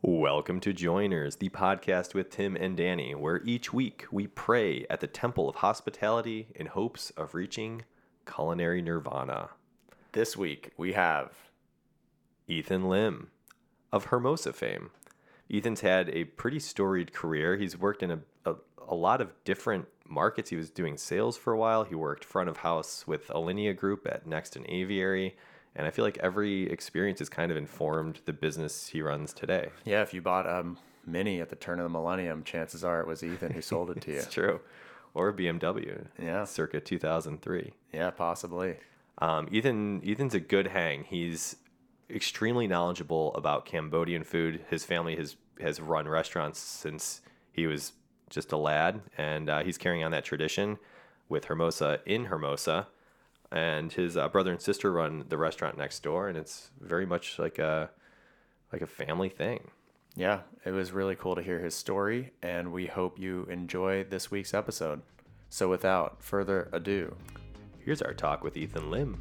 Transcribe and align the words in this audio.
Welcome 0.00 0.60
to 0.60 0.72
Joiners, 0.72 1.36
the 1.36 1.48
podcast 1.48 2.14
with 2.14 2.30
Tim 2.30 2.54
and 2.54 2.76
Danny, 2.76 3.16
where 3.16 3.42
each 3.44 3.72
week 3.72 4.06
we 4.12 4.28
pray 4.28 4.86
at 4.88 5.00
the 5.00 5.08
temple 5.08 5.48
of 5.48 5.56
hospitality 5.56 6.46
in 6.54 6.66
hopes 6.66 7.10
of 7.16 7.34
reaching 7.34 7.82
culinary 8.24 8.80
nirvana. 8.80 9.48
This 10.12 10.36
week 10.36 10.70
we 10.76 10.92
have 10.92 11.32
Ethan 12.46 12.88
Lim 12.88 13.30
of 13.92 14.04
Hermosa 14.06 14.52
fame. 14.52 14.90
Ethan's 15.52 15.80
had 15.80 16.10
a 16.10 16.26
pretty 16.26 16.60
storied 16.60 17.12
career. 17.12 17.56
He's 17.56 17.76
worked 17.76 18.04
in 18.04 18.12
a, 18.12 18.20
a, 18.44 18.54
a 18.86 18.94
lot 18.94 19.20
of 19.20 19.32
different 19.42 19.88
markets. 20.06 20.50
He 20.50 20.56
was 20.56 20.70
doing 20.70 20.96
sales 20.96 21.36
for 21.36 21.52
a 21.52 21.58
while. 21.58 21.82
He 21.82 21.96
worked 21.96 22.24
front 22.24 22.48
of 22.48 22.58
house 22.58 23.04
with 23.08 23.26
Alinea 23.30 23.76
Group 23.76 24.06
at 24.06 24.28
Next 24.28 24.54
and 24.54 24.64
Aviary. 24.68 25.36
And 25.78 25.86
I 25.86 25.90
feel 25.90 26.04
like 26.04 26.18
every 26.18 26.70
experience 26.70 27.20
has 27.20 27.28
kind 27.28 27.50
of 27.50 27.56
informed 27.56 28.20
the 28.26 28.32
business 28.34 28.88
he 28.88 29.00
runs 29.00 29.32
today. 29.32 29.70
yeah. 29.84 30.02
If 30.02 30.12
you 30.12 30.20
bought 30.20 30.44
a 30.46 30.74
Mini 31.06 31.40
at 31.40 31.48
the 31.48 31.56
turn 31.56 31.78
of 31.78 31.84
the 31.84 31.88
millennium, 31.88 32.42
chances 32.44 32.84
are 32.84 33.00
it 33.00 33.06
was 33.06 33.22
Ethan 33.22 33.52
who 33.52 33.62
sold 33.62 33.90
it 33.90 34.00
to 34.02 34.10
you. 34.12 34.18
It's 34.18 34.30
true. 34.34 34.60
Or 35.14 35.32
BMW. 35.32 36.04
Yeah. 36.20 36.44
Circa 36.44 36.80
2003. 36.80 37.72
Yeah, 37.94 38.10
possibly. 38.10 38.76
Um, 39.18 39.48
Ethan 39.50 40.02
Ethan's 40.04 40.34
a 40.34 40.40
good 40.40 40.66
hang. 40.66 41.04
He's 41.04 41.56
extremely 42.10 42.66
knowledgeable 42.66 43.34
about 43.34 43.64
Cambodian 43.64 44.24
food. 44.24 44.64
His 44.68 44.84
family 44.84 45.16
has 45.16 45.36
has 45.60 45.80
run 45.80 46.06
restaurants 46.08 46.58
since 46.58 47.20
he 47.52 47.66
was 47.66 47.92
just 48.30 48.52
a 48.52 48.56
lad, 48.56 49.00
and 49.16 49.48
uh, 49.48 49.62
he's 49.62 49.78
carrying 49.78 50.04
on 50.04 50.10
that 50.12 50.24
tradition 50.24 50.78
with 51.28 51.46
Hermosa 51.46 52.00
in 52.04 52.26
Hermosa. 52.26 52.86
And 53.50 53.92
his 53.92 54.16
uh, 54.16 54.28
brother 54.28 54.52
and 54.52 54.60
sister 54.60 54.92
run 54.92 55.24
the 55.28 55.38
restaurant 55.38 55.78
next 55.78 56.02
door, 56.02 56.28
and 56.28 56.36
it's 56.36 56.70
very 56.80 57.06
much 57.06 57.38
like 57.38 57.58
a 57.58 57.90
like 58.72 58.82
a 58.82 58.86
family 58.86 59.30
thing. 59.30 59.70
Yeah, 60.14 60.40
it 60.64 60.72
was 60.72 60.92
really 60.92 61.16
cool 61.16 61.34
to 61.34 61.42
hear 61.42 61.60
his 61.60 61.74
story, 61.74 62.32
and 62.42 62.72
we 62.72 62.86
hope 62.86 63.18
you 63.18 63.46
enjoy 63.50 64.04
this 64.04 64.30
week's 64.30 64.52
episode. 64.52 65.00
So, 65.48 65.68
without 65.70 66.22
further 66.22 66.68
ado, 66.72 67.16
Here's 67.88 68.02
our 68.02 68.12
talk 68.12 68.44
with 68.44 68.58
Ethan 68.58 68.90
Lim. 68.90 69.16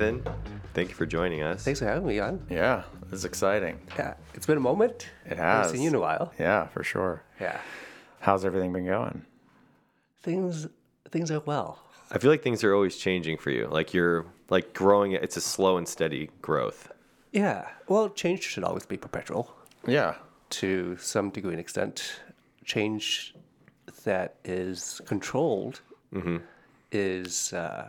Ethan, 0.00 0.24
thank 0.72 0.88
you 0.88 0.94
for 0.94 1.04
joining 1.04 1.42
us. 1.42 1.62
Thanks 1.62 1.78
for 1.80 1.84
having 1.84 2.06
me 2.06 2.18
on. 2.20 2.40
yeah, 2.48 2.84
it's 3.12 3.24
exciting. 3.24 3.78
Yeah, 3.98 4.14
it's 4.32 4.46
been 4.46 4.56
a 4.56 4.60
moment. 4.60 5.08
It 5.26 5.32
I 5.38 5.42
has. 5.42 5.42
haven't 5.66 5.72
seen 5.72 5.82
you 5.82 5.88
in 5.90 5.94
a 5.94 6.00
while. 6.00 6.32
Yeah, 6.38 6.68
for 6.68 6.82
sure. 6.82 7.22
Yeah, 7.38 7.60
How's 8.20 8.46
everything 8.46 8.72
been 8.72 8.86
going? 8.86 9.26
things 10.22 10.68
things 11.10 11.30
are 11.30 11.40
well. 11.40 11.78
I 12.10 12.18
feel 12.18 12.30
like 12.30 12.42
things 12.42 12.64
are 12.64 12.74
always 12.74 12.96
changing 12.96 13.36
for 13.36 13.50
you. 13.50 13.66
Like 13.68 13.92
you're 13.92 14.24
like 14.48 14.72
growing. 14.72 15.12
It's 15.12 15.36
a 15.36 15.40
slow 15.42 15.76
and 15.76 15.86
steady 15.86 16.30
growth. 16.40 16.90
Yeah, 17.32 17.68
well, 17.86 18.08
change 18.08 18.42
should 18.42 18.64
always 18.64 18.86
be 18.86 18.96
perpetual 18.96 19.54
Yeah, 19.86 20.14
to 20.50 20.96
some 20.96 21.28
degree 21.28 21.52
and 21.52 21.60
extent. 21.60 22.20
Change 22.64 23.34
that 24.04 24.36
is 24.46 25.00
controlled 25.06 25.82
is 26.90 27.52
uh, 27.52 27.88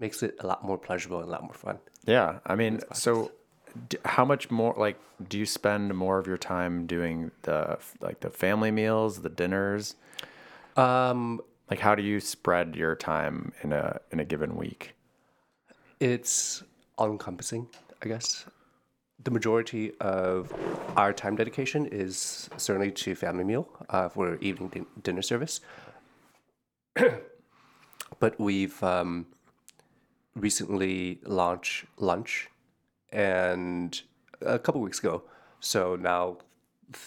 makes 0.00 0.22
it 0.22 0.36
a 0.40 0.46
lot 0.46 0.64
more 0.64 0.78
pleasurable 0.78 1.18
and 1.20 1.28
a 1.28 1.32
lot 1.32 1.42
more 1.42 1.54
fun. 1.54 1.78
yeah. 2.04 2.38
I 2.46 2.54
mean, 2.54 2.80
so 2.92 3.32
d- 3.88 3.98
how 4.04 4.24
much 4.24 4.50
more 4.50 4.74
like 4.76 4.98
do 5.28 5.38
you 5.38 5.46
spend 5.46 5.94
more 5.94 6.18
of 6.18 6.26
your 6.26 6.38
time 6.38 6.86
doing 6.86 7.30
the 7.42 7.78
like 8.00 8.20
the 8.20 8.30
family 8.30 8.70
meals, 8.70 9.22
the 9.22 9.28
dinners? 9.30 9.96
Um, 10.76 11.40
Like, 11.70 11.80
how 11.80 11.94
do 11.94 12.02
you 12.02 12.18
spread 12.20 12.76
your 12.76 12.94
time 12.96 13.52
in 13.62 13.72
a 13.72 14.00
in 14.12 14.20
a 14.20 14.24
given 14.24 14.56
week? 14.56 14.94
it's 16.00 16.62
all 16.96 17.10
encompassing, 17.10 17.66
I 18.02 18.06
guess. 18.08 18.46
The 19.24 19.32
majority 19.32 19.92
of 20.00 20.52
our 20.96 21.12
time 21.12 21.34
dedication 21.36 21.86
is 21.86 22.48
certainly 22.56 22.92
to 23.02 23.14
family 23.16 23.42
meal 23.44 23.66
uh, 23.90 24.08
for 24.08 24.36
evening 24.36 24.68
din- 24.70 24.86
dinner 25.02 25.22
service. 25.22 25.60
but 28.20 28.38
we've 28.38 28.80
um, 28.82 29.26
recently 30.40 31.20
launched 31.24 31.84
lunch, 31.96 32.48
and 33.12 34.00
a 34.40 34.58
couple 34.58 34.80
weeks 34.80 34.98
ago. 34.98 35.22
So 35.60 35.96
now 35.96 36.38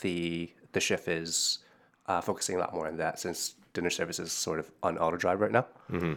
the 0.02 0.52
the 0.74 0.80
chef 0.80 1.08
is 1.08 1.60
uh, 2.08 2.22
focusing 2.22 2.56
a 2.56 2.60
lot 2.60 2.74
more 2.74 2.88
on 2.88 2.98
that 2.98 3.20
since 3.20 3.56
dinner 3.74 3.90
service 3.90 4.20
is 4.20 4.32
sort 4.32 4.60
of 4.60 4.70
on 4.84 4.98
auto 4.98 5.18
drive 5.18 5.40
right 5.42 5.52
now. 5.52 5.66
Hmm. 5.90 6.14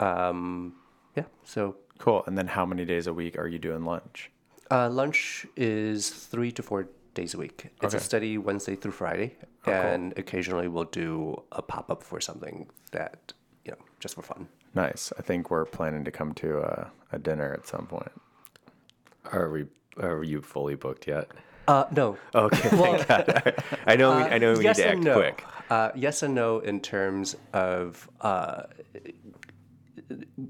Um, 0.00 0.74
yeah, 1.16 1.24
so 1.44 1.76
Cool. 1.98 2.22
And 2.26 2.36
then 2.36 2.46
how 2.46 2.66
many 2.66 2.84
days 2.84 3.06
a 3.06 3.14
week 3.14 3.38
are 3.38 3.46
you 3.48 3.58
doing 3.58 3.82
lunch? 3.84 4.30
Uh, 4.70 4.88
lunch 4.90 5.46
is 5.56 6.10
three 6.10 6.52
to 6.52 6.62
four 6.62 6.88
days 7.14 7.32
a 7.32 7.38
week. 7.38 7.70
It's 7.80 7.94
a 7.94 7.96
Okay. 7.96 8.04
steady 8.04 8.36
Wednesday 8.36 8.76
through 8.76 8.92
Friday, 8.92 9.36
cool. 9.62 9.72
and 9.72 10.12
occasionally 10.18 10.68
we'll 10.68 10.84
do 10.84 11.42
a 11.52 11.62
pop 11.62 11.90
up 11.90 12.02
for 12.02 12.20
something 12.20 12.68
that 12.92 13.32
you 13.64 13.70
know 13.72 13.78
just 14.00 14.14
for 14.16 14.22
fun. 14.22 14.48
Nice. 14.76 15.10
I 15.18 15.22
think 15.22 15.50
we're 15.50 15.64
planning 15.64 16.04
to 16.04 16.10
come 16.10 16.34
to 16.34 16.58
a, 16.58 16.90
a 17.10 17.18
dinner 17.18 17.50
at 17.54 17.66
some 17.66 17.86
point. 17.86 18.12
Are 19.32 19.50
we? 19.50 19.64
Are 19.98 20.22
you 20.22 20.42
fully 20.42 20.74
booked 20.74 21.06
yet? 21.08 21.28
Uh, 21.66 21.84
no. 21.90 22.18
Okay, 22.34 22.68
thank 22.68 23.08
God. 23.08 23.54
I 23.86 23.96
know. 23.96 24.18
we, 24.18 24.22
I 24.24 24.36
know 24.36 24.52
we 24.52 24.64
yes 24.64 24.76
need 24.76 24.84
to 24.84 24.90
act 24.90 25.00
no. 25.00 25.14
quick. 25.14 25.44
Uh, 25.70 25.90
yes 25.94 26.22
and 26.22 26.34
no 26.34 26.58
in 26.58 26.80
terms 26.80 27.36
of 27.54 28.08
uh, 28.20 28.64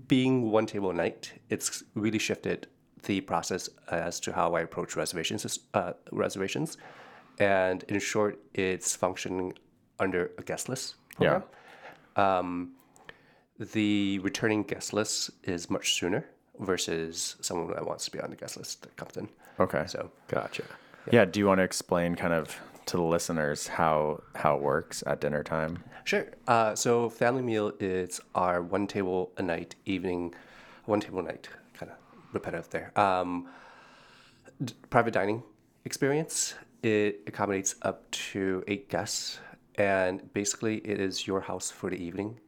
being 0.09 0.51
one 0.51 0.67
table 0.67 0.91
a 0.91 0.95
night. 0.95 1.33
It's 1.49 1.85
really 1.95 2.19
shifted 2.19 2.67
the 3.05 3.21
process 3.21 3.71
as 3.93 4.19
to 4.21 4.33
how 4.33 4.55
I 4.55 4.63
approach 4.63 4.97
reservations. 4.97 5.61
Uh, 5.73 5.93
reservations, 6.11 6.79
and 7.39 7.85
in 7.85 8.01
short, 8.01 8.41
it's 8.55 8.97
functioning 8.97 9.53
under 10.01 10.33
a 10.37 10.43
guest 10.43 10.69
list 10.69 10.97
program. 11.17 11.45
Um, 12.17 12.76
the 13.59 14.19
returning 14.21 14.63
guest 14.63 14.93
list 14.93 15.31
is 15.45 15.71
much 15.71 15.95
sooner 15.95 16.27
versus 16.61 17.37
someone 17.41 17.73
that 17.75 17.87
wants 17.87 18.05
to 18.07 18.11
be 18.11 18.21
on 18.21 18.31
the 18.31 18.37
guest 18.37 18.57
list 18.57 18.83
that 18.83 18.97
comes 18.97 19.17
in. 19.17 19.29
Okay. 19.61 19.85
So 19.87 20.11
Gotcha. 20.29 20.65
yeah. 21.11 21.25
Do 21.25 21.41
you 21.41 21.47
want 21.47 21.59
to 21.59 21.65
explain 21.65 22.15
kind 22.15 22.33
of 22.33 22.59
to 22.87 22.97
the 22.97 23.03
listeners 23.03 23.67
how 23.67 24.23
how 24.35 24.57
it 24.57 24.63
works 24.63 25.03
at 25.07 25.21
dinner 25.21 25.43
time? 25.43 25.83
Sure. 26.05 26.27
Uh, 26.47 26.75
so 26.75 27.09
family 27.09 27.43
meal 27.43 27.73
is 27.81 28.21
our 28.35 28.63
one 28.63 28.87
table 28.87 29.33
a 29.39 29.43
night 29.43 29.75
evening, 29.87 30.35
one 30.85 31.01
table 31.01 31.19
a 31.19 31.23
night, 31.23 31.49
kind 31.75 31.91
of 31.91 31.99
repetitive 32.33 32.71
there. 32.71 32.93
Um, 32.99 33.49
d- 34.65 34.75
private 34.91 35.15
dining 35.15 35.43
experience. 35.85 36.55
It 36.83 37.23
accommodates 37.27 37.75
up 37.83 38.09
to 38.13 38.63
eight 38.69 38.89
guests, 38.89 39.41
and 39.75 40.33
basically 40.33 40.77
it 40.79 41.01
is 41.01 41.27
your 41.27 41.41
house 41.41 41.71
for 41.73 41.91
the 41.91 41.97
evening, 41.97 42.39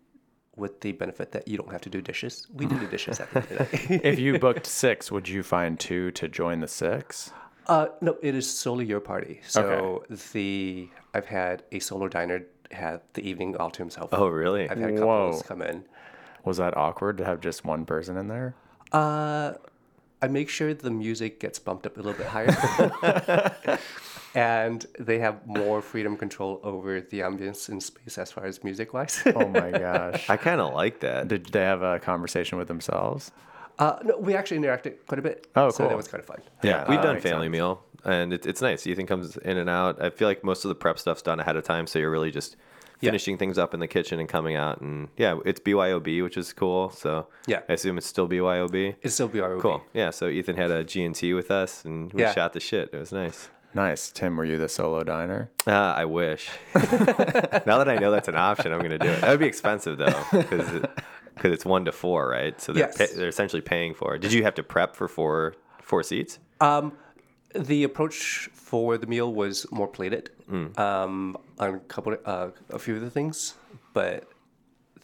with 0.59 0.81
the 0.81 0.93
benefit 0.93 1.33
that 1.33 1.49
you 1.49 1.57
don't 1.57 1.71
have 1.73 1.81
to 1.83 1.91
do 1.91 2.01
dishes. 2.01 2.47
We 2.53 2.67
do 2.67 2.79
the 2.79 2.87
dishes 2.87 3.21
at 3.21 3.31
the 3.33 3.39
end 3.41 3.51
of 3.61 3.71
the 3.71 3.89
night. 3.91 4.01
if 4.05 4.19
you 4.19 4.39
booked 4.39 4.67
six, 4.85 5.11
would 5.13 5.29
you 5.29 5.43
find 5.43 5.79
two 5.79 6.11
to 6.13 6.29
join 6.29 6.61
the 6.61 6.69
six? 6.69 7.33
Uh, 7.67 7.89
no, 8.01 8.17
it 8.23 8.35
is 8.35 8.49
solely 8.51 8.87
your 8.87 9.01
party. 9.01 9.41
So 9.47 10.05
the 10.33 10.89
I've 11.15 11.27
had 11.27 11.63
a 11.73 11.79
solo 11.79 12.09
diner 12.09 12.45
have 12.73 13.03
the 13.15 13.23
evening 13.29 13.57
all 13.57 13.71
to 13.71 13.79
himself. 13.79 14.11
Oh, 14.13 14.29
really? 14.29 14.69
I've 14.69 14.79
had 14.79 14.97
couples 14.97 15.41
Whoa. 15.43 15.49
come 15.49 15.63
in. 15.63 15.85
Was 16.45 16.57
that 16.59 16.77
awkward 16.77 17.19
to 17.19 17.25
have 17.25 17.41
just 17.41 17.65
one 17.65 17.85
person 17.85 18.17
in 18.17 18.29
there? 18.29 18.55
Uh, 18.93 19.55
I 20.21 20.29
make 20.29 20.49
sure 20.49 20.75
the 20.75 20.91
music 20.91 21.39
gets 21.41 21.59
bumped 21.59 21.87
up 21.87 21.97
a 21.97 22.01
little 22.01 22.15
bit 22.19 22.27
higher. 22.27 23.79
and 24.35 24.87
they 24.99 25.19
have 25.21 25.47
more 25.47 25.81
freedom 25.81 26.17
control 26.17 26.61
over 26.63 27.01
the 27.01 27.21
ambience 27.21 27.69
and 27.69 27.83
space 27.83 28.19
as 28.19 28.31
far 28.33 28.45
as 28.45 28.63
music 28.65 28.93
wise. 28.93 29.23
Oh 29.35 29.49
my 29.49 29.71
gosh. 29.71 30.29
I 30.29 30.37
kind 30.37 30.61
of 30.61 30.75
like 30.75 31.01
that. 31.01 31.29
Did 31.29 31.47
they 31.47 31.63
have 31.63 31.83
a 31.83 31.99
conversation 32.01 32.59
with 32.59 32.69
themselves? 32.69 33.31
uh, 33.79 33.99
no, 34.05 34.19
we 34.19 34.35
actually 34.35 34.59
interacted 34.59 34.95
quite 35.07 35.19
a 35.21 35.23
bit. 35.23 35.47
Oh, 35.55 35.71
So 35.71 35.79
cool. 35.79 35.89
that 35.89 35.97
was 35.97 36.09
kind 36.09 36.21
of 36.21 36.27
fun. 36.27 36.39
Yeah, 36.63 36.81
we've 36.89 36.99
that 37.01 37.05
done 37.07 37.21
family 37.21 37.47
sense. 37.47 37.53
meal, 37.53 37.83
and 38.05 38.33
it, 38.33 38.45
it's 38.45 38.61
nice. 38.61 38.87
Ethan 38.89 39.07
comes 39.07 39.37
in 39.37 39.57
and 39.57 39.71
out. 39.71 40.03
I 40.03 40.11
feel 40.11 40.27
like 40.27 40.43
most 40.43 40.65
of 40.65 40.69
the 40.69 40.75
prep 40.75 40.99
stuff's 40.99 41.23
done 41.23 41.39
ahead 41.39 41.55
of 41.57 41.63
time, 41.65 41.87
so 41.87 41.99
you're 42.01 42.11
really 42.11 42.33
just 42.33 42.57
Yeah. 43.01 43.11
finishing 43.11 43.39
things 43.39 43.59
up 43.59 43.75
in 43.75 43.81
the 43.81 43.87
kitchen 43.89 44.19
and 44.21 44.29
coming 44.29 44.57
out. 44.57 44.81
And 44.81 45.09
yeah, 45.17 45.39
it's 45.45 45.61
BYOB, 45.61 46.23
which 46.23 46.37
is 46.37 46.53
cool. 46.53 46.91
So 46.91 47.29
Yeah. 47.47 47.61
I 47.69 47.75
assume 47.75 47.97
it's 47.99 48.07
still 48.07 48.29
BYOB. 48.29 48.97
It's 49.03 49.15
still 49.15 49.29
BYOB. 49.29 49.61
Cool. 49.61 49.83
Yeah. 49.95 50.11
So 50.11 50.29
Ethan 50.29 50.57
had 50.57 50.71
a 50.71 50.83
G&T 50.85 51.33
with 51.35 51.51
us, 51.51 51.85
and 51.85 52.13
we 52.13 52.23
Yeah. 52.23 52.33
shot 52.35 52.53
the 52.55 52.61
shit. 52.61 52.91
It 52.93 52.99
was 52.99 53.13
nice. 53.13 53.51
Nice. 53.75 54.11
Tim, 54.11 54.37
were 54.37 54.45
you 54.47 54.57
the 54.57 54.69
solo 54.69 55.05
diner? 55.05 55.51
Uh, 55.67 55.71
I 55.73 56.07
wish. 56.07 56.49
now 56.75 57.79
that 57.79 57.89
I 57.89 57.97
know 57.97 58.11
that's 58.11 58.29
an 58.29 58.35
option, 58.37 58.73
I'm 58.73 58.81
gonna 58.81 58.99
do 58.99 59.09
it. 59.09 59.21
That 59.21 59.31
would 59.31 59.41
be 59.41 59.47
expensive 59.47 59.99
though, 59.99 60.25
because 60.33 60.83
because 61.35 61.53
it's 61.53 61.65
one 61.65 61.85
to 61.85 61.93
four, 61.93 62.29
right? 62.29 62.61
So 62.61 62.73
they're 62.73 62.87
Yes. 62.89 62.97
pay, 62.97 63.07
they're 63.15 63.29
essentially 63.29 63.63
paying 63.63 63.95
for 63.95 64.15
it. 64.15 64.21
Did 64.23 64.33
you 64.33 64.43
have 64.43 64.55
to 64.55 64.63
prep 64.63 64.97
for 64.97 65.07
four 65.07 65.55
four 65.83 66.03
seats? 66.03 66.39
Um, 66.61 66.93
the 67.55 67.85
approach 67.85 68.49
for 68.53 68.99
the 68.99 69.07
meal 69.07 69.33
was 69.33 69.67
more 69.71 69.87
plated 69.87 70.31
Mm. 70.51 70.79
um, 70.79 71.37
on 71.59 71.75
a 71.75 71.79
couple, 71.81 72.17
uh, 72.25 72.49
a 72.71 72.79
few 72.79 72.95
of 72.97 73.03
the 73.03 73.11
things, 73.11 73.55
but 73.93 74.29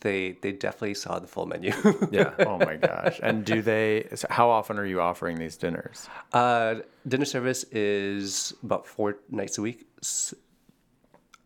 they 0.00 0.32
they 0.42 0.52
definitely 0.52 0.94
saw 0.94 1.18
the 1.18 1.26
full 1.26 1.46
menu. 1.46 1.72
Yeah. 2.10 2.32
Oh 2.40 2.58
my 2.58 2.76
gosh! 2.76 3.20
And 3.22 3.44
do 3.44 3.60
they? 3.62 4.08
So 4.14 4.26
how 4.30 4.48
often 4.50 4.78
are 4.78 4.86
you 4.86 5.00
offering 5.00 5.38
these 5.38 5.56
dinners? 5.56 6.08
uh, 6.32 6.76
dinner 7.06 7.24
service 7.26 7.64
is 7.72 8.54
about 8.62 8.86
four 8.86 9.16
nights 9.30 9.58
a 9.58 9.62
week, 9.62 9.86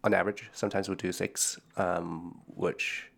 on 0.05 0.15
average. 0.15 0.49
Sometimes 0.53 0.89
we'll 0.89 0.97
do 0.97 1.12
six, 1.12 1.59
um, 1.77 2.41
which 2.47 3.11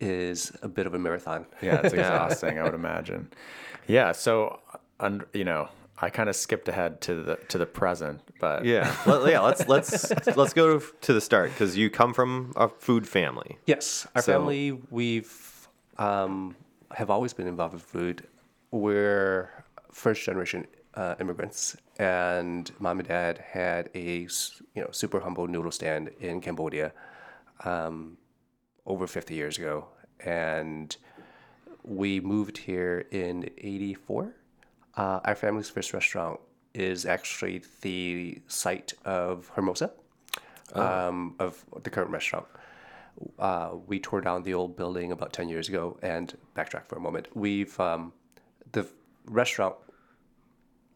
is 0.00 0.52
a 0.62 0.68
bit 0.68 0.86
of 0.86 0.94
a 0.94 0.98
marathon. 0.98 1.46
Yeah, 1.62 1.80
it's 1.82 1.94
exhausting. 2.00 2.58
I 2.58 2.62
would 2.64 2.74
imagine. 2.74 3.30
Yeah. 3.86 4.12
So, 4.12 4.60
you 5.32 5.44
know, 5.44 5.68
I 5.98 6.10
kind 6.10 6.28
of 6.28 6.36
skipped 6.36 6.68
ahead 6.68 7.00
to 7.02 7.22
the 7.22 7.36
to 7.48 7.58
the 7.58 7.66
present, 7.66 8.20
but 8.40 8.64
Yeah. 8.64 8.94
Let, 9.06 9.30
yeah. 9.30 9.40
Let's 9.40 9.66
let's 9.68 10.36
let's 10.36 10.52
go 10.52 10.78
to 10.78 11.12
the 11.12 11.20
start 11.20 11.50
because 11.50 11.76
you 11.76 11.88
come 11.90 12.12
from 12.12 12.52
a 12.56 12.68
food 12.68 13.08
family. 13.08 13.58
Yes, 13.66 14.06
our 14.14 14.22
So- 14.22 14.32
family 14.32 14.72
we've 14.90 15.68
um, 15.98 16.54
have 16.92 17.08
always 17.10 17.32
been 17.32 17.46
involved 17.46 17.74
with 17.74 17.82
food. 17.82 18.26
We're 18.70 19.48
first 19.90 20.22
generation 20.24 20.66
uh, 20.94 21.14
immigrants, 21.20 21.76
and 21.98 22.70
mom 22.78 22.98
and 22.98 23.08
dad 23.08 23.38
had 23.38 23.88
a 23.94 24.28
you 24.74 24.82
know 24.82 24.88
super 24.90 25.20
humble 25.20 25.46
noodle 25.46 25.70
stand 25.72 26.10
in 26.20 26.40
Cambodia 26.42 26.92
um, 27.64 28.18
over 28.84 29.06
fifty 29.06 29.34
years 29.34 29.56
ago, 29.56 29.86
and 30.20 30.94
we 31.84 32.20
moved 32.20 32.58
here 32.58 33.06
in 33.10 33.48
'84. 33.56 34.34
Uh, 34.96 35.20
our 35.24 35.34
family's 35.34 35.68
first 35.68 35.92
restaurant 35.92 36.40
is 36.74 37.06
actually 37.06 37.62
the 37.82 38.40
site 38.48 38.92
of 39.04 39.50
Hermosa, 39.54 39.92
um, 40.74 41.34
of 41.38 41.64
the 41.82 41.90
current 41.90 42.10
restaurant 42.10 42.46
uh, 43.38 43.70
we 43.86 43.98
tore 43.98 44.20
down 44.20 44.42
the 44.42 44.52
old 44.52 44.76
building 44.76 45.12
about 45.12 45.32
10 45.32 45.48
years 45.48 45.68
ago 45.68 45.98
and 46.02 46.36
backtrack 46.54 46.86
for 46.86 46.96
a 46.96 47.00
moment 47.00 47.28
we've 47.34 47.78
um, 47.80 48.12
the 48.72 48.86
restaurant 49.26 49.74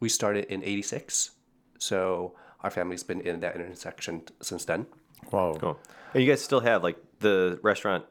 we 0.00 0.08
started 0.08 0.44
in 0.46 0.62
86 0.62 1.30
so 1.78 2.34
our 2.62 2.70
family's 2.70 3.02
been 3.02 3.20
in 3.22 3.40
that 3.40 3.56
intersection 3.56 4.22
since 4.42 4.64
then 4.64 4.86
Wow. 5.30 5.56
Cool. 5.60 5.78
And 6.14 6.22
you 6.22 6.30
guys 6.30 6.42
still 6.42 6.60
have 6.60 6.82
like 6.82 6.96
the 7.20 7.58
restaurant 7.62 8.04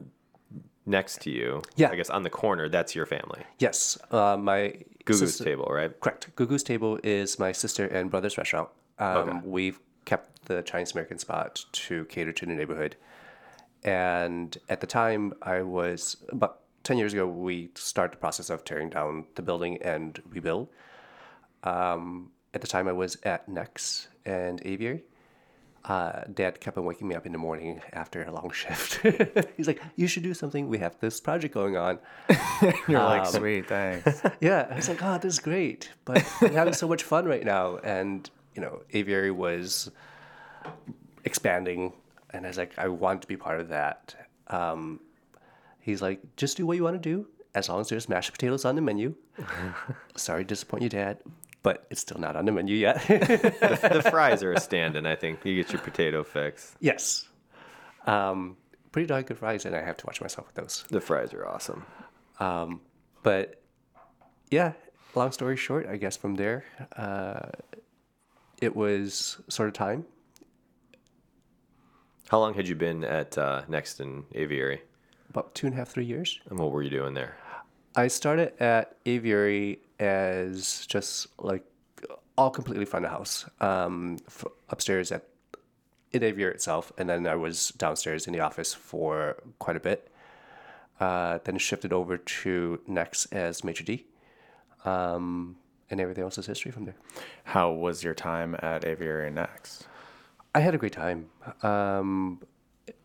next 0.86 1.20
to 1.22 1.30
you. 1.30 1.62
Yeah. 1.76 1.90
I 1.90 1.96
guess 1.96 2.10
on 2.10 2.22
the 2.22 2.30
corner. 2.30 2.68
That's 2.68 2.94
your 2.94 3.06
family. 3.06 3.42
yes 3.58 3.98
uh, 4.10 4.36
my 4.36 4.74
Gugu's 5.04 5.20
sister- 5.20 5.44
table, 5.44 5.66
right? 5.70 5.98
correct. 6.00 6.34
Gugu's 6.36 6.62
table 6.62 6.98
is 7.02 7.38
my 7.38 7.52
sister 7.52 7.86
and 7.86 8.10
brother's 8.10 8.36
restaurant. 8.38 8.68
Um, 8.98 9.16
Okay. 9.28 9.40
we've 9.44 9.80
kept 10.04 10.46
the 10.46 10.62
chinese 10.62 10.92
american 10.92 11.18
spot 11.18 11.64
to 11.72 12.04
cater 12.06 12.32
to 12.32 12.46
the 12.46 12.52
neighborhood. 12.54 12.96
And 13.84 14.56
at 14.68 14.80
the 14.80 14.86
time 14.86 15.32
i 15.42 15.62
was 15.62 16.16
about 16.30 16.60
10 16.84 16.98
years 16.98 17.12
ago 17.12 17.26
we 17.26 17.70
started 17.74 18.12
the 18.14 18.20
process 18.20 18.50
of 18.50 18.64
tearing 18.64 18.90
down 18.90 19.26
the 19.36 19.42
building 19.42 19.80
and 19.82 20.20
rebuild. 20.28 20.68
Um, 21.64 22.32
at 22.54 22.60
the 22.60 22.66
time 22.66 22.88
i 22.88 22.92
was 22.92 23.16
at 23.24 23.48
Next 23.48 24.08
and 24.24 24.60
aviary 24.66 25.04
uh, 25.86 26.22
dad 26.34 26.60
kept 26.60 26.76
on 26.76 26.84
waking 26.84 27.08
me 27.08 27.14
up 27.14 27.24
in 27.24 27.32
the 27.32 27.38
morning 27.38 27.80
after 27.94 28.22
a 28.22 28.30
long 28.30 28.50
shift 28.62 29.00
he's 29.56 29.66
like 29.66 29.80
you 29.96 30.06
should 30.06 30.22
do 30.22 30.34
something 30.34 30.68
we 30.68 30.76
have 30.78 30.98
this 31.00 31.20
project 31.20 31.54
going 31.54 31.76
on 31.76 31.98
you're 32.88 33.00
like 33.02 33.22
Um, 33.26 33.32
sweet, 33.32 33.66
thanks. 33.66 34.22
yeah, 34.40 34.68
I 34.70 34.76
was 34.76 34.88
like, 34.88 35.02
oh, 35.02 35.16
this 35.18 35.32
is 35.34 35.38
great, 35.40 35.90
but 36.04 36.22
I'm 36.42 36.52
having 36.52 36.74
so 36.74 36.86
much 36.86 37.02
fun 37.02 37.24
right 37.24 37.44
now. 37.44 37.78
And 37.78 38.28
you 38.54 38.60
know, 38.62 38.82
aviary 38.92 39.30
was 39.30 39.90
expanding, 41.24 41.92
and 42.30 42.44
I 42.44 42.48
was 42.48 42.58
like, 42.58 42.72
I 42.78 42.88
want 42.88 43.22
to 43.22 43.28
be 43.28 43.36
part 43.36 43.60
of 43.60 43.68
that. 43.68 44.14
Um, 44.48 45.00
he's 45.80 46.02
like, 46.02 46.20
just 46.36 46.56
do 46.56 46.66
what 46.66 46.76
you 46.76 46.84
want 46.84 46.94
to 47.02 47.08
do, 47.08 47.26
as 47.54 47.68
long 47.68 47.80
as 47.80 47.88
there's 47.88 48.08
mashed 48.08 48.32
potatoes 48.32 48.64
on 48.64 48.74
the 48.76 48.82
menu. 48.82 49.14
Sorry 50.16 50.44
to 50.44 50.48
disappoint 50.48 50.82
you, 50.82 50.88
Dad, 50.88 51.18
but 51.62 51.86
it's 51.90 52.00
still 52.00 52.18
not 52.18 52.36
on 52.36 52.44
the 52.44 52.52
menu 52.52 52.76
yet. 52.76 52.96
the 53.08 54.06
fries 54.10 54.42
are 54.42 54.52
a 54.52 54.60
stand-in. 54.60 55.06
I 55.06 55.16
think 55.16 55.44
you 55.44 55.56
get 55.56 55.72
your 55.72 55.82
potato 55.82 56.22
fix. 56.22 56.76
yes, 56.80 57.28
um, 58.06 58.56
pretty 58.92 59.06
darn 59.06 59.22
good 59.24 59.38
fries, 59.38 59.64
and 59.64 59.74
I 59.74 59.82
have 59.82 59.96
to 59.98 60.06
watch 60.06 60.20
myself 60.20 60.46
with 60.48 60.56
those. 60.56 60.84
The 60.90 61.00
fries 61.00 61.32
are 61.34 61.46
awesome. 61.46 61.84
Um, 62.38 62.80
but 63.22 63.62
yeah, 64.50 64.72
long 65.14 65.32
story 65.32 65.56
short, 65.56 65.86
I 65.86 65.96
guess 65.96 66.16
from 66.16 66.34
there, 66.34 66.64
uh, 66.96 67.50
it 68.60 68.74
was 68.74 69.38
sort 69.48 69.68
of 69.68 69.74
time. 69.74 70.06
How 72.28 72.38
long 72.38 72.54
had 72.54 72.68
you 72.68 72.76
been 72.76 73.04
at 73.04 73.36
uh, 73.36 73.62
Next 73.68 74.00
and 74.00 74.24
Aviary? 74.34 74.82
About 75.30 75.54
two 75.54 75.66
and 75.66 75.74
a 75.74 75.78
half, 75.78 75.88
three 75.88 76.04
years. 76.04 76.40
And 76.48 76.58
what 76.58 76.70
were 76.70 76.82
you 76.82 76.90
doing 76.90 77.14
there? 77.14 77.36
I 77.96 78.06
started 78.06 78.52
at 78.62 78.96
Aviary 79.04 79.80
as 80.00 80.86
just 80.86 81.28
like 81.38 81.64
all 82.36 82.50
completely 82.50 82.86
front 82.86 83.04
of 83.04 83.12
house, 83.12 83.44
um, 83.60 84.16
f- 84.26 84.46
upstairs 84.70 85.12
at 85.12 85.26
in 86.12 86.24
Aviary 86.24 86.54
itself, 86.54 86.92
and 86.98 87.08
then 87.08 87.26
I 87.26 87.36
was 87.36 87.68
downstairs 87.76 88.26
in 88.26 88.32
the 88.32 88.40
office 88.40 88.74
for 88.74 89.36
quite 89.60 89.76
a 89.76 89.80
bit. 89.80 90.10
Uh, 90.98 91.38
then 91.44 91.56
shifted 91.56 91.92
over 91.92 92.18
to 92.18 92.80
Next 92.86 93.26
as 93.26 93.60
maître 93.60 93.84
d', 93.84 94.04
um, 94.84 95.56
and 95.88 96.00
everything 96.00 96.24
else 96.24 96.36
is 96.36 96.46
history 96.46 96.72
from 96.72 96.84
there. 96.84 96.96
How 97.44 97.70
was 97.70 98.02
your 98.02 98.14
time 98.14 98.56
at 98.60 98.84
Aviary 98.84 99.30
Next? 99.30 99.86
I 100.54 100.60
had 100.60 100.74
a 100.74 100.78
great 100.78 100.92
time. 100.92 101.30
Um, 101.62 102.40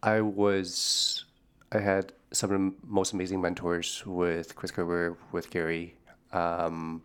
I 0.02 0.22
was, 0.22 1.26
I 1.72 1.80
had 1.80 2.12
some 2.32 2.52
of 2.52 2.60
the 2.60 2.74
most 2.88 3.14
amazing 3.14 3.40
mentors 3.40 4.04
with 4.06 4.56
Chris 4.56 4.72
Kerber, 4.72 5.16
with 5.32 5.52
Gary, 5.52 5.96
um, 6.36 7.02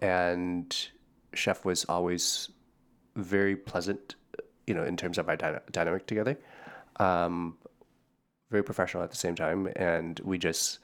and 0.00 0.88
Chef 1.34 1.64
was 1.64 1.84
always 1.86 2.50
very 3.16 3.56
pleasant, 3.56 4.14
you 4.66 4.74
know, 4.74 4.84
in 4.84 4.96
terms 4.96 5.18
of 5.18 5.28
our 5.28 5.36
dyna- 5.36 5.62
dynamic 5.72 6.06
together. 6.06 6.38
Um, 6.96 7.56
very 8.50 8.62
professional 8.62 9.02
at 9.02 9.10
the 9.10 9.16
same 9.16 9.34
time, 9.34 9.68
and 9.76 10.20
we 10.20 10.38
just, 10.38 10.78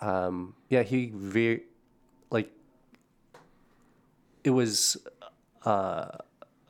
um, 0.00 0.54
yeah, 0.68 0.82
he 0.82 1.10
very, 1.14 1.62
like, 2.30 2.50
it 4.44 4.50
was 4.50 4.96
uh, 5.66 6.08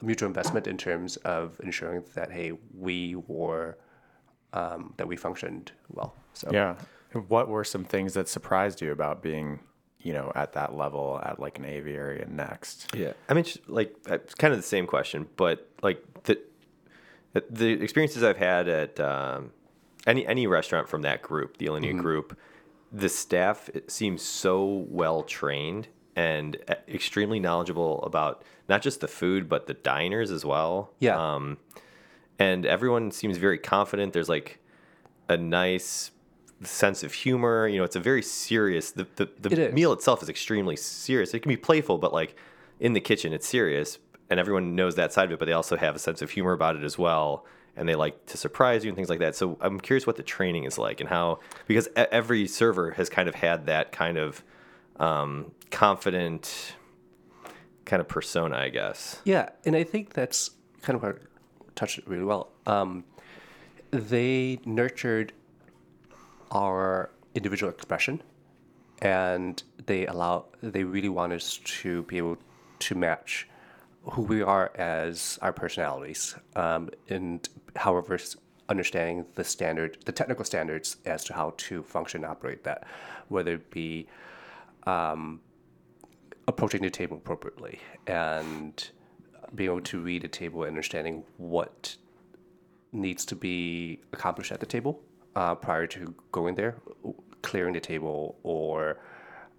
a 0.00 0.04
mutual 0.04 0.28
investment 0.28 0.66
in 0.66 0.76
terms 0.76 1.16
of 1.18 1.60
ensuring 1.62 2.04
that 2.14 2.30
hey 2.30 2.52
we 2.78 3.16
were 3.26 3.76
um, 4.52 4.94
that 4.96 5.08
we 5.08 5.16
functioned 5.16 5.72
well 5.90 6.14
so 6.34 6.48
Yeah. 6.52 6.76
What 7.28 7.48
were 7.48 7.64
some 7.64 7.84
things 7.84 8.14
that 8.14 8.28
surprised 8.28 8.80
you 8.80 8.90
about 8.90 9.22
being, 9.22 9.60
you 10.04 10.12
know, 10.12 10.30
at 10.36 10.52
that 10.52 10.76
level 10.76 11.20
at 11.24 11.40
like 11.40 11.58
an 11.58 11.64
Aviary 11.64 12.22
and 12.22 12.36
Next? 12.36 12.94
Yeah, 12.94 13.14
I 13.28 13.34
mean, 13.34 13.44
like 13.66 13.96
it's 14.06 14.34
kind 14.34 14.52
of 14.52 14.58
the 14.60 14.66
same 14.66 14.86
question, 14.86 15.26
but 15.36 15.68
like 15.82 16.00
the 16.24 16.40
the 17.50 17.70
experiences 17.70 18.22
I've 18.22 18.36
had 18.36 18.68
at 18.68 19.00
um, 19.00 19.50
any 20.06 20.24
any 20.26 20.46
restaurant 20.46 20.88
from 20.88 21.02
that 21.02 21.22
group, 21.22 21.56
the 21.56 21.66
Alinea 21.66 21.98
group, 21.98 22.38
the 22.92 23.08
staff 23.08 23.68
seems 23.88 24.22
so 24.22 24.86
well 24.88 25.22
trained 25.22 25.88
and 26.14 26.56
uh, 26.68 26.74
extremely 26.86 27.40
knowledgeable 27.40 28.02
about 28.04 28.44
not 28.68 28.82
just 28.82 29.00
the 29.00 29.08
food 29.08 29.48
but 29.48 29.66
the 29.66 29.74
diners 29.74 30.30
as 30.30 30.44
well. 30.44 30.92
Yeah. 31.00 31.16
Um, 31.16 31.58
and 32.38 32.66
everyone 32.66 33.10
seems 33.10 33.36
very 33.36 33.58
confident. 33.58 34.12
There's 34.12 34.28
like 34.28 34.60
a 35.28 35.36
nice 35.36 36.10
sense 36.66 37.02
of 37.02 37.12
humor. 37.12 37.66
You 37.68 37.78
know, 37.78 37.84
it's 37.84 37.96
a 37.96 38.00
very 38.00 38.22
serious. 38.22 38.90
The 38.92 39.06
the, 39.16 39.28
the 39.40 39.70
meal 39.72 39.92
itself 39.92 40.22
is 40.22 40.28
extremely 40.28 40.76
serious. 40.76 41.34
It 41.34 41.40
can 41.40 41.48
be 41.48 41.56
playful, 41.56 41.98
but 41.98 42.12
like 42.12 42.36
in 42.80 42.92
the 42.92 43.00
kitchen, 43.00 43.32
it's 43.32 43.46
serious, 43.48 43.98
and 44.30 44.40
everyone 44.40 44.74
knows 44.74 44.94
that 44.96 45.12
side 45.12 45.26
of 45.26 45.32
it. 45.32 45.38
But 45.38 45.46
they 45.46 45.52
also 45.52 45.76
have 45.76 45.94
a 45.94 45.98
sense 45.98 46.22
of 46.22 46.30
humor 46.30 46.52
about 46.52 46.76
it 46.76 46.82
as 46.84 46.98
well, 46.98 47.46
and 47.76 47.88
they 47.88 47.94
like 47.94 48.26
to 48.26 48.36
surprise 48.36 48.84
you 48.84 48.88
and 48.90 48.96
things 48.96 49.08
like 49.08 49.20
that. 49.20 49.36
So 49.36 49.56
I'm 49.60 49.80
curious 49.80 50.06
what 50.06 50.16
the 50.16 50.22
training 50.22 50.64
is 50.64 50.78
like 50.78 51.00
and 51.00 51.08
how 51.08 51.40
because 51.66 51.88
every 51.96 52.46
server 52.46 52.92
has 52.92 53.08
kind 53.08 53.28
of 53.28 53.34
had 53.34 53.66
that 53.66 53.92
kind 53.92 54.18
of 54.18 54.42
um, 54.96 55.52
confident 55.70 56.74
kind 57.84 58.00
of 58.00 58.08
persona, 58.08 58.56
I 58.56 58.70
guess. 58.70 59.20
yeah 59.24 59.50
and 59.66 59.76
i 59.76 59.84
think 59.84 60.14
that's 60.14 60.50
kind 60.80 60.96
of 60.96 61.02
what 61.02 61.18
touched 61.74 61.98
it 61.98 62.08
really 62.08 62.24
well 62.24 62.50
um, 62.66 63.04
they 63.90 64.58
nurtured 64.64 65.32
our 66.50 67.10
individual 67.34 67.70
expression 67.70 68.22
and 69.02 69.62
they 69.86 70.06
allow 70.06 70.46
they 70.62 70.84
really 70.84 71.08
want 71.08 71.32
us 71.32 71.58
to 71.64 72.02
be 72.04 72.16
able 72.16 72.36
to 72.78 72.94
match 72.94 73.48
who 74.02 74.22
we 74.22 74.42
are 74.42 74.70
as 74.76 75.38
our 75.42 75.52
personalities 75.52 76.36
um, 76.56 76.90
and 77.08 77.48
however 77.76 78.18
understanding 78.68 79.26
the 79.34 79.44
standard, 79.44 79.98
the 80.04 80.12
technical 80.12 80.44
standards 80.44 80.96
as 81.04 81.24
to 81.24 81.34
how 81.34 81.54
to 81.56 81.82
function 81.82 82.24
operate 82.24 82.64
that, 82.64 82.84
whether 83.28 83.54
it 83.54 83.70
be 83.70 84.06
um, 84.86 85.40
approaching 86.48 86.82
the 86.82 86.90
table 86.90 87.16
appropriately 87.16 87.78
and 88.06 88.90
being 89.54 89.70
able 89.70 89.80
to 89.80 90.00
read 90.00 90.24
a 90.24 90.28
table 90.28 90.62
and 90.62 90.70
understanding 90.70 91.24
what 91.36 91.96
needs 92.92 93.24
to 93.24 93.34
be 93.34 94.00
accomplished 94.12 94.52
at 94.52 94.60
the 94.60 94.66
table 94.66 95.00
uh, 95.36 95.54
prior 95.54 95.86
to 95.88 96.14
going 96.32 96.54
there, 96.54 96.76
clearing 97.42 97.74
the 97.74 97.80
table, 97.80 98.38
or 98.42 98.98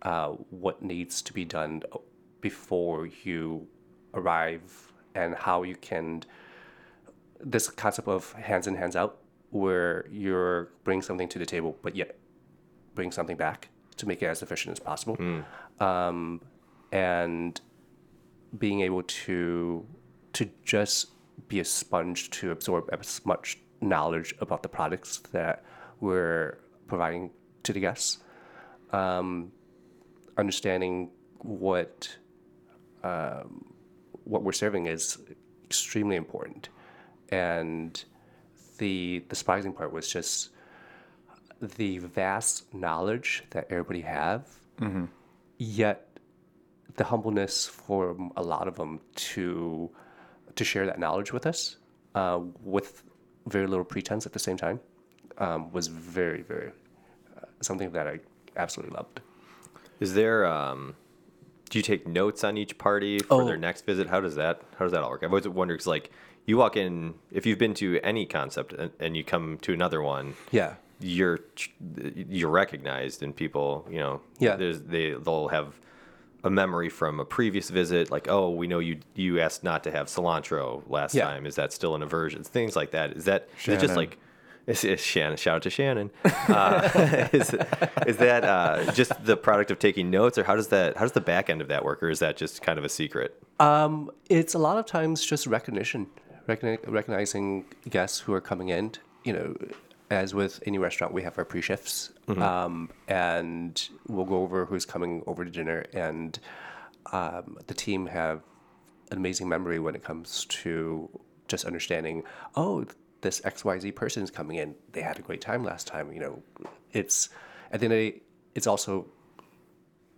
uh, 0.01 0.29
what 0.49 0.81
needs 0.81 1.21
to 1.21 1.33
be 1.33 1.45
done 1.45 1.81
before 2.41 3.07
you 3.23 3.67
arrive, 4.13 4.93
and 5.15 5.35
how 5.35 5.63
you 5.63 5.75
can. 5.75 6.23
This 7.39 7.69
concept 7.69 8.07
of 8.07 8.31
hands 8.33 8.65
in, 8.67 8.75
hands 8.75 8.95
out, 8.95 9.19
where 9.51 10.05
you're 10.11 10.69
bringing 10.83 11.01
something 11.01 11.27
to 11.29 11.39
the 11.39 11.45
table, 11.45 11.77
but 11.81 11.95
yet 11.95 12.17
bring 12.95 13.11
something 13.11 13.35
back 13.37 13.69
to 13.97 14.07
make 14.07 14.21
it 14.21 14.27
as 14.27 14.41
efficient 14.41 14.71
as 14.71 14.79
possible. 14.79 15.17
Um, 15.79 16.41
and 16.91 17.59
being 18.57 18.81
able 18.81 19.03
to 19.03 19.85
to 20.33 20.49
just 20.63 21.11
be 21.47 21.59
a 21.59 21.65
sponge 21.65 22.29
to 22.29 22.51
absorb 22.51 22.89
as 22.91 23.21
much 23.25 23.57
knowledge 23.81 24.33
about 24.39 24.63
the 24.63 24.69
products 24.69 25.19
that 25.31 25.63
we're 25.99 26.57
providing 26.87 27.31
to 27.63 27.73
the 27.73 27.79
guests. 27.79 28.19
Um, 28.91 29.51
understanding 30.37 31.09
what 31.39 32.15
um, 33.03 33.65
what 34.23 34.43
we're 34.43 34.51
serving 34.51 34.87
is 34.87 35.17
extremely 35.63 36.15
important, 36.15 36.69
and 37.29 38.03
the 38.77 39.23
the 39.29 39.35
surprising 39.35 39.73
part 39.73 39.91
was 39.91 40.07
just 40.07 40.49
the 41.61 41.99
vast 41.99 42.73
knowledge 42.73 43.43
that 43.51 43.67
everybody 43.69 44.01
have, 44.01 44.47
yet 45.57 46.07
the 46.95 47.03
humbleness 47.03 47.67
for 47.67 48.15
a 48.37 48.43
lot 48.43 48.67
of 48.67 48.75
them 48.75 48.99
to 49.15 49.89
to 50.55 50.63
share 50.63 50.85
that 50.85 50.99
knowledge 50.99 51.33
with 51.33 51.45
us 51.45 51.77
uh, 52.15 52.39
with 52.63 53.03
very 53.47 53.67
little 53.67 53.85
pretense 53.85 54.25
at 54.25 54.33
the 54.33 54.39
same 54.39 54.57
time 54.57 54.79
um, 55.37 55.71
was 55.71 55.87
very 55.87 56.41
very 56.41 56.71
uh, 57.37 57.45
something 57.61 57.91
that 57.91 58.07
I 58.07 58.19
absolutely 58.55 58.95
loved. 58.95 59.21
Is 59.99 60.13
there? 60.13 60.45
Um, 60.45 60.95
do 61.69 61.79
you 61.79 61.83
take 61.83 62.05
notes 62.07 62.43
on 62.43 62.57
each 62.57 62.77
party 62.77 63.19
for 63.19 63.41
Oh. 63.41 63.45
their 63.45 63.57
next 63.57 63.85
visit? 63.85 64.07
How 64.07 64.21
does 64.21 64.35
that? 64.35 64.61
How 64.77 64.85
does 64.85 64.91
that 64.91 65.01
all 65.03 65.09
work? 65.09 65.23
I've 65.23 65.31
always 65.31 65.47
wondered 65.47 65.75
because, 65.75 65.87
like, 65.87 66.11
you 66.45 66.57
walk 66.57 66.77
in 66.77 67.15
if 67.31 67.45
you've 67.45 67.57
been 67.57 67.73
to 67.75 67.99
any 68.03 68.25
concept 68.25 68.73
and, 68.73 68.91
and 68.99 69.17
you 69.17 69.23
come 69.23 69.57
to 69.59 69.73
another 69.73 70.01
one, 70.01 70.35
Yeah. 70.51 70.75
you're 70.99 71.39
you're 72.15 72.49
recognized 72.51 73.23
and 73.23 73.35
people 73.35 73.85
you 73.89 73.97
know 73.99 74.21
Yeah. 74.39 74.55
there's 74.55 74.81
they 74.81 75.11
they'll 75.13 75.47
have 75.49 75.79
a 76.45 76.49
memory 76.49 76.89
from 76.89 77.19
a 77.19 77.25
previous 77.25 77.69
visit 77.69 78.11
like 78.11 78.27
oh 78.29 78.49
we 78.51 78.67
know 78.67 78.79
you 78.79 78.99
you 79.15 79.39
asked 79.39 79.63
not 79.63 79.83
to 79.83 79.91
have 79.91 80.07
cilantro 80.07 80.83
last 80.87 81.13
Yeah. 81.15 81.25
time. 81.25 81.45
Is 81.45 81.55
that 81.55 81.73
still 81.73 81.95
an 81.95 82.03
aversion? 82.03 82.43
Things 82.43 82.75
like 82.75 82.91
that. 82.91 83.13
Is 83.17 83.25
that 83.25 83.49
is 83.61 83.67
it 83.73 83.79
just 83.79 83.95
like 83.95 84.17
it's, 84.67 84.83
it's 84.83 85.03
Shannon 85.03 85.37
shout 85.37 85.57
out 85.57 85.61
to 85.63 85.69
Shannon. 85.69 86.09
Uh, 86.47 86.89
is, 87.33 87.53
is 88.07 88.17
that 88.17 88.43
uh, 88.43 88.91
just 88.93 89.11
the 89.25 89.37
product 89.37 89.69
of 89.71 89.77
taking 89.79 90.09
notes 90.09 90.37
or 90.37 90.43
how 90.43 90.55
does 90.55 90.67
that 90.69 90.95
how 90.97 91.01
does 91.01 91.11
the 91.13 91.21
back 91.21 91.49
end 91.49 91.61
of 91.61 91.67
that 91.67 91.83
work 91.83 92.01
or 92.01 92.09
is 92.09 92.19
that 92.19 92.37
just 92.37 92.61
kind 92.61 92.77
of 92.79 92.85
a 92.85 92.89
secret? 92.89 93.41
Um, 93.59 94.11
it's 94.29 94.53
a 94.53 94.59
lot 94.59 94.77
of 94.77 94.85
times 94.85 95.23
just 95.25 95.47
recognition, 95.47 96.07
recogni- 96.47 96.79
recognizing 96.87 97.65
guests 97.89 98.19
who 98.19 98.33
are 98.33 98.41
coming 98.41 98.69
in. 98.69 98.91
You 99.23 99.33
know, 99.33 99.55
as 100.09 100.33
with 100.33 100.61
any 100.65 100.77
restaurant, 100.77 101.13
we 101.13 101.23
have 101.23 101.37
our 101.37 101.45
pre 101.45 101.61
shifts, 101.61 102.11
um, 102.27 102.89
and 103.07 103.89
we'll 104.07 104.25
go 104.25 104.41
over 104.41 104.65
who's 104.65 104.85
coming 104.85 105.23
over 105.25 105.43
to 105.43 105.51
dinner. 105.51 105.85
And 105.93 106.37
um, 107.11 107.57
the 107.67 107.73
team 107.73 108.05
have 108.07 108.41
an 109.11 109.17
amazing 109.17 109.49
memory 109.49 109.79
when 109.79 109.95
it 109.95 110.03
comes 110.03 110.45
to 110.45 111.09
just 111.47 111.65
understanding. 111.65 112.23
Oh, 112.55 112.85
this 113.21 113.41
X 113.43 113.65
Y 113.65 113.79
Z 113.79 113.91
person 113.93 114.23
is 114.23 114.31
coming 114.31 114.57
in. 114.57 114.75
They 114.91 115.01
had 115.01 115.17
a 115.17 115.21
great 115.21 115.41
time 115.41 115.63
last 115.63 115.87
time. 115.87 116.11
You 116.11 116.19
know, 116.19 116.43
it's 116.91 117.29
at 117.71 117.79
the 117.79 117.85
end 117.85 117.93
of 117.93 117.97
the 117.99 118.11
day, 118.11 118.21
it's 118.53 118.67
also 118.67 119.07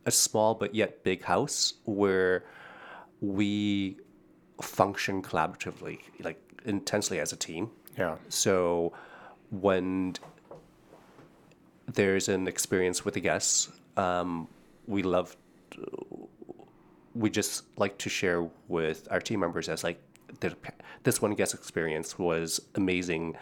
a 0.06 0.12
small 0.12 0.56
but 0.56 0.76
yet 0.76 1.04
big 1.04 1.24
house 1.24 1.74
where 1.86 2.46
we 3.22 3.98
function 4.62 5.22
collaboratively, 5.22 6.00
like 6.22 6.42
intensely 6.66 7.20
as 7.20 7.32
a 7.34 7.36
team. 7.36 7.70
Yeah. 7.98 8.16
So 8.30 8.94
when 9.52 10.16
there's 11.88 12.30
an 12.30 12.48
experience 12.48 13.06
with 13.06 13.14
the 13.14 13.22
guests, 13.22 13.70
um, 13.96 14.48
we 14.88 15.04
love, 15.04 15.36
we 17.16 17.30
just 17.30 17.64
like 17.78 17.98
to 18.00 18.10
share 18.10 18.48
with 18.68 19.08
our 19.12 19.20
team 19.20 19.40
members 19.40 19.70
as 19.70 19.84
like, 19.84 20.02
the, 20.42 20.56
this 21.04 21.22
one 21.22 21.34
guest 21.34 21.54
experience 21.54 22.20
was 22.20 22.60
amazing 22.76 23.38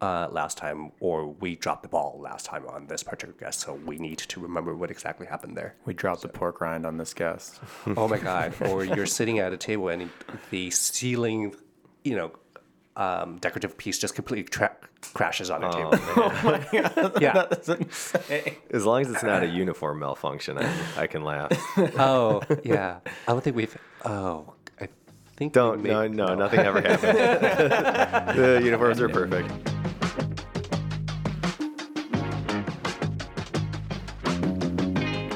uh, 0.00 0.28
last 0.30 0.58
time, 0.58 0.90
or 0.98 1.28
we 1.28 1.54
dropped 1.54 1.82
the 1.82 1.88
ball 1.88 2.18
last 2.20 2.44
time 2.44 2.66
on 2.66 2.86
this 2.88 3.04
particular 3.04 3.34
guest, 3.38 3.60
so 3.60 3.74
we 3.86 3.96
need 3.98 4.18
to 4.18 4.40
remember 4.40 4.74
what 4.74 4.90
exactly 4.90 5.26
happened 5.26 5.56
there 5.56 5.76
We 5.84 5.94
dropped 5.94 6.22
the 6.22 6.28
pork 6.28 6.60
rind 6.60 6.84
on 6.84 6.96
this 6.96 7.14
guest. 7.14 7.60
oh 7.96 8.08
my 8.08 8.18
god 8.18 8.54
or 8.62 8.84
you're 8.84 9.06
sitting 9.06 9.38
at 9.38 9.52
a 9.52 9.56
table 9.56 9.88
and 9.88 10.10
the 10.50 10.70
ceiling 10.70 11.54
you 12.04 12.16
know 12.16 12.32
um, 12.96 13.38
decorative 13.38 13.78
piece 13.78 13.98
just 13.98 14.14
completely 14.14 14.44
tra- 14.44 14.76
crashes 15.14 15.50
on 15.50 15.60
the 15.62 15.70
table. 15.70 17.12
yeah. 17.20 17.46
As 18.70 18.84
long 18.84 19.00
as 19.00 19.10
it's 19.10 19.22
not 19.22 19.42
a 19.42 19.46
uniform 19.46 20.00
malfunction 20.00 20.58
I, 20.58 20.72
I 20.96 21.06
can 21.06 21.24
laugh. 21.24 21.50
Oh 21.98 22.42
yeah. 22.64 22.98
I 23.26 23.32
don't 23.32 23.42
think 23.42 23.56
we've 23.56 23.76
oh 24.04 24.52
i 24.80 24.88
think 25.36 25.52
don't 25.54 25.82
may- 25.82 25.88
no, 25.90 26.06
no 26.06 26.34
nothing 26.34 26.60
ever 26.60 26.80
happened. 26.80 28.38
The 28.38 28.60
uniforms 28.62 29.00
are 29.00 29.08
perfect. 29.08 29.50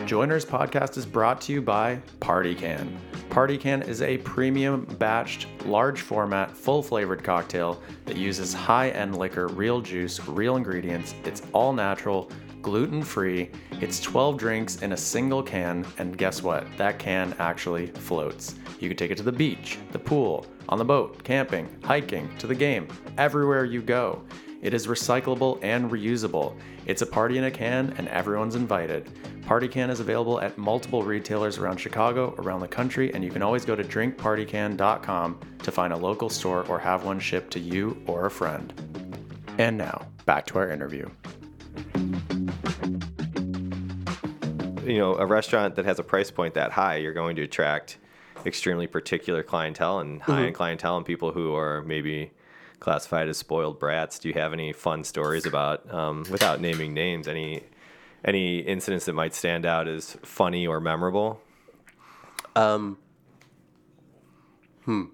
Joiners 0.06 0.44
podcast 0.44 0.96
is 0.96 1.04
brought 1.04 1.40
to 1.42 1.52
you 1.52 1.60
by 1.60 1.96
Party 2.20 2.54
Can. 2.54 2.96
Party 3.30 3.58
Can 3.58 3.82
is 3.82 4.00
a 4.00 4.18
premium 4.18 4.86
batched, 4.86 5.46
large 5.66 6.00
format, 6.00 6.56
full 6.56 6.82
flavored 6.82 7.22
cocktail 7.22 7.82
that 8.06 8.16
uses 8.16 8.54
high 8.54 8.90
end 8.90 9.18
liquor, 9.18 9.48
real 9.48 9.80
juice, 9.80 10.26
real 10.26 10.56
ingredients. 10.56 11.14
It's 11.24 11.42
all 11.52 11.72
natural, 11.72 12.30
gluten 12.62 13.02
free. 13.02 13.50
It's 13.72 14.00
12 14.00 14.38
drinks 14.38 14.82
in 14.82 14.92
a 14.92 14.96
single 14.96 15.42
can, 15.42 15.84
and 15.98 16.16
guess 16.16 16.42
what? 16.42 16.66
That 16.78 16.98
can 16.98 17.34
actually 17.38 17.88
floats. 17.88 18.54
You 18.80 18.88
can 18.88 18.96
take 18.96 19.10
it 19.10 19.16
to 19.18 19.22
the 19.22 19.32
beach, 19.32 19.78
the 19.92 19.98
pool, 19.98 20.46
on 20.68 20.78
the 20.78 20.84
boat, 20.84 21.22
camping, 21.22 21.68
hiking, 21.84 22.28
to 22.38 22.46
the 22.46 22.54
game, 22.54 22.88
everywhere 23.18 23.64
you 23.64 23.82
go. 23.82 24.22
It 24.62 24.74
is 24.74 24.86
recyclable 24.86 25.58
and 25.62 25.90
reusable. 25.90 26.56
It's 26.86 27.02
a 27.02 27.06
party 27.06 27.38
in 27.38 27.44
a 27.44 27.50
can, 27.50 27.94
and 27.98 28.08
everyone's 28.08 28.54
invited. 28.54 29.10
Party 29.46 29.68
Can 29.68 29.90
is 29.90 30.00
available 30.00 30.40
at 30.40 30.56
multiple 30.56 31.02
retailers 31.02 31.58
around 31.58 31.78
Chicago, 31.78 32.34
around 32.38 32.60
the 32.60 32.68
country, 32.68 33.12
and 33.12 33.22
you 33.22 33.30
can 33.30 33.42
always 33.42 33.64
go 33.64 33.76
to 33.76 33.84
drinkpartycan.com 33.84 35.40
to 35.62 35.72
find 35.72 35.92
a 35.92 35.96
local 35.96 36.28
store 36.28 36.64
or 36.68 36.78
have 36.78 37.04
one 37.04 37.20
shipped 37.20 37.52
to 37.52 37.60
you 37.60 38.02
or 38.06 38.26
a 38.26 38.30
friend. 38.30 38.72
And 39.58 39.76
now, 39.76 40.06
back 40.24 40.46
to 40.46 40.58
our 40.58 40.70
interview. 40.70 41.08
you 44.86 44.98
know, 44.98 45.14
a 45.16 45.26
restaurant 45.26 45.74
that 45.76 45.84
has 45.84 45.98
a 45.98 46.02
price 46.02 46.30
point 46.30 46.54
that 46.54 46.72
high, 46.72 46.96
you're 46.96 47.12
going 47.12 47.36
to 47.36 47.42
attract 47.42 47.98
extremely 48.44 48.86
particular 48.86 49.42
clientele 49.42 49.98
and 49.98 50.22
high-end 50.22 50.46
mm-hmm. 50.46 50.54
clientele 50.54 50.96
and 50.96 51.04
people 51.04 51.32
who 51.32 51.54
are 51.54 51.82
maybe 51.82 52.30
classified 52.86 53.28
as 53.28 53.36
spoiled 53.36 53.80
brats. 53.80 54.20
Do 54.20 54.28
you 54.28 54.34
have 54.34 54.52
any 54.52 54.72
fun 54.72 55.02
stories 55.02 55.44
about, 55.44 55.92
um, 55.92 56.24
without 56.30 56.60
naming 56.60 56.94
names, 56.94 57.26
any 57.26 57.64
any 58.24 58.60
incidents 58.60 59.06
that 59.06 59.12
might 59.12 59.34
stand 59.34 59.66
out 59.66 59.88
as 59.88 60.16
funny 60.22 60.68
or 60.68 60.78
memorable? 60.80 61.40
um 62.54 62.96
Hmm. 64.84 65.06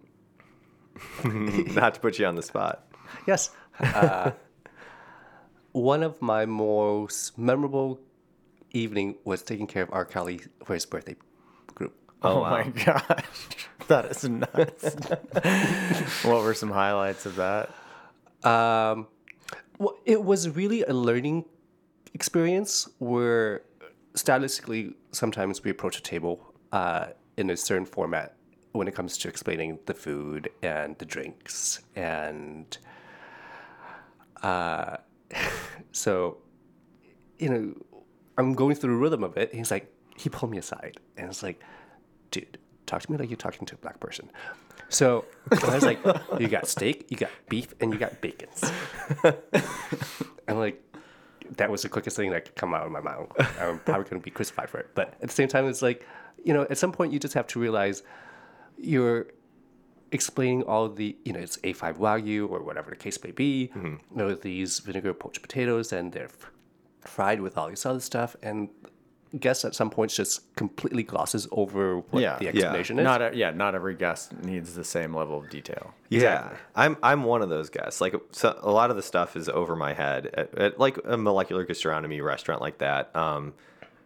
Not 1.74 1.94
to 1.94 2.00
put 2.00 2.18
you 2.18 2.26
on 2.26 2.34
the 2.34 2.42
spot. 2.42 2.86
yes 3.26 3.48
uh, 3.80 4.32
one 5.72 6.02
of 6.02 6.20
my 6.20 6.44
most 6.44 7.38
memorable 7.38 7.98
evening 8.72 9.16
was 9.24 9.42
taking 9.42 9.66
care 9.66 9.82
of 9.82 9.90
R. 9.92 10.04
Kelly 10.04 10.42
for 10.66 10.74
his 10.74 10.84
birthday 10.84 11.16
Oh, 12.24 12.38
Oh, 12.38 12.40
wow. 12.42 12.50
my 12.50 12.68
gosh. 12.84 13.24
That 13.88 14.04
is 14.06 14.24
nuts. 14.28 14.96
what 16.24 16.42
were 16.42 16.54
some 16.54 16.70
highlights 16.70 17.26
of 17.26 17.36
that? 17.36 17.68
Um, 18.48 19.08
well, 19.78 19.96
it 20.04 20.22
was 20.22 20.48
really 20.48 20.82
a 20.84 20.92
learning 20.92 21.44
experience 22.14 22.88
where 22.98 23.62
stylistically 24.14 24.94
sometimes 25.12 25.64
we 25.64 25.70
approach 25.70 25.98
a 25.98 26.02
table 26.02 26.52
uh, 26.72 27.06
in 27.36 27.50
a 27.50 27.56
certain 27.56 27.86
format 27.86 28.36
when 28.72 28.86
it 28.88 28.94
comes 28.94 29.18
to 29.18 29.28
explaining 29.28 29.78
the 29.86 29.94
food 29.94 30.48
and 30.62 30.96
the 30.98 31.04
drinks 31.04 31.80
and 31.96 32.78
Uh, 34.42 34.96
so, 35.92 36.38
you 37.38 37.48
know, 37.48 37.74
I'm 38.38 38.54
going 38.54 38.74
through 38.74 38.92
the 38.94 38.96
rhythm 38.98 39.22
of 39.24 39.36
it. 39.36 39.54
He's 39.54 39.70
like, 39.70 39.92
he 40.16 40.28
pulled 40.28 40.50
me 40.50 40.58
aside 40.58 40.98
and 41.16 41.28
it's 41.30 41.42
like, 41.42 41.60
dude, 42.32 42.58
talk 42.86 43.02
to 43.02 43.12
me 43.12 43.16
like 43.16 43.30
you're 43.30 43.36
talking 43.36 43.64
to 43.66 43.74
a 43.76 43.78
black 43.78 44.00
person. 44.00 44.28
So 44.88 45.24
I 45.50 45.74
was 45.74 45.84
like, 45.84 46.00
you 46.38 46.48
got 46.48 46.66
steak, 46.66 47.06
you 47.08 47.16
got 47.16 47.30
beef, 47.48 47.72
and 47.80 47.92
you 47.92 47.98
got 47.98 48.20
bacons. 48.20 48.62
I'm 50.48 50.58
like, 50.58 50.82
that 51.56 51.70
was 51.70 51.82
the 51.82 51.88
quickest 51.88 52.16
thing 52.16 52.30
that 52.30 52.44
could 52.44 52.56
come 52.56 52.74
out 52.74 52.84
of 52.84 52.92
my 52.92 53.00
mouth. 53.00 53.30
I'm 53.60 53.78
probably 53.78 54.04
going 54.04 54.20
to 54.20 54.24
be 54.24 54.30
crucified 54.30 54.68
for 54.68 54.78
it. 54.78 54.90
But 54.94 55.14
at 55.22 55.28
the 55.28 55.34
same 55.34 55.48
time, 55.48 55.66
it's 55.66 55.82
like, 55.82 56.06
you 56.44 56.52
know, 56.52 56.66
at 56.68 56.78
some 56.78 56.92
point 56.92 57.12
you 57.12 57.18
just 57.18 57.34
have 57.34 57.46
to 57.48 57.60
realize 57.60 58.02
you're 58.76 59.28
explaining 60.10 60.62
all 60.64 60.88
the, 60.88 61.16
you 61.24 61.32
know, 61.32 61.40
it's 61.40 61.56
A5 61.58 61.98
Wagyu 61.98 62.50
or 62.50 62.62
whatever 62.62 62.90
the 62.90 62.96
case 62.96 63.22
may 63.22 63.30
be. 63.30 63.70
Mm-hmm. 63.74 63.86
You 63.86 64.16
know, 64.16 64.34
these 64.34 64.80
vinegar 64.80 65.14
poached 65.14 65.40
potatoes 65.40 65.92
and 65.92 66.12
they're 66.12 66.24
f- 66.24 66.50
fried 67.00 67.40
with 67.40 67.56
all 67.56 67.70
this 67.70 67.86
other 67.86 68.00
stuff. 68.00 68.36
And 68.42 68.68
guess 69.40 69.64
at 69.64 69.74
some 69.74 69.88
points 69.90 70.14
just 70.14 70.54
completely 70.56 71.02
glosses 71.02 71.48
over 71.52 71.98
what 72.10 72.20
Yeah. 72.22 72.36
the 72.38 72.44
Yeah. 72.44 72.50
explanation 72.50 72.98
is. 72.98 73.04
Not 73.04 73.22
a, 73.22 73.30
yeah, 73.34 73.50
not 73.50 73.74
every 73.74 73.94
guest 73.94 74.32
needs 74.44 74.74
the 74.74 74.84
same 74.84 75.14
level 75.14 75.38
of 75.38 75.48
detail. 75.50 75.94
Yeah, 76.10 76.50
I'm 76.76 76.96
I'm 77.02 77.24
one 77.24 77.40
of 77.42 77.48
those 77.48 77.70
guests. 77.70 78.00
Like 78.00 78.14
so, 78.32 78.58
a 78.62 78.70
lot 78.70 78.90
of 78.90 78.96
the 78.96 79.02
stuff 79.02 79.34
is 79.36 79.48
over 79.48 79.74
my 79.76 79.94
head 79.94 80.26
at, 80.34 80.54
at 80.58 80.78
like 80.80 80.98
a 81.04 81.16
molecular 81.16 81.64
gastronomy 81.64 82.20
restaurant 82.20 82.60
like 82.60 82.78
that. 82.78 83.14
Um, 83.16 83.54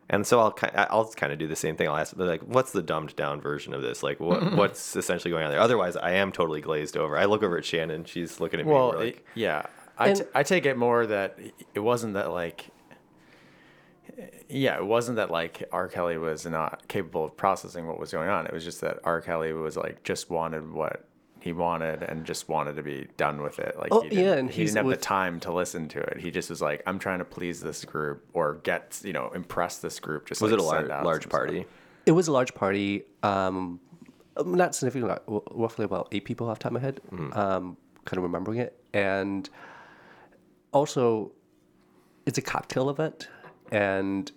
and 0.08 0.24
so 0.24 0.38
I'll 0.38 0.56
I'll 0.88 1.08
kind 1.12 1.32
of 1.32 1.38
do 1.40 1.48
the 1.48 1.56
same 1.56 1.74
thing. 1.76 1.88
I'll 1.88 1.96
ask 1.96 2.14
like, 2.16 2.42
what's 2.42 2.70
the 2.70 2.82
dumbed 2.82 3.16
down 3.16 3.40
version 3.40 3.74
of 3.74 3.82
this? 3.82 4.04
Like, 4.04 4.20
what 4.20 4.52
what's 4.56 4.94
essentially 4.94 5.32
going 5.32 5.42
on 5.44 5.50
there? 5.50 5.58
Otherwise, 5.60 5.96
I 5.96 6.12
am 6.12 6.30
totally 6.30 6.60
glazed 6.60 6.96
over. 6.96 7.18
I 7.18 7.24
look 7.24 7.42
over 7.42 7.58
at 7.58 7.64
Shannon. 7.64 8.04
She's 8.04 8.38
looking 8.38 8.60
at 8.60 8.66
me. 8.66 8.72
Well, 8.72 8.94
like, 8.94 9.16
it- 9.16 9.24
yeah, 9.34 9.66
I, 9.98 10.10
And- 10.10 10.46
take 10.46 10.64
it 10.66 10.76
more 10.76 11.06
that 11.06 11.36
it 11.74 11.80
wasn't 11.80 12.14
that 12.14 12.30
like, 12.30 12.66
yeah, 14.48 14.76
it 14.76 14.84
wasn't 14.86 15.16
that 15.16 15.30
like 15.30 15.64
R. 15.72 15.88
Kelly 15.88 16.16
was 16.18 16.46
not 16.46 16.86
capable 16.88 17.24
of 17.24 17.36
processing 17.36 17.86
what 17.86 17.98
was 17.98 18.12
going 18.12 18.28
on. 18.28 18.46
It 18.46 18.52
was 18.52 18.64
just 18.64 18.80
that 18.80 18.98
R. 19.04 19.20
Kelly 19.20 19.52
was 19.52 19.76
like 19.76 20.02
just 20.04 20.30
wanted 20.30 20.72
what 20.72 21.06
he 21.40 21.52
wanted 21.52 22.02
and 22.02 22.24
just 22.24 22.48
wanted 22.48 22.74
to 22.76 22.82
be 22.82 23.06
done 23.16 23.40
with 23.42 23.58
it. 23.60 23.76
Like, 23.78 23.92
Oh, 23.92 24.00
he 24.00 24.08
didn't, 24.08 24.24
yeah, 24.24 24.32
and 24.34 24.50
he 24.50 24.64
didn't 24.64 24.76
have 24.78 24.86
with- 24.86 24.98
the 24.98 25.04
time 25.04 25.38
to 25.40 25.52
listen 25.52 25.86
to 25.88 26.00
it. 26.00 26.18
He 26.18 26.30
just 26.32 26.50
was 26.50 26.60
like, 26.60 26.82
I'm 26.86 26.98
trying 26.98 27.18
to 27.20 27.24
please 27.24 27.60
this 27.60 27.84
group 27.84 28.24
or 28.32 28.54
get 28.64 29.00
you 29.04 29.12
know 29.12 29.30
impress 29.34 29.78
this 29.78 30.00
group. 30.00 30.26
Just 30.26 30.40
was 30.40 30.50
like, 30.50 30.60
it 30.60 30.64
a 30.64 30.66
send 30.66 30.88
large 30.88 30.90
out 30.90 31.04
large 31.04 31.22
some 31.22 31.30
stuff. 31.30 31.38
party? 31.40 31.66
It 32.06 32.12
was 32.12 32.28
a 32.28 32.32
large 32.32 32.54
party. 32.54 33.04
Um, 33.22 33.80
not 34.44 34.74
significant, 34.74 35.08
like, 35.10 35.24
w- 35.26 35.42
roughly 35.50 35.84
about 35.84 36.08
eight 36.12 36.24
people 36.24 36.48
off 36.50 36.58
the 36.58 36.62
top 36.64 36.70
of 36.70 36.74
my 36.74 36.80
head. 36.80 37.00
Um, 37.32 37.76
kind 38.04 38.18
of 38.18 38.22
remembering 38.22 38.58
it, 38.58 38.78
and 38.92 39.48
also, 40.72 41.32
it's 42.26 42.38
a 42.38 42.42
cocktail 42.42 42.90
event, 42.90 43.28
and 43.72 44.30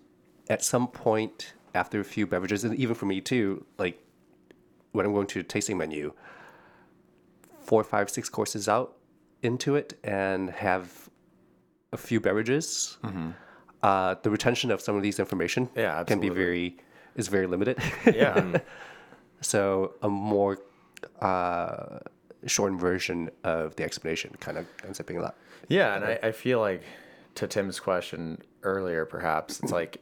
at 0.50 0.64
some 0.64 0.88
point 0.88 1.54
after 1.76 2.00
a 2.00 2.04
few 2.04 2.26
beverages, 2.26 2.64
and 2.64 2.76
even 2.76 2.96
for 2.96 3.06
me 3.06 3.22
too, 3.22 3.66
like 3.78 4.02
when 4.92 5.06
I'm 5.06 5.14
going 5.14 5.28
to 5.28 5.40
a 5.40 5.44
tasting 5.44 5.78
menu, 5.78 6.14
four, 7.62 7.84
five, 7.84 8.10
six 8.10 8.30
courses 8.30 8.68
out 8.68 8.96
into 9.44 9.76
it, 9.76 9.98
and 10.04 10.50
have 10.50 11.10
a 11.94 11.98
few 11.98 12.20
beverages. 12.20 12.98
Uh, 13.82 14.16
the 14.24 14.30
retention 14.30 14.72
of 14.72 14.82
some 14.82 14.96
of 14.98 15.02
these 15.04 15.20
information 15.20 15.70
Yeah, 15.76 16.04
can 16.04 16.20
be 16.20 16.28
very 16.30 16.78
is 17.16 17.28
very 17.30 17.48
limited. 17.48 17.78
Yeah, 18.06 18.60
So 19.42 19.94
a 20.02 20.10
more 20.10 20.58
uh, 21.22 22.00
shortened 22.46 22.82
version 22.82 23.30
of 23.46 23.76
the 23.78 23.84
explanation 23.84 24.36
kind 24.42 24.58
of 24.58 24.66
ends 24.84 25.00
up 25.00 25.06
being 25.06 25.20
a 25.20 25.24
lot. 25.24 25.38
Yeah, 25.70 25.96
and 25.96 26.04
I, 26.04 26.20
I 26.24 26.32
feel 26.34 26.60
like 26.60 26.84
to 27.36 27.48
Tim's 27.48 27.80
question 27.80 28.42
earlier, 28.64 29.06
perhaps 29.06 29.60
it's 29.60 29.72
like 29.72 30.02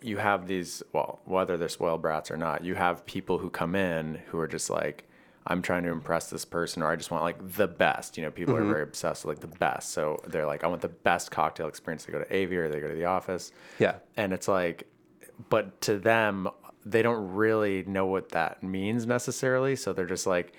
you 0.00 0.16
have 0.16 0.46
these 0.46 0.82
well, 0.92 1.20
whether 1.24 1.56
they're 1.56 1.68
spoiled 1.68 2.02
brats 2.02 2.30
or 2.30 2.36
not, 2.36 2.64
you 2.64 2.74
have 2.74 3.06
people 3.06 3.38
who 3.38 3.50
come 3.50 3.74
in 3.74 4.20
who 4.26 4.38
are 4.38 4.48
just 4.48 4.70
like, 4.70 5.08
I'm 5.46 5.62
trying 5.62 5.82
to 5.84 5.90
impress 5.90 6.30
this 6.30 6.44
person, 6.44 6.82
or 6.82 6.90
I 6.90 6.96
just 6.96 7.10
want 7.10 7.24
like 7.24 7.56
the 7.56 7.68
best. 7.68 8.16
You 8.16 8.24
know, 8.24 8.30
people 8.30 8.54
are 8.56 8.60
mm-hmm. 8.60 8.70
very 8.70 8.82
obsessed 8.82 9.24
with 9.24 9.36
like 9.38 9.50
the 9.50 9.58
best, 9.58 9.90
so 9.90 10.20
they're 10.26 10.46
like, 10.46 10.64
I 10.64 10.66
want 10.68 10.82
the 10.82 10.88
best 10.88 11.30
cocktail 11.30 11.68
experience. 11.68 12.04
They 12.04 12.12
go 12.12 12.20
to 12.20 12.34
Aviary, 12.34 12.70
they 12.70 12.80
go 12.80 12.88
to 12.88 12.94
the 12.94 13.06
office, 13.06 13.52
Yeah. 13.78 13.96
and 14.16 14.32
it's 14.32 14.48
like, 14.48 14.86
but 15.48 15.80
to 15.82 15.98
them, 15.98 16.48
they 16.84 17.02
don't 17.02 17.32
really 17.32 17.84
know 17.84 18.06
what 18.06 18.30
that 18.30 18.62
means 18.62 19.06
necessarily, 19.06 19.76
so 19.76 19.92
they're 19.92 20.06
just 20.06 20.26
like 20.26 20.52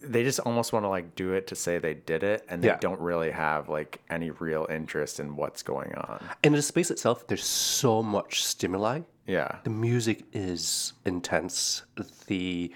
they 0.00 0.22
just 0.22 0.38
almost 0.40 0.72
want 0.72 0.84
to 0.84 0.88
like 0.88 1.14
do 1.14 1.32
it 1.32 1.46
to 1.48 1.54
say 1.56 1.78
they 1.78 1.94
did 1.94 2.22
it 2.22 2.44
and 2.48 2.62
they 2.62 2.68
Yeah. 2.68 2.76
don't 2.78 3.00
really 3.00 3.30
have 3.30 3.68
like 3.68 4.00
any 4.10 4.30
real 4.30 4.66
interest 4.70 5.18
in 5.20 5.36
what's 5.36 5.62
going 5.62 5.94
on. 5.94 6.22
In 6.42 6.52
the 6.52 6.62
space 6.62 6.90
itself, 6.90 7.26
there's 7.26 7.44
so 7.44 8.02
much 8.02 8.44
stimuli. 8.44 9.00
Yeah. 9.26 9.56
The 9.64 9.70
music 9.70 10.24
is 10.32 10.92
intense. 11.04 11.82
The 12.26 12.72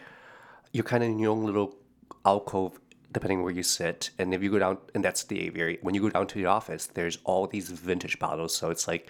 you're 0.72 0.84
kind 0.84 1.02
of 1.04 1.10
in 1.10 1.18
your 1.18 1.32
own 1.32 1.44
little 1.44 1.76
alcove, 2.24 2.78
depending 3.12 3.42
where 3.42 3.52
you 3.52 3.62
sit. 3.62 4.10
And 4.18 4.34
if 4.34 4.42
you 4.42 4.50
go 4.50 4.58
down, 4.58 4.78
and 4.94 5.02
that's 5.04 5.24
the 5.24 5.40
aviary. 5.46 5.78
When 5.82 5.94
you 5.94 6.00
go 6.00 6.10
down 6.10 6.26
to 6.26 6.34
the 6.34 6.46
office, 6.46 6.86
there's 6.86 7.18
all 7.24 7.46
these 7.46 7.70
vintage 7.70 8.18
bottles. 8.18 8.54
So 8.56 8.70
it's 8.70 8.86
like 8.88 9.08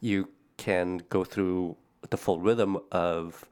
you 0.00 0.28
can 0.58 0.98
go 1.08 1.24
through 1.24 1.76
the 2.10 2.16
full 2.16 2.40
rhythm 2.40 2.78
of, 2.92 3.44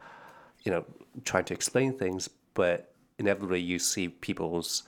you 0.65 0.71
know, 0.73 0.85
trying 1.25 1.45
to 1.45 1.55
explain 1.55 1.97
things, 1.99 2.29
but 2.55 2.90
inevitably 3.21 3.61
you 3.61 3.79
see 3.79 4.09
people's 4.09 4.83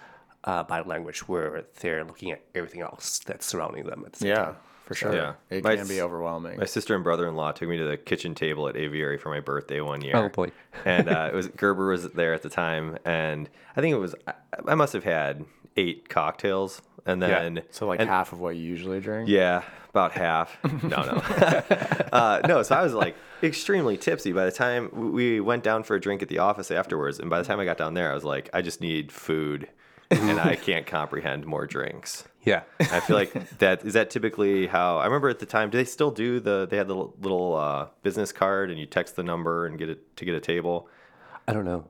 uh, 0.45 0.65
body 0.65 0.89
language 0.89 1.29
where 1.29 1.65
they're 1.81 2.03
looking 2.05 2.33
at 2.33 2.41
everything 2.55 2.81
else 2.81 3.21
that's 3.21 3.47
surrounding 3.47 3.85
them. 3.87 4.03
At 4.05 4.15
the 4.15 4.27
Yeah, 4.27 4.35
time. 4.47 4.57
for 4.85 4.95
sure. 4.97 5.15
Yeah. 5.15 5.35
It 5.51 5.63
My 5.63 5.77
can 5.77 5.87
be 5.87 6.01
overwhelming. 6.01 6.59
My 6.59 6.65
sister 6.65 6.95
and 6.97 7.05
brother-in-law 7.05 7.53
took 7.53 7.69
me 7.69 7.77
to 7.77 7.85
the 7.85 7.97
kitchen 7.97 8.35
table 8.35 8.67
at 8.69 8.77
Aviary 8.77 9.19
for 9.19 9.29
my 9.29 9.39
birthday 9.41 9.81
one 9.81 10.01
year. 10.01 10.17
Oh, 10.17 10.29
boy. 10.29 10.51
and 10.85 11.09
uh, 11.09 11.29
it 11.33 11.35
was 11.37 11.47
Gerber 11.49 11.89
was 11.91 12.11
there 12.13 12.33
at 12.35 12.43
the 12.43 12.49
time, 12.51 12.99
and 13.05 13.49
I 13.77 13.81
think 13.81 13.95
it 13.95 13.99
was 13.99 14.15
I, 14.27 14.33
I 14.67 14.75
must 14.75 14.93
have 14.95 15.05
had 15.05 15.45
eight 15.77 16.09
cocktails, 16.09 16.83
and 17.07 17.23
then 17.23 17.63
so 17.71 17.87
like 17.87 18.01
and- 18.01 18.09
half 18.09 18.33
of 18.33 18.41
what 18.41 18.57
you 18.57 18.63
usually 18.63 18.99
drink. 19.01 19.29
yeah, 19.29 19.63
about 19.91 20.13
half. 20.13 20.59
No, 20.83 21.03
no, 21.05 21.23
uh, 22.13 22.41
no. 22.49 22.63
So 22.65 22.75
I 22.75 22.83
was 22.83 22.95
like 22.95 23.15
extremely 23.45 23.97
tipsy 23.97 24.33
by 24.33 24.45
the 24.45 24.53
time 24.53 25.13
we 25.13 25.41
went 25.41 25.63
down 25.63 25.83
for 25.83 25.97
a 25.97 26.01
drink 26.01 26.23
at 26.23 26.29
the 26.29 26.39
office 26.39 26.71
afterwards, 26.71 27.19
and 27.19 27.31
by 27.31 27.41
the 27.41 27.47
time 27.47 27.61
I 27.61 27.65
got 27.65 27.79
down 27.79 27.95
there, 27.95 28.11
I 28.11 28.15
was 28.15 28.25
like, 28.25 28.51
I 28.53 28.63
just 28.63 28.81
need 28.81 29.13
food, 29.13 29.69
and 30.11 30.41
I 30.41 30.57
can't 30.69 30.87
comprehend 30.87 31.47
more 31.47 31.67
drinks. 31.67 32.25
Yeah. 32.45 32.63
I 32.81 33.01
feel 33.01 33.17
like 33.17 33.59
that 33.59 33.85
is 33.85 33.95
that 33.95 34.11
typically 34.11 34.67
how 34.67 34.99
I 34.99 35.05
remember 35.05 35.29
at 35.29 35.39
the 35.39 35.47
time. 35.47 35.71
Do 35.71 35.79
they 35.79 35.85
still 35.85 36.11
do 36.11 36.41
the? 36.41 36.67
They 36.69 36.77
had 36.77 36.89
the 36.89 36.97
little 36.97 37.55
uh, 37.55 37.89
business 38.03 38.33
card, 38.33 38.71
and 38.71 38.79
you 38.79 38.87
text 38.87 39.17
the 39.17 39.23
number 39.23 39.67
and 39.67 39.79
get 39.79 39.89
it 39.89 40.17
to 40.17 40.25
get 40.25 40.35
a 40.35 40.41
table. 40.41 40.89
I 41.47 41.53
don't 41.53 41.65
know. 41.65 41.89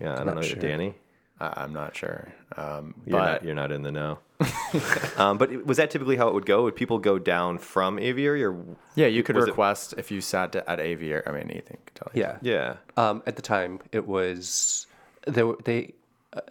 Yeah, 0.00 0.14
I 0.14 0.16
don't 0.16 0.26
not 0.26 0.36
know, 0.36 0.42
sure. 0.42 0.58
Danny. 0.58 0.94
I, 1.40 1.62
I'm 1.62 1.72
not 1.72 1.96
sure. 1.96 2.32
Um, 2.56 2.94
You're 3.06 3.18
but 3.18 3.32
not, 3.32 3.44
you're 3.44 3.54
not 3.54 3.72
in 3.72 3.82
the 3.82 3.92
know. 3.92 4.18
um, 5.16 5.38
but 5.38 5.64
was 5.66 5.76
that 5.76 5.90
typically 5.90 6.16
how 6.16 6.28
it 6.28 6.34
would 6.34 6.46
go? 6.46 6.62
Would 6.64 6.76
people 6.76 6.98
go 6.98 7.18
down 7.18 7.58
from 7.58 7.98
Aviary, 7.98 8.44
or 8.44 8.56
yeah, 8.94 9.06
you 9.06 9.22
could 9.22 9.36
was 9.36 9.44
it- 9.44 9.48
request 9.48 9.94
if 9.98 10.10
you 10.10 10.20
sat 10.20 10.52
to, 10.52 10.70
at 10.70 10.80
Aviary. 10.80 11.22
I 11.26 11.30
mean, 11.32 11.50
Ethan 11.50 11.78
could 11.86 11.94
tell 11.94 12.10
you. 12.14 12.22
Yeah. 12.22 12.38
yeah? 12.42 12.76
Um, 12.96 13.22
at 13.26 13.36
the 13.36 13.42
time, 13.42 13.80
it 13.92 14.06
was 14.06 14.86
there. 15.26 15.46
Were, 15.46 15.58
they 15.64 15.94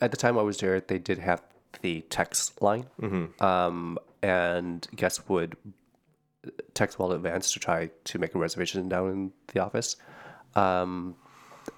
at 0.01 0.11
the 0.11 0.17
time 0.17 0.37
I 0.37 0.41
was 0.41 0.57
there, 0.57 0.79
they 0.79 0.99
did 0.99 1.17
have 1.17 1.41
the 1.81 2.01
text 2.09 2.61
line, 2.61 2.85
um, 3.39 3.97
and 4.21 4.87
guests 4.95 5.27
would 5.27 5.55
text 6.73 6.99
well 6.99 7.11
in 7.11 7.17
advance 7.17 7.51
to 7.53 7.59
try 7.59 7.89
to 8.05 8.19
make 8.19 8.35
a 8.35 8.39
reservation 8.39 8.87
down 8.89 9.09
in 9.09 9.31
the 9.53 9.59
office. 9.59 9.95
Um, 10.55 11.15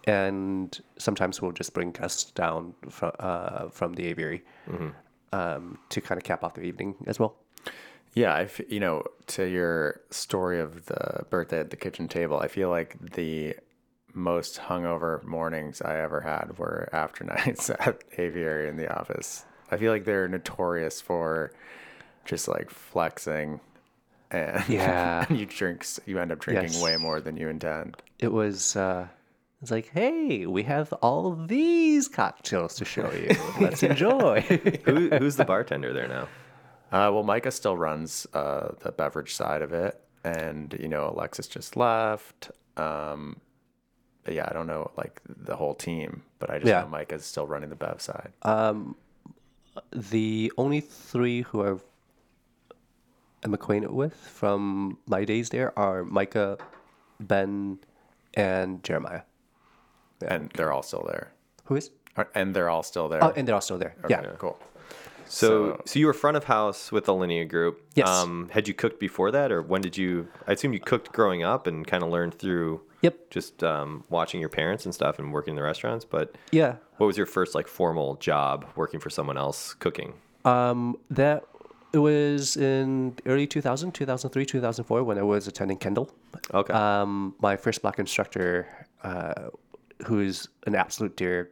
and 0.06 0.80
sometimes 0.98 1.42
we'll 1.42 1.52
just 1.52 1.74
bring 1.74 1.92
guests 1.92 2.32
down 2.32 2.74
from 2.90 3.12
uh, 3.20 3.70
from 3.70 3.94
the 3.94 4.06
aviary 4.08 4.44
um, 5.34 5.78
to 5.90 6.00
kind 6.02 6.18
of 6.18 6.24
cap 6.24 6.44
off 6.44 6.54
the 6.54 6.62
evening 6.62 6.96
as 7.08 7.20
well. 7.20 7.36
Yeah, 8.14 8.34
I 8.34 8.44
f- 8.44 8.62
you 8.70 8.80
know, 8.80 9.04
to 9.28 9.46
your 9.50 10.02
story 10.12 10.60
of 10.60 10.86
the 10.86 11.26
birthday 11.30 11.60
at 11.60 11.72
the 11.72 11.76
kitchen 11.78 12.08
table, 12.08 12.38
I 12.40 12.48
feel 12.48 12.70
like 12.70 12.96
the 13.16 13.56
most 14.14 14.60
hungover 14.60 15.24
mornings 15.24 15.82
I 15.82 15.98
ever 16.00 16.22
had 16.22 16.58
were 16.60 16.88
after 16.94 17.24
nights 17.24 17.70
at 17.72 18.04
Aviary 18.20 18.70
in 18.70 18.78
the 18.78 18.94
office. 18.96 19.44
I 19.72 19.78
feel 19.78 19.92
like 19.92 20.06
they're 20.06 20.28
notorious 20.28 21.02
for 21.02 21.52
just 22.26 22.48
like 22.48 22.70
flexing 22.70 23.60
and 24.30 24.64
Yeah. 24.70 25.26
you 25.34 25.46
drinks 25.48 26.00
you 26.06 26.20
end 26.20 26.32
up 26.32 26.40
drinking 26.40 26.74
Yes. 26.74 26.84
way 26.84 26.98
more 26.98 27.20
than 27.20 27.36
you 27.38 27.50
intend. 27.50 27.98
it 28.20 28.32
was 28.32 28.76
uh 28.76 29.08
it's 29.64 29.72
like 29.72 29.90
hey 29.94 30.46
we 30.46 30.62
have 30.64 30.92
all 31.02 31.32
these 31.36 32.08
cocktails 32.10 32.76
to 32.76 32.84
show 32.86 33.10
you 33.14 33.30
let's 33.62 33.82
enjoy 33.92 34.42
Who, 34.86 35.10
who's 35.10 35.38
the 35.38 35.46
bartender 35.46 35.94
there 35.94 36.08
now? 36.10 36.28
Uh, 36.92 37.10
well, 37.12 37.24
Micah 37.24 37.50
still 37.50 37.76
runs 37.76 38.28
uh, 38.36 38.74
the 38.82 38.92
beverage 38.92 39.34
side 39.34 39.64
of 39.64 39.74
it, 39.74 40.00
and 40.24 40.78
you 40.80 40.88
know 40.88 41.10
Alexis 41.16 41.48
just 41.48 41.76
left. 41.76 42.52
Um, 42.78 43.40
but 44.24 44.36
yeah, 44.36 44.48
I 44.48 44.54
don't 44.54 44.68
know 44.68 44.92
like 44.96 45.20
the 45.26 45.56
whole 45.56 45.74
team, 45.74 46.22
but 46.38 46.52
I 46.52 46.60
just 46.60 46.68
Yeah. 46.68 46.82
know 46.82 46.88
Micah's 46.90 47.26
still 47.26 47.48
running 47.48 47.70
the 47.72 47.76
bev 47.76 48.00
side. 48.00 48.34
the 49.92 50.52
only 50.58 50.82
three 50.82 51.42
who 51.42 51.62
are 51.62 51.80
am 53.44 53.54
acquainted 53.56 53.92
with 53.92 54.14
from 54.16 54.98
my 55.08 55.26
days 55.26 55.50
there 55.50 55.78
are 55.80 56.04
Micah, 56.04 56.58
Ben, 57.20 57.80
and 58.36 58.84
Jeremiah. 58.84 59.22
And 60.28 60.52
they're 60.56 60.72
all 60.72 60.84
still 60.84 61.06
there. 61.08 61.32
Who 61.66 61.76
is? 61.76 61.92
And 62.36 62.56
they're 62.56 62.70
all 62.70 62.84
still 62.84 63.10
there. 63.10 63.24
Oh, 63.24 63.34
and 63.36 63.48
they're 63.48 63.56
all 63.56 63.62
still 63.62 63.78
there. 63.78 63.96
yeah. 64.10 64.22
Cool. 64.38 64.58
So, 65.26 65.82
so 65.86 65.98
you 65.98 66.06
were 66.06 66.14
front 66.14 66.38
of 66.38 66.44
house 66.44 66.92
with 66.92 67.06
the 67.06 67.14
Alinea 67.14 67.50
Group. 67.50 67.82
Yes. 67.96 68.08
Um, 68.08 68.50
had 68.52 68.68
you 68.68 68.74
cooked 68.76 69.00
before 69.00 69.32
that, 69.32 69.52
or 69.52 69.62
when 69.64 69.82
did 69.82 69.98
you? 69.98 70.28
I 70.48 70.52
assume 70.52 70.74
you 70.74 70.80
cooked 70.80 71.12
growing 71.12 71.44
up 71.44 71.66
and 71.66 71.88
kind 71.88 72.04
of 72.04 72.10
learned 72.10 72.36
through 72.36 72.82
Yep. 73.02 73.32
just 73.32 73.64
um, 73.64 74.04
watching 74.10 74.40
your 74.40 74.50
parents 74.50 74.86
and 74.86 74.94
stuff 74.94 75.18
and 75.20 75.34
working 75.34 75.52
in 75.54 75.56
the 75.56 75.64
restaurants. 75.64 76.06
But 76.06 76.36
Yeah. 76.52 76.76
what 76.98 77.08
was 77.08 77.18
your 77.18 77.26
first 77.26 77.56
like 77.56 77.68
formal 77.68 78.16
job 78.16 78.66
working 78.76 79.00
for 79.00 79.10
someone 79.10 79.38
else 79.38 79.74
cooking? 79.74 80.14
Um, 80.46 80.98
that 81.10 81.44
it 81.94 81.98
was 82.00 82.56
in 82.56 83.16
early 83.26 83.48
2000, 83.48 83.92
2003, 83.92 84.46
2004 84.46 85.04
when 85.04 85.18
I 85.18 85.24
was 85.24 85.48
attending 85.48 85.78
Kendall. 85.78 86.12
Okay. 86.54 86.74
Um, 86.74 87.34
my 87.40 87.56
first 87.56 87.82
black 87.82 87.98
instructor, 87.98 88.68
uh, 89.04 89.50
who 90.06 90.20
is 90.20 90.48
an 90.66 90.76
absolute 90.76 91.16
dear 91.18 91.52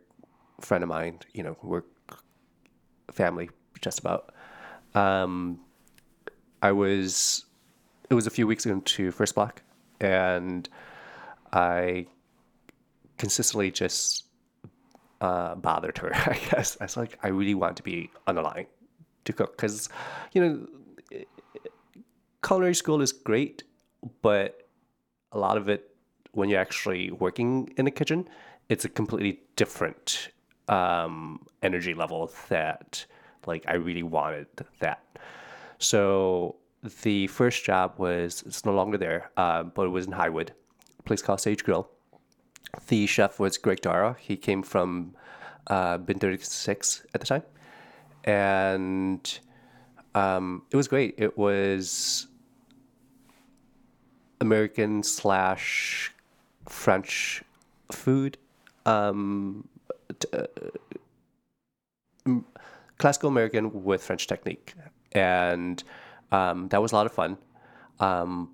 friend 0.60 0.84
of 0.84 0.90
mine, 0.90 1.20
you 1.34 1.44
know, 1.44 1.58
we're 1.62 1.84
family 3.12 3.50
just 3.82 4.00
about. 4.00 4.34
Um, 4.96 5.60
I 6.62 6.72
was, 6.72 7.46
it 8.10 8.14
was 8.14 8.28
a 8.28 8.30
few 8.30 8.48
weeks 8.48 8.66
into 8.66 9.12
first 9.12 9.36
block, 9.36 9.62
and 10.00 10.68
I 11.52 12.08
consistently 13.18 13.72
just 13.72 14.26
uh, 15.22 15.56
bothered 15.56 15.98
her. 16.00 16.12
I 16.16 16.40
guess 16.50 16.78
I 16.80 16.86
was 16.86 16.98
like, 16.98 17.18
I 17.24 17.30
really 17.30 17.56
want 17.56 17.78
to 17.78 17.84
be 17.84 18.10
on 18.28 18.36
the 18.36 18.42
line 18.42 18.68
to 19.26 19.34
cook 19.34 19.56
because, 19.56 19.90
you 20.34 20.42
know, 20.42 21.26
culinary 22.44 22.76
school 22.76 23.02
is 23.02 23.12
great, 23.12 23.64
but 24.22 24.68
a 25.32 25.40
lot 25.40 25.58
of 25.58 25.70
it, 25.70 25.91
when 26.34 26.50
you're 26.50 26.62
actually 26.62 27.12
working 27.12 27.74
in 27.78 27.88
a 27.88 27.92
kitchen, 27.92 28.28
it's 28.70 28.86
a 28.86 28.90
completely 28.90 29.42
different 29.56 30.30
um, 30.68 31.46
energy 31.62 31.94
level 31.94 32.32
that, 32.50 33.06
like, 33.46 33.66
I 33.68 33.76
really 33.76 34.04
wanted 34.04 34.48
that. 34.80 35.04
So 35.78 36.56
the 37.04 37.28
first 37.28 37.64
job 37.64 37.94
was 37.98 38.44
it's 38.46 38.66
no 38.66 38.74
longer 38.74 38.98
there, 38.98 39.32
uh, 39.38 39.64
but 39.64 39.84
it 39.86 39.90
was 39.90 40.06
in 40.06 40.14
Highwood, 40.14 40.50
a 41.00 41.04
place 41.04 41.22
called 41.22 41.42
Sage 41.42 41.64
Grill. 41.64 41.90
The 42.88 43.06
chef 43.06 43.40
was 43.40 43.58
Greg 43.58 43.82
Dara. 43.82 44.16
He 44.20 44.38
came 44.38 44.64
from 44.64 45.16
uh, 45.68 45.98
Bin 45.98 46.20
36 46.20 47.06
at 47.14 47.20
the 47.20 47.28
time, 47.28 47.44
and 48.24 49.40
um, 50.16 50.64
it 50.72 50.78
was 50.78 50.88
great. 50.88 51.16
It 51.18 51.38
was 51.38 52.28
American 54.40 55.04
slash 55.04 56.14
French 56.68 57.44
food, 57.92 58.38
um, 58.86 59.68
t- 60.20 60.28
uh, 60.34 60.46
classical 62.98 63.30
American 63.30 63.84
with 63.84 64.04
French 64.04 64.28
technique, 64.28 64.74
and 65.12 65.84
um, 66.32 66.68
that 66.70 66.82
was 66.82 66.92
a 66.92 66.96
lot 66.96 67.06
of 67.06 67.12
fun. 67.12 67.38
Um, 68.00 68.52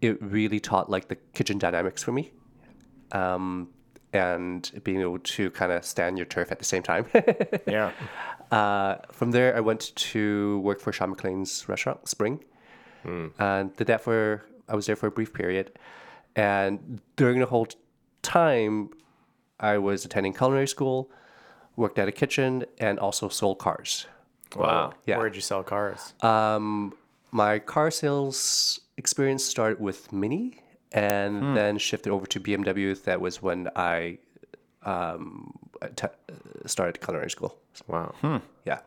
it 0.00 0.20
really 0.22 0.60
taught 0.60 0.90
like 0.90 1.08
the 1.08 1.16
kitchen 1.34 1.58
dynamics 1.58 2.02
for 2.02 2.12
me, 2.12 2.30
um, 3.12 3.68
and 4.12 4.70
being 4.84 5.00
able 5.00 5.18
to 5.18 5.50
kind 5.50 5.72
of 5.72 5.84
stand 5.84 6.16
your 6.18 6.26
turf 6.26 6.50
at 6.52 6.58
the 6.58 6.64
same 6.64 6.82
time. 6.82 7.06
Yeah. 7.66 7.92
Uh, 8.50 8.96
from 9.12 9.30
there, 9.32 9.54
I 9.54 9.60
went 9.60 9.94
to 9.94 10.58
work 10.60 10.80
for 10.80 10.90
Shawn 10.90 11.14
McClain's 11.14 11.68
restaurant, 11.68 12.08
Spring, 12.08 12.42
and 13.38 13.76
did 13.76 13.86
that 13.88 14.00
for. 14.00 14.42
I 14.68 14.74
was 14.74 14.86
there 14.86 14.96
for 14.96 15.06
a 15.06 15.10
brief 15.10 15.32
period, 15.34 15.72
and 16.38 17.00
during 17.16 17.40
the 17.40 17.46
whole 17.46 17.66
time, 18.22 18.90
I 19.58 19.78
was 19.78 20.04
attending 20.04 20.32
culinary 20.32 20.68
school, 20.68 21.10
worked 21.76 21.98
at 21.98 22.06
a 22.06 22.12
kitchen, 22.12 22.64
and 22.78 22.98
also 22.98 23.28
sold 23.28 23.58
cars. 23.58 24.06
wow. 24.54 24.92
Yeah. 25.04 25.18
Where 25.18 25.28
did 25.28 25.36
you 25.36 25.42
sell 25.42 25.62
cars? 25.64 26.14
Um, 26.22 26.94
my 27.32 27.58
car 27.58 27.90
sales 27.90 28.80
experience 28.96 29.44
started 29.44 29.80
with 29.80 30.12
Mini, 30.12 30.62
and 30.92 31.56
then 31.56 31.76
shifted 31.76 32.10
over 32.10 32.26
to 32.26 32.40
BMW. 32.40 33.02
That 33.02 33.20
was 33.20 33.42
when 33.42 33.68
I 33.76 34.18
um, 34.84 35.52
t- 35.96 36.06
started 36.66 37.00
culinary 37.00 37.30
school. 37.30 37.58
Wow. 37.88 38.14
Yeah. 38.64 38.78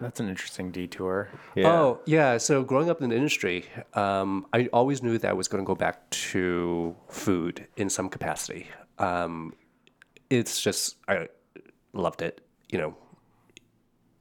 That's 0.00 0.20
an 0.20 0.28
interesting 0.28 0.70
detour. 0.70 1.28
Yeah. 1.54 1.68
Oh, 1.72 2.00
yeah. 2.06 2.38
So 2.38 2.62
growing 2.62 2.90
up 2.90 3.02
in 3.02 3.10
the 3.10 3.16
industry, 3.16 3.66
um, 3.94 4.46
I 4.52 4.66
always 4.72 5.02
knew 5.02 5.18
that 5.18 5.30
I 5.30 5.32
was 5.32 5.48
going 5.48 5.62
to 5.62 5.66
go 5.66 5.74
back 5.74 6.08
to 6.10 6.96
food 7.08 7.66
in 7.76 7.90
some 7.90 8.08
capacity. 8.08 8.68
Um, 8.98 9.54
it's 10.28 10.62
just, 10.62 10.96
I 11.08 11.28
loved 11.92 12.22
it. 12.22 12.40
You 12.70 12.78
know, 12.78 12.96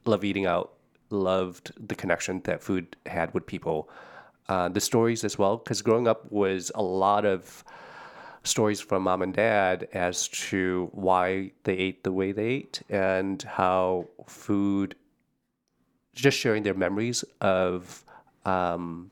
love 0.06 0.24
eating 0.24 0.46
out, 0.46 0.74
loved 1.10 1.72
the 1.88 1.96
connection 1.96 2.42
that 2.46 2.64
food 2.64 2.96
had 3.06 3.34
with 3.34 3.46
people. 3.46 3.90
Uh, 4.48 4.70
the 4.70 4.82
stories 4.82 5.24
as 5.24 5.38
well, 5.38 5.58
because 5.58 5.82
growing 5.82 6.08
up 6.08 6.32
was 6.32 6.72
a 6.74 6.82
lot 6.82 7.26
of 7.26 7.64
stories 8.44 8.80
from 8.80 9.04
mom 9.04 9.22
and 9.22 9.34
dad 9.34 9.88
as 9.94 10.28
to 10.30 10.90
why 10.94 11.52
they 11.66 11.74
ate 11.74 12.04
the 12.04 12.12
way 12.12 12.32
they 12.32 12.46
ate 12.46 12.82
and 12.90 13.44
how 13.44 14.08
food 14.26 14.96
just 16.14 16.38
sharing 16.38 16.64
their 16.64 16.74
memories 16.74 17.24
of 17.42 18.04
um, 18.46 19.12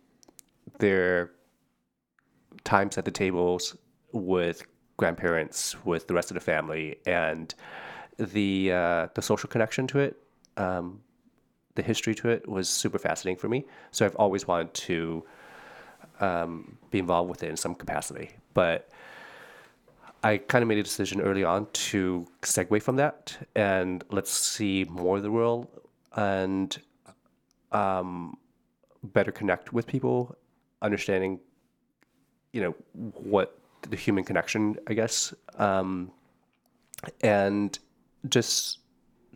their 0.79 1.31
times 2.63 2.97
at 2.97 3.05
the 3.05 3.11
tables 3.11 3.75
with 4.11 4.63
grandparents, 4.97 5.75
with 5.85 6.07
the 6.07 6.13
rest 6.13 6.31
of 6.31 6.35
the 6.35 6.41
family, 6.41 6.97
and 7.05 7.53
the 8.17 8.71
uh, 8.71 9.07
the 9.13 9.21
social 9.21 9.49
connection 9.49 9.87
to 9.87 9.99
it, 9.99 10.17
um, 10.57 10.99
the 11.75 11.81
history 11.81 12.15
to 12.15 12.29
it 12.29 12.47
was 12.47 12.67
super 12.67 12.99
fascinating 12.99 13.39
for 13.39 13.47
me. 13.47 13.65
So 13.91 14.05
I've 14.05 14.15
always 14.15 14.47
wanted 14.47 14.73
to 14.73 15.23
um, 16.19 16.77
be 16.89 16.99
involved 16.99 17.29
with 17.29 17.43
it 17.43 17.49
in 17.49 17.57
some 17.57 17.75
capacity, 17.75 18.31
but. 18.53 18.89
I 20.23 20.37
kind 20.37 20.63
of 20.63 20.67
made 20.67 20.79
a 20.79 20.83
decision 20.83 21.21
early 21.21 21.43
on 21.43 21.67
to 21.71 22.25
segue 22.41 22.81
from 22.81 22.95
that 22.95 23.37
and 23.55 24.03
let's 24.09 24.31
see 24.31 24.83
more 24.89 25.17
of 25.17 25.23
the 25.23 25.29
world 25.29 25.67
and 26.15 26.75
um, 27.71 28.37
better 29.03 29.31
connect 29.31 29.73
with 29.73 29.87
people, 29.87 30.35
understanding, 30.81 31.39
you 32.53 32.61
know, 32.61 32.75
what 33.13 33.57
the 33.89 33.95
human 33.95 34.23
connection, 34.23 34.77
I 34.87 34.93
guess, 34.93 35.33
um, 35.57 36.11
and 37.21 37.77
just 38.29 38.79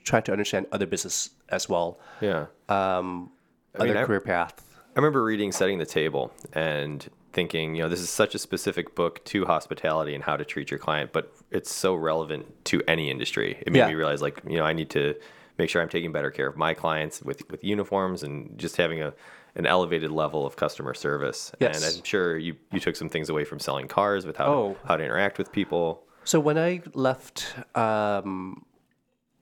try 0.04 0.20
to 0.22 0.32
understand 0.32 0.66
other 0.72 0.86
business 0.86 1.32
as 1.50 1.70
well, 1.70 2.00
Yeah. 2.22 2.48
um, 2.70 3.32
I 3.76 3.84
mean, 3.84 3.92
other 3.92 4.00
I- 4.00 4.06
career 4.06 4.22
path. 4.22 4.68
I 4.94 5.00
remember 5.00 5.24
reading 5.24 5.52
Setting 5.54 5.78
the 5.78 5.86
Table 5.86 6.34
and 6.52 7.08
thinking, 7.32 7.76
you 7.76 7.84
know, 7.84 7.88
this 7.88 8.02
is 8.02 8.10
such 8.10 8.36
a 8.36 8.40
specific 8.40 8.94
book 8.94 9.24
to 9.26 9.46
hospitality 9.46 10.14
and 10.16 10.24
how 10.26 10.36
to 10.36 10.44
treat 10.44 10.70
your 10.70 10.80
client, 10.80 11.14
but 11.14 11.34
it's 11.50 11.74
so 11.74 11.96
relevant 11.96 12.66
to 12.66 12.82
any 12.90 13.10
industry. 13.10 13.58
It 13.66 13.72
made 13.72 13.80
Yeah. 13.80 13.88
me 13.88 13.96
realize, 13.96 14.22
like, 14.22 14.42
you 14.46 14.58
know, 14.58 14.66
I 14.66 14.74
need 14.74 14.90
to 14.90 15.16
make 15.62 15.70
sure 15.70 15.82
I'm 15.82 15.90
taking 15.90 16.12
better 16.12 16.32
care 16.32 16.48
of 16.48 16.58
my 16.58 16.74
clients 16.74 17.22
with, 17.22 17.40
with 17.52 17.64
uniforms 17.64 18.24
and 18.24 18.58
just 18.58 18.76
having 18.78 19.02
a 19.02 19.14
an 19.56 19.66
elevated 19.66 20.12
level 20.12 20.46
of 20.46 20.56
customer 20.56 20.94
service. 20.94 21.52
Yes. 21.60 21.76
And 21.76 21.84
I'm 21.98 22.04
sure 22.06 22.38
you, 22.38 22.56
you 22.72 22.80
took 22.80 22.96
some 22.96 23.10
things 23.10 23.28
away 23.30 23.44
from 23.44 23.60
selling 23.60 23.88
cars 23.90 24.26
with 24.26 24.38
how, 24.38 24.46
Oh. 24.54 24.74
to, 24.82 24.88
how 24.88 24.96
to 24.96 25.04
interact 25.04 25.38
with 25.38 25.52
people. 25.52 26.04
So 26.24 26.40
when 26.40 26.58
I 26.58 26.82
left, 26.94 27.54
um, 27.76 28.64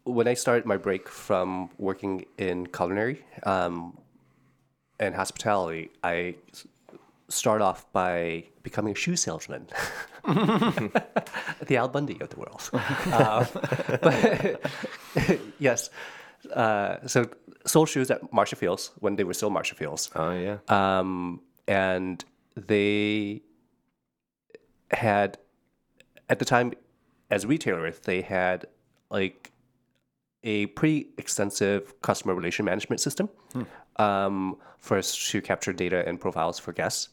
when 0.05 0.27
I 0.27 0.33
started 0.33 0.65
my 0.65 0.77
break 0.77 1.07
from 1.07 1.69
working 1.77 2.25
in 2.39 2.65
culinary 2.67 3.23
um, 3.43 3.95
and 4.99 5.13
hospitality, 5.13 5.91
I 6.03 6.35
start 7.29 7.61
off 7.61 7.91
by 7.93 8.43
becoming 8.63 8.93
a 8.93 8.95
shoe 8.95 9.15
salesman, 9.15 9.67
the 10.25 11.75
Al 11.77 11.87
Bundy 11.87 12.19
of 12.21 12.29
the 12.29 12.37
world. 12.37 12.69
uh, 12.73 13.45
but 14.01 15.39
yes, 15.59 15.89
uh, 16.53 16.97
so 17.07 17.29
sold 17.65 17.89
shoes 17.89 18.09
at 18.11 18.31
Marshall 18.33 18.57
Fields 18.57 18.91
when 18.99 19.15
they 19.15 19.23
were 19.23 19.33
still 19.33 19.49
Marshall 19.49 19.77
Fields 19.77 20.09
Oh, 20.15 20.31
yeah. 20.31 20.57
um, 20.67 21.41
and 21.67 22.23
they 22.55 23.41
had 24.91 25.37
at 26.29 26.39
the 26.39 26.45
time 26.45 26.73
as 27.29 27.45
retailers 27.45 27.99
they 27.99 28.21
had 28.21 28.65
like 29.11 29.51
a 30.43 30.65
pretty 30.67 31.09
extensive 31.17 32.01
customer 32.01 32.33
relation 32.33 32.65
management 32.65 32.99
system 33.01 33.29
um, 33.97 34.55
for 34.79 34.97
us 34.97 35.15
to 35.29 35.41
capture 35.41 35.73
data 35.73 36.07
and 36.07 36.19
profiles 36.19 36.57
for 36.57 36.71
guests 36.71 37.09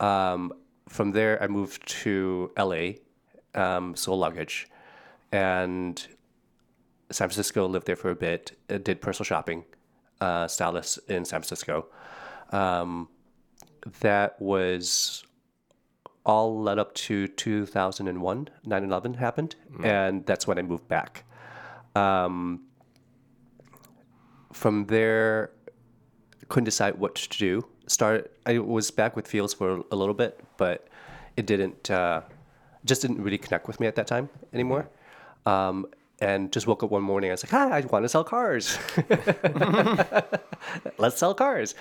um, 0.00 0.52
from 0.88 1.12
there 1.12 1.42
i 1.42 1.46
moved 1.46 1.86
to 1.86 2.50
la 2.56 2.92
um, 3.54 3.96
sold 3.96 4.20
luggage. 4.20 4.68
And 5.32 5.98
san 7.10 7.28
francisco 7.28 7.66
lived 7.66 7.86
there 7.86 7.96
for 7.96 8.10
a 8.10 8.16
bit. 8.16 8.52
Did 8.68 9.00
personal 9.00 9.24
shopping 9.24 9.64
uh, 10.20 10.46
stylist 10.48 10.98
in 11.08 11.24
san 11.24 11.40
francisco. 11.40 11.86
Um, 12.50 13.08
that 14.00 14.40
was 14.40 15.24
all 16.26 16.60
led 16.60 16.78
up 16.78 16.94
to 16.94 17.26
2001 17.26 18.50
9-11 18.66 19.16
happened 19.16 19.56
and 19.82 20.26
that's 20.26 20.46
when 20.46 20.58
i 20.58 20.62
moved 20.62 20.86
back. 20.88 21.24
Um, 21.96 22.64
from 24.52 24.86
there 24.86 25.52
couldn't 26.48 26.66
decide 26.66 26.98
what 26.98 27.14
to 27.14 27.38
do 27.38 27.66
started 27.90 28.28
i 28.46 28.58
was 28.58 28.90
back 28.90 29.16
with 29.16 29.26
fields 29.26 29.52
for 29.54 29.82
a 29.90 29.96
little 29.96 30.14
bit 30.14 30.40
but 30.56 30.86
it 31.36 31.46
didn't 31.46 31.90
uh, 31.90 32.20
just 32.84 33.02
didn't 33.02 33.20
really 33.22 33.38
connect 33.38 33.66
with 33.66 33.78
me 33.80 33.86
at 33.86 33.94
that 33.96 34.06
time 34.06 34.28
anymore 34.52 34.88
um, 35.46 35.86
and 36.20 36.52
just 36.52 36.66
woke 36.66 36.82
up 36.82 36.90
one 36.90 37.02
morning 37.02 37.30
i 37.30 37.34
was 37.34 37.42
like 37.44 37.50
hi 37.50 37.78
i 37.78 37.80
want 37.92 38.04
to 38.04 38.08
sell 38.08 38.24
cars 38.24 38.78
let's 40.98 41.18
sell 41.18 41.34
cars. 41.34 41.74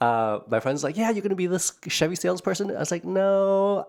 Uh, 0.00 0.40
my 0.48 0.60
friend's 0.60 0.84
like, 0.84 0.96
yeah, 0.96 1.10
you're 1.10 1.22
gonna 1.22 1.34
be 1.34 1.46
this 1.46 1.72
Chevy 1.88 2.14
salesperson. 2.14 2.70
I 2.70 2.78
was 2.78 2.90
like, 2.90 3.04
no, 3.04 3.88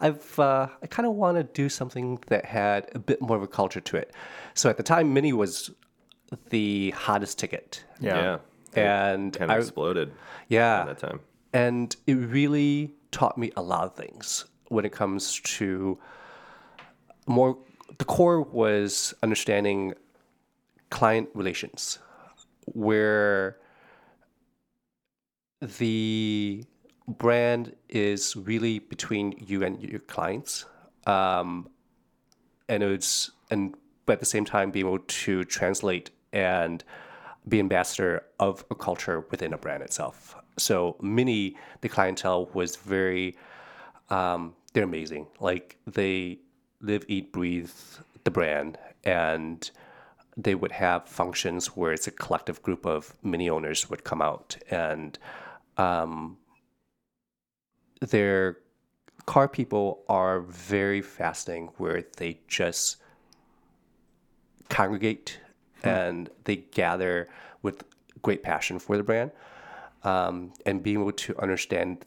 I've 0.00 0.38
uh, 0.38 0.68
I 0.82 0.86
kind 0.86 1.06
of 1.06 1.14
want 1.14 1.36
to 1.36 1.44
do 1.44 1.68
something 1.68 2.18
that 2.28 2.44
had 2.44 2.88
a 2.94 2.98
bit 2.98 3.20
more 3.20 3.36
of 3.36 3.42
a 3.42 3.48
culture 3.48 3.80
to 3.80 3.96
it. 3.96 4.12
So 4.54 4.70
at 4.70 4.76
the 4.76 4.82
time, 4.82 5.12
Mini 5.12 5.32
was 5.32 5.70
the 6.50 6.90
hottest 6.90 7.38
ticket, 7.38 7.84
Yeah. 8.00 8.38
And 8.76 9.32
Kind 9.32 9.50
I, 9.50 9.58
exploded 9.58 10.12
yeah, 10.48 10.80
at 10.80 10.86
that 10.86 10.98
time. 10.98 11.20
and 11.52 11.94
it 12.06 12.14
really 12.14 12.92
taught 13.10 13.36
me 13.38 13.52
a 13.56 13.62
lot 13.62 13.84
of 13.84 13.94
things 13.94 14.44
when 14.68 14.84
it 14.84 14.92
comes 14.92 15.40
to 15.40 15.98
more 17.26 17.56
the 17.98 18.04
core 18.04 18.40
was 18.42 19.14
understanding 19.22 19.94
client 20.90 21.28
relations 21.34 21.98
where 22.66 23.56
the 25.60 26.64
brand 27.06 27.74
is 27.88 28.34
really 28.36 28.78
between 28.78 29.34
you 29.46 29.62
and 29.62 29.80
your 29.82 30.00
clients 30.00 30.64
um, 31.06 31.68
and 32.68 32.82
it's 32.82 33.30
and 33.50 33.74
but 34.06 34.14
at 34.14 34.20
the 34.20 34.26
same 34.26 34.44
time 34.44 34.70
being 34.70 34.86
able 34.86 34.98
to 35.00 35.44
translate 35.44 36.10
and 36.32 36.82
be 37.48 37.60
ambassador 37.60 38.24
of 38.40 38.64
a 38.70 38.74
culture 38.74 39.26
within 39.30 39.52
a 39.52 39.58
brand 39.58 39.82
itself. 39.82 40.36
So 40.58 40.96
Mini, 41.00 41.56
the 41.80 41.88
clientele 41.88 42.46
was 42.54 42.76
very, 42.76 43.36
um, 44.10 44.54
they're 44.72 44.84
amazing. 44.84 45.26
Like 45.40 45.78
they 45.86 46.38
live, 46.80 47.04
eat, 47.08 47.32
breathe 47.32 47.70
the 48.24 48.30
brand, 48.30 48.78
and 49.04 49.70
they 50.36 50.54
would 50.54 50.72
have 50.72 51.06
functions 51.06 51.68
where 51.76 51.92
it's 51.92 52.06
a 52.06 52.10
collective 52.10 52.62
group 52.62 52.86
of 52.86 53.14
Mini 53.22 53.48
owners 53.50 53.88
would 53.90 54.04
come 54.04 54.20
out 54.20 54.56
and 54.70 55.18
um, 55.76 56.36
their 58.00 58.58
car 59.26 59.48
people 59.48 60.02
are 60.08 60.40
very 60.40 61.00
fascinating 61.00 61.70
where 61.76 62.04
they 62.16 62.38
just 62.48 62.96
congregate 64.68 65.38
and 65.84 66.30
they 66.44 66.56
gather 66.56 67.28
with 67.62 67.84
great 68.22 68.42
passion 68.42 68.78
for 68.78 68.96
the 68.96 69.02
brand 69.02 69.30
um, 70.02 70.52
and 70.66 70.82
being 70.82 71.00
able 71.00 71.12
to 71.12 71.38
understand 71.38 72.04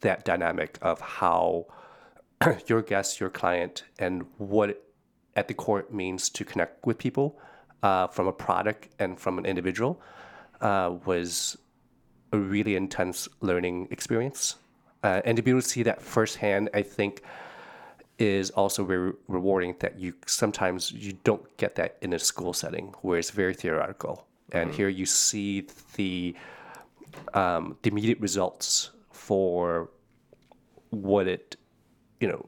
that 0.00 0.24
dynamic 0.24 0.78
of 0.82 1.00
how 1.00 1.66
your 2.66 2.82
guest, 2.82 3.20
your 3.20 3.30
client, 3.30 3.84
and 3.98 4.24
what 4.38 4.84
at 5.36 5.48
the 5.48 5.54
core 5.54 5.80
it 5.80 5.92
means 5.92 6.28
to 6.30 6.44
connect 6.44 6.84
with 6.86 6.98
people 6.98 7.38
uh, 7.82 8.06
from 8.08 8.26
a 8.26 8.32
product 8.32 8.88
and 8.98 9.18
from 9.18 9.38
an 9.38 9.46
individual 9.46 10.00
uh, 10.60 10.94
was 11.04 11.56
a 12.32 12.38
really 12.38 12.76
intense 12.76 13.28
learning 13.40 13.88
experience. 13.90 14.56
Uh, 15.02 15.20
and 15.24 15.36
to 15.36 15.42
be 15.42 15.50
able 15.50 15.60
to 15.60 15.68
see 15.68 15.82
that 15.82 16.00
firsthand, 16.00 16.70
I 16.74 16.82
think 16.82 17.22
is 18.18 18.50
also 18.50 18.84
very 18.84 19.12
rewarding 19.28 19.74
that 19.80 19.98
you 19.98 20.14
sometimes 20.26 20.92
you 20.92 21.12
don't 21.24 21.56
get 21.56 21.74
that 21.76 21.96
in 22.02 22.12
a 22.12 22.18
school 22.18 22.52
setting 22.52 22.94
where 23.02 23.18
it's 23.18 23.30
very 23.30 23.54
theoretical. 23.54 24.26
And 24.52 24.72
here 24.72 24.88
you 24.88 25.06
see 25.06 25.66
the 25.96 26.36
um, 27.34 27.76
the 27.82 27.90
immediate 27.90 28.20
results 28.20 28.90
for 29.10 29.90
what 30.90 31.26
it, 31.26 31.56
you 32.20 32.28
know, 32.28 32.46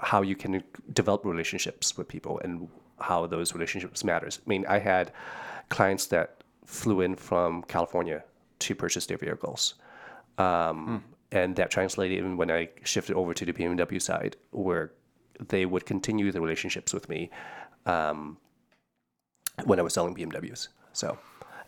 how 0.00 0.22
you 0.22 0.36
can 0.36 0.62
develop 0.92 1.24
relationships 1.24 1.96
with 1.96 2.08
people 2.08 2.40
and 2.44 2.68
how 3.00 3.26
those 3.26 3.54
relationships 3.54 4.04
matters. 4.04 4.40
I 4.44 4.48
mean, 4.48 4.64
I 4.68 4.78
had 4.78 5.12
clients 5.70 6.06
that 6.08 6.44
flew 6.64 7.00
in 7.00 7.14
from 7.14 7.62
California 7.64 8.22
to 8.60 8.74
purchase 8.74 9.06
their 9.06 9.18
vehicles. 9.18 9.74
Um, 10.38 11.02
And 11.34 11.56
that 11.56 11.70
translated 11.70 12.16
even 12.18 12.36
when 12.36 12.50
I 12.50 12.68
shifted 12.84 13.14
over 13.16 13.34
to 13.34 13.44
the 13.44 13.52
BMW 13.52 14.00
side, 14.00 14.36
where 14.52 14.92
they 15.48 15.66
would 15.66 15.84
continue 15.84 16.30
the 16.30 16.40
relationships 16.40 16.94
with 16.94 17.08
me 17.08 17.28
um, 17.86 18.38
when 19.64 19.78
I 19.80 19.82
was 19.82 19.92
selling 19.94 20.14
BMWs. 20.14 20.68
So, 20.92 21.18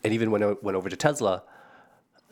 and 0.04 0.12
even 0.14 0.30
when 0.30 0.42
I 0.44 0.54
went 0.62 0.76
over 0.76 0.88
to 0.88 0.96
Tesla, 0.96 1.42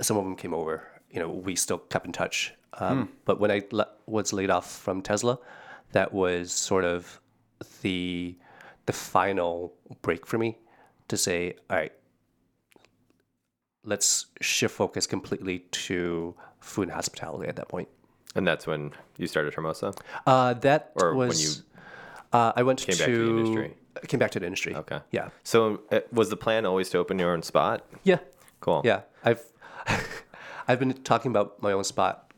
some 0.01 0.16
of 0.16 0.25
them 0.25 0.37
came 0.37 0.55
over. 0.55 0.75
You 1.11 1.18
know, 1.20 1.29
we 1.31 1.57
still 1.57 1.79
kept 1.79 2.07
in 2.07 2.12
touch. 2.12 2.55
Um, 2.75 3.09
But 3.25 3.40
when 3.40 3.51
I 3.51 3.62
le- 3.73 3.90
was 4.07 4.33
laid 4.33 4.51
off 4.51 4.70
from 4.70 5.03
Tesla, 5.03 5.38
that 5.92 6.12
was 6.12 6.53
sort 6.53 6.85
of 6.85 7.20
the 7.83 8.37
the 8.87 8.92
final 8.92 9.73
break 10.03 10.27
for 10.27 10.38
me 10.38 10.59
to 11.09 11.16
say, 11.16 11.55
all 11.70 11.77
right, 11.79 11.92
let's 13.85 14.27
shift 14.40 14.75
focus 14.75 15.07
completely 15.07 15.61
to 15.87 16.35
food 16.64 16.85
and 16.88 16.92
hospitality 16.92 17.48
at 17.48 17.57
that 17.57 17.68
point. 17.68 17.88
And 18.35 18.46
that's 18.46 18.66
when 18.66 18.92
you 19.16 19.27
started 19.27 19.55
Hermosa? 19.55 19.94
Uh, 20.27 20.55
that 20.55 20.90
Or 20.96 21.14
when 21.14 21.31
you 21.38 21.50
uh, 22.33 22.53
I 22.57 22.62
went 22.64 22.81
came 22.81 22.96
to, 22.96 23.03
back 23.03 23.07
to 23.07 23.18
the 23.18 23.38
industry? 23.38 23.74
Came 24.09 24.18
back 24.18 24.31
to 24.33 24.40
the 24.40 24.46
industry. 24.46 24.74
Okay. 24.74 24.98
Yeah. 25.12 25.29
So 25.44 25.83
uh, 25.92 26.00
was 26.11 26.31
the 26.31 26.37
plan 26.37 26.66
always 26.66 26.90
to 26.90 26.98
open 26.98 27.18
your 27.18 27.33
own 27.33 27.42
spot? 27.42 27.87
Yeah. 28.03 28.18
Cool. 28.61 28.83
Yeah. 28.85 29.03
I've 29.24 29.44
I've 30.68 30.79
been 30.81 30.94
talking 31.05 31.31
about 31.31 31.62
my 31.62 31.72
own 31.72 31.85
spot 31.85 32.33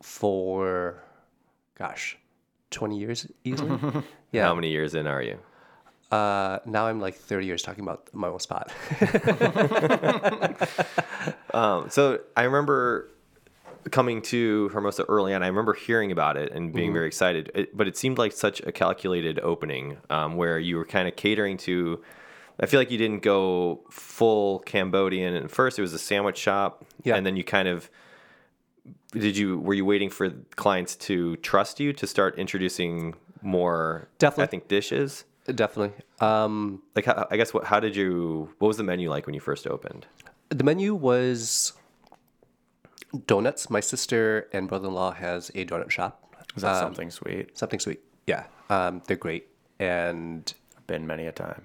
for, 0.00 1.02
gosh, 1.76 2.16
twenty 2.70 2.98
years 2.98 3.26
easily. 3.44 3.78
yeah. 4.32 4.44
How 4.44 4.54
many 4.54 4.70
years 4.70 4.94
in 4.94 5.06
are 5.06 5.22
you? 5.22 5.38
Uh, 6.10 6.58
now 6.66 6.86
I'm 6.86 7.00
like 7.00 7.14
30 7.14 7.46
years 7.46 7.62
talking 7.62 7.82
about 7.82 8.10
my 8.12 8.28
own 8.28 8.38
spot. 8.38 8.70
Um, 11.54 11.90
so 11.90 12.20
I 12.36 12.44
remember 12.44 13.10
coming 13.90 14.22
to 14.22 14.68
Hermosa 14.72 15.04
early 15.08 15.34
on. 15.34 15.42
I 15.42 15.46
remember 15.48 15.74
hearing 15.74 16.12
about 16.12 16.36
it 16.36 16.52
and 16.52 16.72
being 16.72 16.92
very 16.92 17.06
excited. 17.06 17.50
It, 17.54 17.76
but 17.76 17.88
it 17.88 17.96
seemed 17.96 18.18
like 18.18 18.32
such 18.32 18.60
a 18.60 18.72
calculated 18.72 19.40
opening 19.40 19.98
um, 20.10 20.36
where 20.36 20.58
you 20.58 20.76
were 20.76 20.84
kind 20.84 21.08
of 21.08 21.16
catering 21.16 21.56
to. 21.58 22.02
I 22.60 22.66
feel 22.66 22.78
like 22.78 22.90
you 22.90 22.98
didn't 22.98 23.22
go 23.22 23.80
full 23.90 24.60
Cambodian 24.60 25.34
at 25.34 25.50
first. 25.50 25.78
It 25.78 25.82
was 25.82 25.92
a 25.94 25.98
sandwich 25.98 26.36
shop, 26.38 26.84
Yeah. 27.02 27.16
and 27.16 27.26
then 27.26 27.36
you 27.36 27.44
kind 27.44 27.66
of 27.66 27.90
did 29.12 29.36
you 29.36 29.58
were 29.58 29.74
you 29.74 29.84
waiting 29.84 30.10
for 30.10 30.30
clients 30.56 30.96
to 30.96 31.36
trust 31.36 31.80
you 31.80 31.92
to 31.92 32.06
start 32.06 32.38
introducing 32.38 33.14
more 33.42 34.08
Definitely. 34.18 34.44
I 34.44 34.46
think 34.46 34.68
dishes? 34.68 35.24
Definitely. 35.52 35.92
Um, 36.20 36.82
Like 36.94 37.04
how, 37.06 37.26
I 37.30 37.36
guess 37.36 37.52
what 37.52 37.64
how 37.64 37.80
did 37.80 37.96
you 37.96 38.54
what 38.58 38.68
was 38.68 38.76
the 38.76 38.84
menu 38.84 39.10
like 39.10 39.26
when 39.26 39.34
you 39.34 39.40
first 39.40 39.66
opened? 39.66 40.06
the 40.50 40.64
menu 40.64 40.94
was 40.94 41.72
donuts. 43.26 43.68
My 43.70 43.80
sister 43.80 44.48
and 44.52 44.68
brother-in-law 44.68 45.12
has 45.12 45.50
a 45.54 45.64
donut 45.64 45.90
shop. 45.90 46.18
Is 46.56 46.62
that 46.62 46.78
something 46.78 47.10
sweet? 47.10 47.56
Something 47.56 47.80
sweet. 47.80 48.00
Yeah. 48.26 48.44
Um, 48.70 49.02
they're 49.06 49.16
great, 49.16 49.48
and 49.78 50.52
Been 50.86 51.06
many 51.06 51.26
a 51.26 51.32
time. 51.32 51.62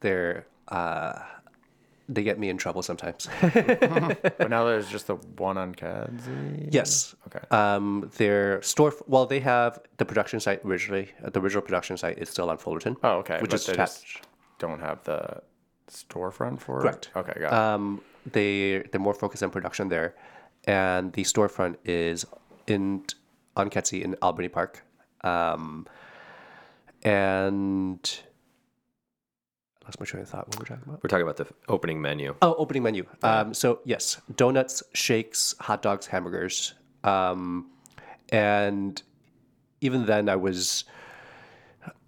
they're 0.00 0.46
uh, 0.68 1.20
they 2.08 2.22
get 2.22 2.38
me 2.38 2.48
in 2.48 2.56
trouble 2.56 2.82
sometimes. 2.82 3.28
But 3.42 4.48
now 4.48 4.64
there's 4.64 4.88
just 4.88 5.06
the 5.08 5.16
one 5.38 5.58
on 5.58 5.74
Kedzie. 5.74 6.68
yes. 6.72 7.14
Okay. 7.26 7.44
Um, 7.50 8.10
their 8.16 8.62
store. 8.62 8.92
Well, 9.06 9.26
they 9.26 9.40
have 9.40 9.80
the 9.96 10.04
production 10.04 10.38
site 10.40 10.60
originally. 10.64 11.10
uh, 11.24 11.30
The 11.30 11.40
original 11.40 11.62
production 11.62 11.96
site 11.96 12.18
is 12.18 12.28
still 12.30 12.48
on 12.50 12.58
Fullerton. 12.58 12.96
Oh, 13.02 13.18
okay. 13.18 13.38
Which 13.40 13.50
but 13.50 13.60
is 13.60 13.68
attached. 13.68 14.04
just 14.04 14.24
don't 14.58 14.80
have 14.80 15.02
the 15.04 15.42
storefront 15.90 16.60
for 16.60 16.80
Correct. 16.80 17.10
it. 17.14 17.18
Okay, 17.18 17.40
got 17.40 17.46
it. 17.48 17.52
Um, 17.52 18.00
they 18.32 18.82
they're 18.90 19.00
more 19.00 19.14
focused 19.14 19.42
on 19.42 19.50
production 19.50 19.88
there, 19.88 20.14
and 20.66 21.12
the 21.12 21.22
storefront 21.22 21.76
is 21.84 22.26
in 22.66 23.04
on 23.56 23.70
Kedzie 23.70 24.02
in 24.02 24.14
Albany 24.22 24.48
Park, 24.48 24.84
um, 25.22 25.86
and 27.02 28.20
I 29.82 29.86
lost 29.86 30.00
my 30.00 30.06
train 30.06 30.22
of 30.22 30.28
thought. 30.28 30.48
What 30.48 30.56
were 30.56 30.62
we 30.64 30.66
talking 30.66 30.84
about? 30.88 31.02
We're 31.02 31.08
talking 31.08 31.22
about 31.22 31.36
the 31.36 31.46
opening 31.68 32.02
menu. 32.02 32.34
Oh, 32.42 32.54
opening 32.58 32.82
menu. 32.82 33.06
Um, 33.22 33.54
so 33.54 33.80
yes, 33.84 34.20
donuts, 34.34 34.82
shakes, 34.94 35.54
hot 35.60 35.82
dogs, 35.82 36.06
hamburgers, 36.06 36.74
um, 37.04 37.70
and 38.30 39.00
even 39.80 40.06
then 40.06 40.28
I 40.28 40.36
was 40.36 40.84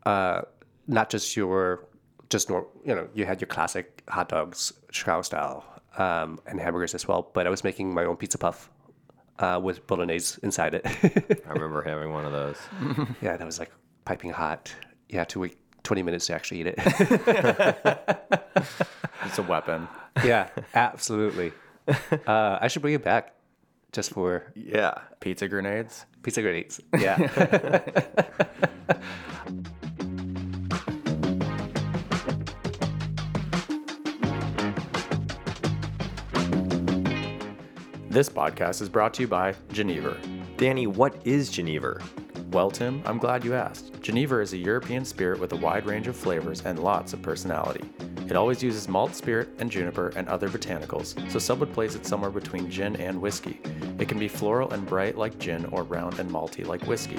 uh, 0.05 0.43
not 0.87 1.11
just 1.11 1.37
your 1.37 1.85
just 2.31 2.51
nor 2.51 2.67
you 2.85 2.95
know 2.95 3.09
you 3.15 3.25
had 3.25 3.41
your 3.41 3.49
classic 3.49 4.03
hot 4.09 4.29
dogs 4.29 4.73
Chicago 4.91 5.23
style. 5.23 5.65
Um, 5.99 6.39
and 6.47 6.59
hamburgers 6.61 6.95
as 6.95 7.07
well. 7.07 7.31
But 7.35 7.47
I 7.47 7.51
was 7.51 7.65
making 7.65 7.93
my 7.93 8.05
own 8.05 8.17
pizza 8.17 8.39
puff 8.39 8.71
uh, 9.39 9.61
with 9.63 9.87
bolognese 9.87 10.39
inside 10.43 10.75
it. 10.75 10.87
I 11.47 11.53
remember 11.53 11.83
having 11.83 12.13
one 12.13 12.25
of 12.25 12.33
those. 12.33 12.57
yeah, 13.23 13.37
that 13.37 13.45
was 13.45 13.59
like 13.59 13.71
piping 14.07 14.31
hot. 14.31 14.75
You 15.11 15.19
had 15.19 15.29
to 15.31 15.41
wait 15.41 15.57
20 15.83 16.03
minutes 16.03 16.27
to 16.27 16.35
actually 16.35 16.61
eat 16.61 16.67
it. 16.69 16.79
It's 19.25 19.39
a 19.39 19.43
weapon. 19.43 19.89
yeah, 20.25 20.49
absolutely. 20.75 21.53
Uh, 22.27 22.59
I 22.61 22.69
should 22.69 22.83
bring 22.83 22.95
it 22.95 23.05
back 23.05 23.35
just 23.93 24.11
for 24.13 24.53
Yeah. 24.55 24.95
Pizza 25.21 25.49
grenades. 25.49 26.07
pizza 26.23 26.41
grenades. 26.41 26.81
Yeah. 26.99 27.19
This 38.11 38.31
podcast 38.31 38.81
is 38.81 38.89
brought 38.89 39.13
to 39.15 39.23
you 39.23 39.29
by 39.29 39.53
Genever. 39.69 40.17
Danny, 40.57 40.87
what 40.87 41.21
is 41.27 41.51
Genever? 41.51 42.03
Well, 42.51 42.71
Tim, 42.71 43.03
I'm 43.05 43.19
glad 43.19 43.45
you 43.45 43.55
asked. 43.55 43.93
Genever 44.01 44.43
is 44.43 44.55
a 44.55 44.57
European 44.57 45.05
spirit 45.05 45.39
with 45.39 45.53
a 45.53 45.57
wide 45.57 45.85
range 45.85 46.09
of 46.09 46.17
flavors 46.17 46.63
and 46.65 46.79
lots 46.79 47.13
of 47.13 47.21
personality. 47.21 47.87
It 48.27 48.35
always 48.35 48.63
uses 48.63 48.89
malt 48.89 49.15
spirit 49.15 49.51
and 49.59 49.71
juniper 49.71 50.09
and 50.17 50.27
other 50.27 50.49
botanicals, 50.49 51.31
so 51.31 51.39
some 51.39 51.61
would 51.61 51.75
place 51.75 51.97
it 51.97 52.07
somewhere 52.07 52.31
between 52.31 52.71
gin 52.71 52.97
and 52.97 53.21
whiskey. 53.21 53.61
It 53.99 54.09
can 54.09 54.19
be 54.19 54.27
floral 54.29 54.73
and 54.73 54.87
bright 54.87 55.19
like 55.19 55.39
gin 55.39 55.67
or 55.67 55.83
round 55.83 56.19
and 56.19 56.31
malty 56.31 56.67
like 56.67 56.87
whiskey. 56.87 57.19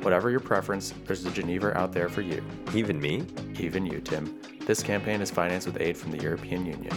Whatever 0.00 0.30
your 0.30 0.40
preference, 0.40 0.94
there's 1.04 1.26
a 1.26 1.30
Genever 1.30 1.76
out 1.76 1.92
there 1.92 2.08
for 2.08 2.22
you. 2.22 2.42
Even 2.74 2.98
me? 2.98 3.26
Even 3.58 3.84
you, 3.84 4.00
Tim. 4.00 4.40
This 4.60 4.82
campaign 4.82 5.20
is 5.20 5.30
financed 5.30 5.66
with 5.66 5.78
aid 5.82 5.98
from 5.98 6.12
the 6.12 6.22
European 6.22 6.64
Union. 6.64 6.96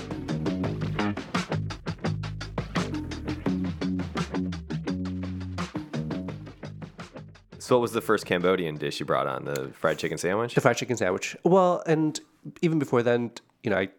What 7.74 7.82
was 7.82 7.92
the 7.92 8.02
first 8.02 8.28
Cambodian 8.28 8.78
dish 8.78 9.00
you 9.00 9.06
brought 9.08 9.26
on? 9.26 9.46
The 9.46 9.70
fried 9.70 9.98
chicken 9.98 10.20
sandwich? 10.20 10.54
the 10.54 10.62
fried 10.62 10.78
chicken 10.78 10.96
sandwich. 10.96 11.36
Well, 11.44 11.82
and 11.88 12.20
even 12.62 12.78
before 12.78 13.02
then, 13.02 13.32
you 13.64 13.72
know, 13.72 13.78
I 13.80 13.90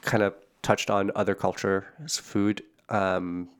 kind 0.00 0.22
of 0.22 0.34
touched 0.62 0.88
on 0.88 1.10
other 1.14 1.34
cultures' 1.34 2.16
food 2.16 2.62
um, 2.88 3.50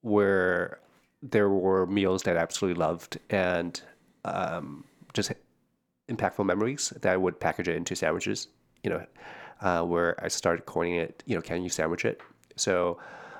where 0.00 0.78
there 1.22 1.50
were 1.50 1.86
meals 1.86 2.22
that 2.22 2.38
I 2.38 2.40
absolutely 2.40 2.80
loved 2.80 3.18
and 3.28 3.78
um, 4.24 4.84
just 5.12 5.30
impactful 6.08 6.46
memories 6.46 6.94
that 7.02 7.12
I 7.12 7.18
would 7.18 7.38
package 7.38 7.68
it 7.68 7.76
into 7.76 7.94
sandwiches, 7.94 8.48
you 8.82 8.88
know, 8.88 9.04
uh, 9.60 9.82
where 9.82 10.18
I 10.24 10.28
started 10.28 10.64
coining 10.64 10.96
it, 10.96 11.22
you 11.26 11.34
know, 11.34 11.42
can 11.42 11.62
you 11.62 11.68
sandwich 11.68 12.06
it? 12.06 12.22
So 12.56 12.98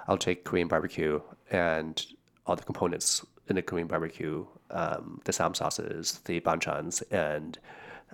I'll 0.08 0.18
take 0.18 0.44
Korean 0.44 0.68
barbecue 0.68 1.22
and 1.50 2.04
all 2.44 2.54
the 2.54 2.64
components 2.64 3.24
in 3.48 3.56
the 3.56 3.62
Korean 3.62 3.88
barbecue, 3.88 4.46
um, 4.70 5.20
the 5.24 5.32
ssam 5.32 5.54
sauces, 5.56 6.20
the 6.24 6.40
banchans, 6.40 7.02
and 7.10 7.58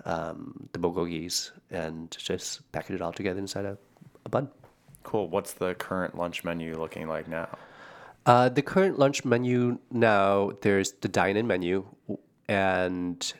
um, 0.05 0.69
the 0.73 0.79
bulgogis, 0.79 1.51
and 1.69 2.11
just 2.19 2.71
package 2.71 2.95
it 2.95 3.01
all 3.01 3.13
together 3.13 3.39
inside 3.39 3.65
a, 3.65 3.77
a 4.25 4.29
bun. 4.29 4.49
Cool. 5.03 5.27
What's 5.29 5.53
the 5.53 5.73
current 5.75 6.15
lunch 6.17 6.43
menu 6.43 6.77
looking 6.79 7.07
like 7.07 7.27
now? 7.27 7.49
Uh, 8.25 8.49
the 8.49 8.61
current 8.61 8.99
lunch 8.99 9.25
menu 9.25 9.79
now, 9.91 10.51
there's 10.61 10.91
the 11.01 11.07
dine-in 11.07 11.47
menu, 11.47 11.85
and 12.47 13.33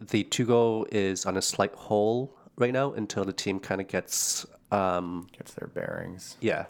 the 0.00 0.24
to-go 0.24 0.84
is 0.90 1.24
on 1.26 1.36
a 1.36 1.42
slight 1.42 1.72
hole 1.74 2.36
right 2.56 2.72
now 2.72 2.92
until 2.92 3.24
the 3.24 3.32
team 3.32 3.60
kind 3.60 3.80
of 3.80 3.86
gets 3.86 4.44
um, 4.72 5.28
Gets 5.36 5.54
their 5.54 5.68
bearings. 5.68 6.36
yeah, 6.40 6.64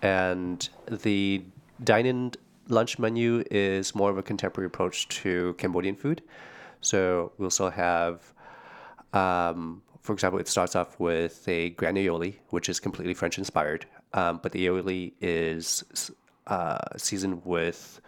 and 0.00 0.68
the 0.88 1.42
dine-in 1.82 2.32
lunch 2.68 2.98
menu 2.98 3.44
is 3.50 3.94
more 3.94 4.10
of 4.10 4.18
a 4.18 4.22
contemporary 4.22 4.66
approach 4.66 5.08
to 5.08 5.54
Cambodian 5.58 5.96
food. 5.96 6.22
So 6.80 7.32
we 7.38 7.44
also 7.44 7.70
have, 7.70 8.32
um, 9.12 9.82
for 10.00 10.12
example, 10.12 10.40
it 10.40 10.48
starts 10.48 10.74
off 10.74 10.98
with 10.98 11.48
a 11.48 11.70
grand 11.70 11.96
aioli, 11.96 12.36
which 12.50 12.68
is 12.68 12.80
completely 12.80 13.14
French 13.14 13.38
inspired, 13.38 13.86
um, 14.14 14.40
but 14.42 14.52
the 14.52 14.66
aioli 14.66 15.12
is 15.20 15.84
uh, 16.46 16.78
seasoned 16.96 17.44
with 17.44 18.00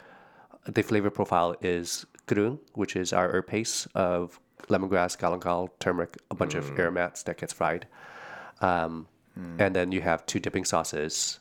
the 0.67 0.83
flavor 0.83 1.11
profile 1.11 1.55
is 1.61 2.07
kroeung, 2.27 2.59
which 2.73 2.97
is 2.97 3.13
our 3.13 3.29
herb 3.31 3.47
paste 3.47 3.87
of 3.95 4.41
lemongrass, 4.69 5.17
galangal, 5.17 5.69
turmeric, 5.79 6.17
a 6.31 6.35
bunch 6.35 6.55
of 6.55 6.71
aromats 6.79 7.23
that 7.25 7.37
gets 7.37 7.53
fried. 7.53 7.87
Um, 8.61 9.07
And 9.59 9.75
then 9.75 9.93
you 9.93 10.01
have 10.01 10.25
two 10.27 10.39
dipping 10.39 10.65
sauces 10.65 11.41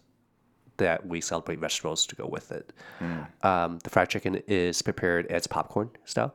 that 0.77 1.05
we 1.05 1.21
celebrate 1.21 1.59
vegetables 1.59 2.05
to 2.07 2.15
go 2.15 2.25
with 2.25 2.51
it. 2.51 2.73
Um, 3.43 3.79
the 3.83 3.89
fried 3.89 4.09
chicken 4.09 4.41
is 4.47 4.81
prepared 4.81 5.27
as 5.27 5.47
popcorn 5.47 5.89
style, 6.05 6.33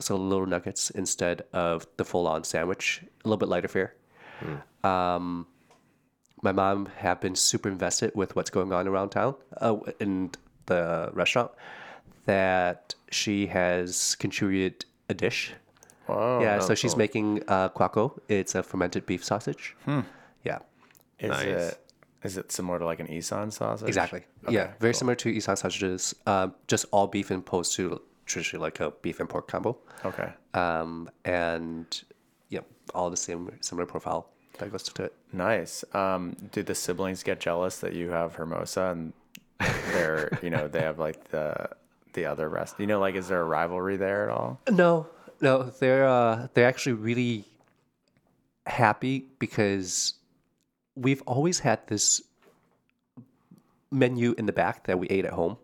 so 0.00 0.16
little 0.16 0.46
nuggets 0.46 0.90
instead 0.90 1.42
of 1.52 1.86
the 1.96 2.04
full-on 2.04 2.44
sandwich, 2.44 3.02
a 3.24 3.28
little 3.28 3.38
bit 3.38 3.48
lighter 3.48 3.68
fare. 3.68 3.94
Um, 4.84 5.46
my 6.42 6.52
mom 6.52 6.86
have 6.98 7.20
been 7.20 7.34
super 7.34 7.68
invested 7.68 8.12
with 8.14 8.36
what's 8.36 8.50
going 8.50 8.72
on 8.72 8.86
around 8.86 9.10
town 9.10 9.34
uh, 9.60 9.76
in 9.98 10.30
the 10.66 11.10
restaurant 11.12 11.50
that 12.26 12.94
she 13.10 13.46
has 13.48 14.14
contributed 14.16 14.84
a 15.08 15.14
dish. 15.14 15.52
Whoa. 16.06 16.40
yeah, 16.40 16.60
so 16.60 16.74
she's 16.74 16.96
making 16.96 17.42
uh, 17.48 17.68
quaco. 17.70 18.18
It's 18.28 18.54
a 18.54 18.62
fermented 18.62 19.04
beef 19.04 19.24
sausage. 19.24 19.76
Yeah, 20.44 20.58
Is 21.18 21.30
Nice. 21.30 21.44
it 21.46 21.78
is 22.22 22.36
it 22.36 22.50
similar 22.50 22.78
to 22.78 22.84
like 22.84 23.00
an 23.00 23.06
Isan 23.06 23.50
sausage? 23.50 23.88
exactly. 23.88 24.24
yeah, 24.48 24.72
very 24.80 24.94
similar 24.94 25.14
to 25.16 25.30
Isan 25.30 25.56
sausages, 25.56 26.14
um, 26.26 26.54
just 26.66 26.86
all 26.90 27.06
beef 27.06 27.30
and 27.30 27.40
opposed 27.40 27.74
to 27.76 28.00
traditionally 28.26 28.62
like 28.62 28.80
a 28.80 28.90
beef 29.02 29.20
and 29.20 29.28
pork 29.28 29.48
combo. 29.48 29.78
Okay. 30.04 30.32
Um, 30.54 31.10
and 31.24 32.02
yeah, 32.48 32.60
all 32.94 33.10
the 33.10 33.16
same 33.16 33.50
similar 33.60 33.86
profile 33.86 34.30
that 34.58 34.70
goes 34.70 34.82
to 34.84 35.04
it. 35.04 35.14
Nice. 35.32 35.84
Um, 35.94 36.36
do 36.52 36.62
the 36.62 36.74
siblings 36.74 37.22
get 37.22 37.40
jealous 37.40 37.78
that 37.78 37.94
you 37.94 38.10
have 38.10 38.34
Hermosa 38.34 38.90
and 38.92 39.12
they're 39.92 40.38
you 40.42 40.50
know 40.50 40.68
they 40.68 40.80
have 40.80 40.98
like 40.98 41.28
the 41.30 41.70
the 42.14 42.26
other 42.26 42.48
rest? 42.48 42.78
You 42.78 42.86
know, 42.86 43.00
like 43.00 43.14
is 43.14 43.28
there 43.28 43.40
a 43.40 43.44
rivalry 43.44 43.96
there 43.96 44.28
at 44.28 44.36
all? 44.36 44.60
No, 44.70 45.06
no, 45.40 45.64
they're 45.64 46.06
uh, 46.06 46.48
they're 46.54 46.68
actually 46.68 46.94
really 46.94 47.44
happy 48.66 49.26
because 49.38 50.14
we've 51.00 51.22
always 51.26 51.60
had 51.60 51.86
this 51.86 52.22
menu 53.90 54.34
in 54.38 54.46
the 54.46 54.52
back 54.52 54.86
that 54.86 54.98
we 54.98 55.06
ate 55.08 55.24
at 55.24 55.32
home. 55.32 55.56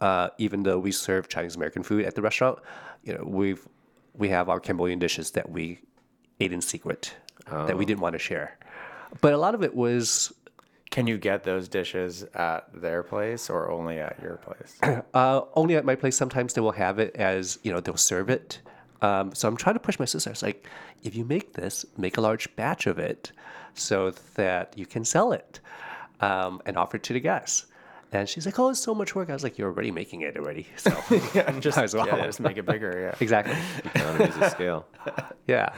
Uh, 0.00 0.28
even 0.38 0.62
though 0.62 0.78
we 0.78 0.92
serve 0.92 1.28
Chinese 1.28 1.56
American 1.56 1.82
food 1.82 2.04
at 2.04 2.14
the 2.14 2.20
restaurant, 2.22 2.58
you 3.02 3.14
know, 3.14 3.24
we've 3.24 3.66
we 4.14 4.28
have 4.28 4.48
our 4.48 4.60
Cambodian 4.60 4.98
dishes 4.98 5.30
that 5.32 5.50
we 5.50 5.80
ate 6.40 6.52
in 6.52 6.60
secret 6.60 7.14
that 7.66 7.76
we 7.78 7.84
didn't 7.84 8.00
want 8.00 8.12
to 8.12 8.18
share. 8.18 8.58
But 9.20 9.32
a 9.32 9.38
lot 9.38 9.54
of 9.54 9.62
it 9.62 9.74
was 9.74 10.32
Can 10.90 11.06
you 11.06 11.16
get 11.18 11.44
those 11.44 11.68
dishes 11.68 12.24
at 12.34 12.68
their 12.74 13.02
place 13.02 13.48
or 13.50 13.70
only 13.70 13.98
at 13.98 14.18
your 14.22 14.36
place? 14.36 14.78
Uh, 15.14 15.40
only 15.54 15.76
at 15.76 15.84
my 15.84 15.94
place. 15.94 16.16
Sometimes 16.16 16.52
they 16.54 16.60
will 16.60 16.72
have 16.72 16.98
it 16.98 17.14
as 17.16 17.58
you 17.62 17.72
know 17.72 17.80
they'll 17.80 17.96
serve 17.96 18.28
it. 18.28 18.60
Um, 19.02 19.34
so 19.34 19.48
I'm 19.48 19.56
trying 19.56 19.74
to 19.74 19.80
push 19.80 19.98
my 19.98 20.04
sister. 20.06 20.30
It's 20.30 20.42
like, 20.42 20.66
if 21.02 21.14
you 21.14 21.24
make 21.24 21.52
this, 21.54 21.84
make 21.96 22.16
a 22.16 22.20
large 22.20 22.54
batch 22.56 22.86
of 22.86 22.98
it, 22.98 23.32
so 23.74 24.12
that 24.36 24.72
you 24.76 24.86
can 24.86 25.04
sell 25.04 25.32
it 25.32 25.60
um, 26.20 26.62
and 26.64 26.76
offer 26.78 26.96
it 26.96 27.02
to 27.04 27.12
the 27.12 27.20
guests. 27.20 27.66
And 28.12 28.28
she's 28.28 28.46
like, 28.46 28.58
"Oh, 28.58 28.70
it's 28.70 28.80
so 28.80 28.94
much 28.94 29.14
work." 29.14 29.28
I 29.28 29.32
was 29.34 29.42
like, 29.42 29.58
"You're 29.58 29.68
already 29.68 29.90
making 29.90 30.20
it 30.22 30.36
already." 30.36 30.66
So 30.76 30.90
yeah, 31.34 31.50
just, 31.60 31.76
as 31.86 31.92
well. 31.94 32.06
yeah, 32.06 32.24
just 32.24 32.40
make 32.40 32.56
it 32.56 32.64
bigger. 32.64 33.10
Yeah. 33.10 33.14
exactly, 33.20 33.56
Economies 33.84 34.36
of 34.36 34.50
scale. 34.50 34.86
yeah. 35.46 35.70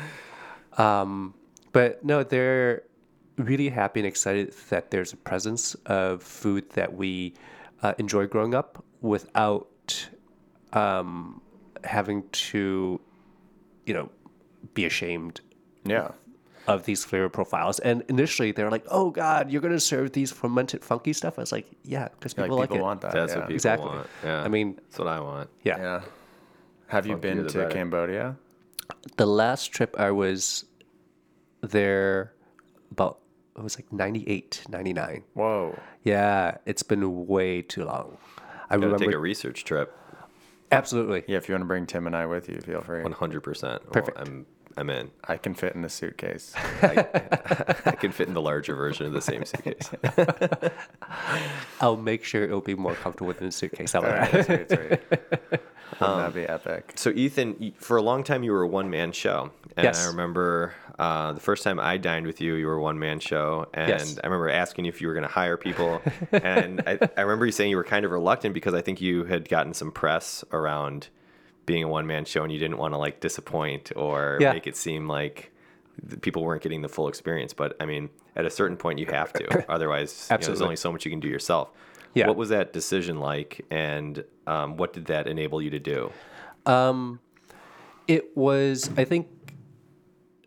Um, 0.77 1.35
but 1.73 2.05
no, 2.05 2.23
they're 2.23 2.83
really 3.37 3.69
happy 3.69 4.01
and 4.01 4.07
excited 4.07 4.53
that 4.69 4.91
there's 4.91 5.13
a 5.13 5.17
presence 5.17 5.75
of 5.87 6.23
food 6.23 6.69
that 6.71 6.95
we 6.95 7.35
uh, 7.83 7.95
enjoy 7.99 8.27
growing 8.27 8.55
up 8.55 8.85
without 9.01 10.09
um, 10.73 11.41
having 11.85 12.29
to, 12.31 13.01
you 13.89 13.95
know, 13.95 14.11
be 14.75 14.85
ashamed 14.85 15.41
Yeah. 15.85 16.11
of 16.67 16.85
these 16.85 17.05
flavor 17.05 17.29
profiles. 17.31 17.79
And 17.81 18.05
initially, 18.09 18.53
they're 18.53 18.71
like, 18.71 18.85
"Oh 18.91 19.11
God, 19.11 19.51
you're 19.51 19.63
gonna 19.63 19.81
serve 19.81 20.13
these 20.13 20.31
fermented 20.31 20.85
funky 20.85 21.13
stuff." 21.15 21.39
I 21.39 21.43
was 21.43 21.53
like, 21.53 21.67
"Yeah, 21.83 22.09
because 22.09 22.37
Like 22.37 22.47
people 22.47 22.59
people, 22.59 22.75
like, 22.77 22.81
it." 22.81 22.83
want 22.83 23.01
that. 23.01 23.13
That's 23.13 23.33
yeah. 23.33 23.39
what 23.39 23.45
people 23.49 23.55
Exactly. 23.55 23.89
want. 23.89 24.07
Yeah. 24.23 24.43
I 24.43 24.49
mean, 24.49 24.75
that's 24.77 24.99
what 24.99 25.09
I 25.09 25.21
want. 25.21 25.49
yeah. 25.65 25.79
Yeah. 25.79 26.01
Have 26.89 27.07
you 27.07 27.17
Funkier 27.17 27.21
been 27.21 27.47
to 27.47 27.59
better. 27.59 27.71
Cambodia? 27.71 28.37
The 29.17 29.27
last 29.27 29.73
trip 29.73 29.95
I 29.99 30.11
was 30.11 30.65
there 31.61 32.33
about 32.91 33.19
it 33.57 33.63
was 33.63 33.77
like 33.79 33.93
98, 33.93 34.63
99. 34.69 35.25
Whoa. 35.35 35.77
Yeah, 36.05 36.59
it's 36.65 36.83
been 36.85 37.27
way 37.27 37.61
too 37.63 37.85
long. 37.85 38.17
I 38.71 38.77
Gotta 38.77 38.87
remember 38.87 39.05
take 39.07 39.15
a 39.15 39.19
research 39.19 39.65
trip. 39.65 39.93
Absolutely. 40.73 41.25
Yeah, 41.27 41.39
if 41.39 41.49
you 41.49 41.55
want 41.55 41.63
to 41.63 41.67
bring 41.67 41.87
Tim 41.87 42.07
and 42.07 42.17
I 42.17 42.27
with 42.27 42.49
you, 42.49 42.61
feel 42.61 42.83
free. 42.83 43.03
One 43.03 43.13
hundred 43.13 43.43
percent. 43.43 43.91
Perfect. 43.93 44.19
I'm 44.19 44.47
I'm 44.77 44.91
in. 44.91 45.11
I 45.27 45.37
can 45.37 45.55
fit 45.55 45.75
in 45.75 45.85
a 45.85 45.89
suitcase. 45.89 46.55
I 46.83 47.97
can 48.01 48.13
fit 48.13 48.29
in 48.29 48.35
the 48.35 48.41
larger 48.41 48.77
version 48.77 49.07
of 49.07 49.13
the 49.13 49.21
same 49.21 49.45
suitcase. 49.45 49.91
I'll 51.81 51.97
make 51.97 52.23
sure 52.23 52.45
it'll 52.45 52.61
be 52.61 52.77
more 52.77 52.95
comfortable 52.95 53.33
than 53.33 53.49
a 53.49 53.53
suitcase. 53.53 53.93
How 53.93 54.03
All 54.03 54.07
right, 54.07 54.31
that? 54.31 54.47
that's 54.47 54.73
right, 54.73 55.09
that's 55.11 55.43
right. 55.51 55.61
Wouldn't 56.01 56.17
um, 56.17 56.19
that 56.21 56.35
be 56.35 56.43
epic? 56.43 56.93
So 56.95 57.11
Ethan, 57.11 57.73
for 57.77 57.97
a 57.97 58.03
long 58.03 58.23
time 58.23 58.45
you 58.45 58.53
were 58.53 58.63
a 58.63 58.69
one 58.69 58.89
man 58.89 59.11
show, 59.11 59.51
and 59.77 59.85
Yes. 59.85 60.05
I 60.05 60.11
remember 60.11 60.75
uh, 60.99 61.33
the 61.33 61.41
first 61.41 61.63
time 61.63 61.79
I 61.79 61.97
dined 61.97 62.27
with 62.27 62.41
you, 62.41 62.55
you 62.55 62.67
were 62.67 62.75
a 62.77 62.83
one 62.83 62.99
man 62.99 63.21
show, 63.21 63.67
and 63.75 63.89
Yes. 63.89 64.19
I 64.23 64.27
remember 64.27 64.49
asking 64.49 64.85
you 64.85 64.89
if 64.89 65.01
you 65.01 65.07
were 65.09 65.15
going 65.15 65.27
to 65.27 65.33
hire 65.33 65.57
people, 65.57 66.03
and 66.33 66.83
I, 66.87 66.99
I 67.17 67.21
remember 67.21 67.47
you 67.47 67.53
saying 67.53 67.71
you 67.71 67.77
were 67.77 67.85
kind 67.85 68.05
of 68.05 68.11
reluctant 68.11 68.53
because 68.55 68.75
I 68.75 68.81
think 68.83 69.01
you 69.01 69.25
had 69.25 69.49
gotten 69.49 69.75
some 69.75 69.93
press 69.93 70.45
around 70.53 71.09
being 71.67 71.85
a 71.85 71.89
one 71.89 72.07
man 72.07 72.25
show, 72.25 72.43
and 72.43 72.53
you 72.53 72.59
didn't 72.59 72.79
want 72.79 72.95
to 72.95 72.99
like 72.99 73.21
disappoint 73.21 73.93
or 73.95 74.39
Yeah. 74.41 74.53
make 74.53 74.67
it 74.67 74.77
seem 74.77 75.07
like 75.09 75.53
people 76.23 76.43
weren't 76.45 76.63
getting 76.63 76.83
the 76.83 76.89
full 76.89 77.09
experience. 77.09 77.53
But 77.53 77.77
I 77.81 77.85
mean, 77.87 78.09
at 78.37 78.45
a 78.47 78.51
certain 78.51 78.77
point, 78.77 78.99
you 78.99 79.07
have 79.07 79.33
to, 79.35 79.65
otherwise, 79.71 80.27
you 80.31 80.37
know, 80.39 80.47
there's 80.47 80.63
only 80.63 80.77
so 80.77 80.91
much 80.93 81.05
you 81.05 81.11
can 81.11 81.21
do 81.21 81.29
yourself. 81.29 81.71
Yeah. 82.15 82.27
What 82.27 82.37
was 82.37 82.49
that 82.49 82.73
decision 82.73 83.21
like, 83.21 83.65
and 83.71 84.25
um, 84.47 84.77
what 84.79 84.93
did 84.95 85.07
that 85.07 85.27
enable 85.29 85.61
you 85.63 85.71
to 85.71 85.79
do? 85.79 86.11
Um, 86.67 87.21
it 88.09 88.37
was. 88.37 88.91
I 88.97 89.05
think 89.05 89.29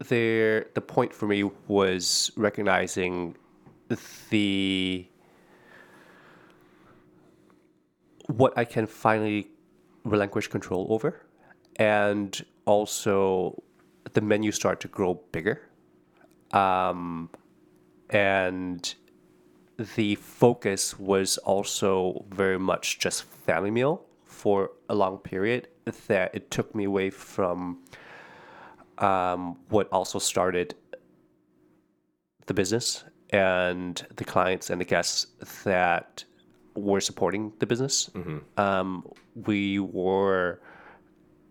there. 0.08 0.68
The 0.74 0.82
point 0.82 1.14
for 1.14 1.28
me 1.28 1.44
was 1.68 2.32
recognizing 2.36 3.36
the 4.30 5.08
what 8.28 8.58
I 8.58 8.66
can 8.66 8.88
finally 8.88 9.50
relinquish 10.04 10.48
control 10.48 10.88
over, 10.90 11.22
and 11.76 12.44
also 12.66 13.62
the 14.14 14.22
menu 14.22 14.52
start 14.52 14.80
to 14.82 14.88
grow 14.88 15.16
bigger. 15.32 15.62
Um, 16.52 17.30
and 18.10 18.94
the 19.96 20.16
focus 20.16 21.00
was 21.00 21.38
also 21.40 22.26
very 22.30 22.60
much 22.60 23.00
just 23.00 23.24
family 23.24 23.72
meal 23.72 24.06
for 24.26 24.72
a 24.90 24.96
long 24.96 25.18
period 25.18 25.68
that 26.08 26.34
it 26.34 26.52
took 26.52 26.76
me 26.76 26.84
away 26.86 27.10
from 27.10 27.80
um, 29.02 29.58
what 29.70 29.88
also 29.92 30.20
started 30.20 30.76
the 32.46 32.54
business 32.54 33.04
and 33.32 34.06
the 34.16 34.24
clients 34.24 34.70
and 34.70 34.80
the 34.80 34.86
guests 34.86 35.28
that 35.64 36.24
were 36.76 37.02
supporting 37.02 37.52
the 37.60 37.66
business. 37.66 38.10
Um, 38.58 39.06
we 39.36 39.80
were, 39.80 40.62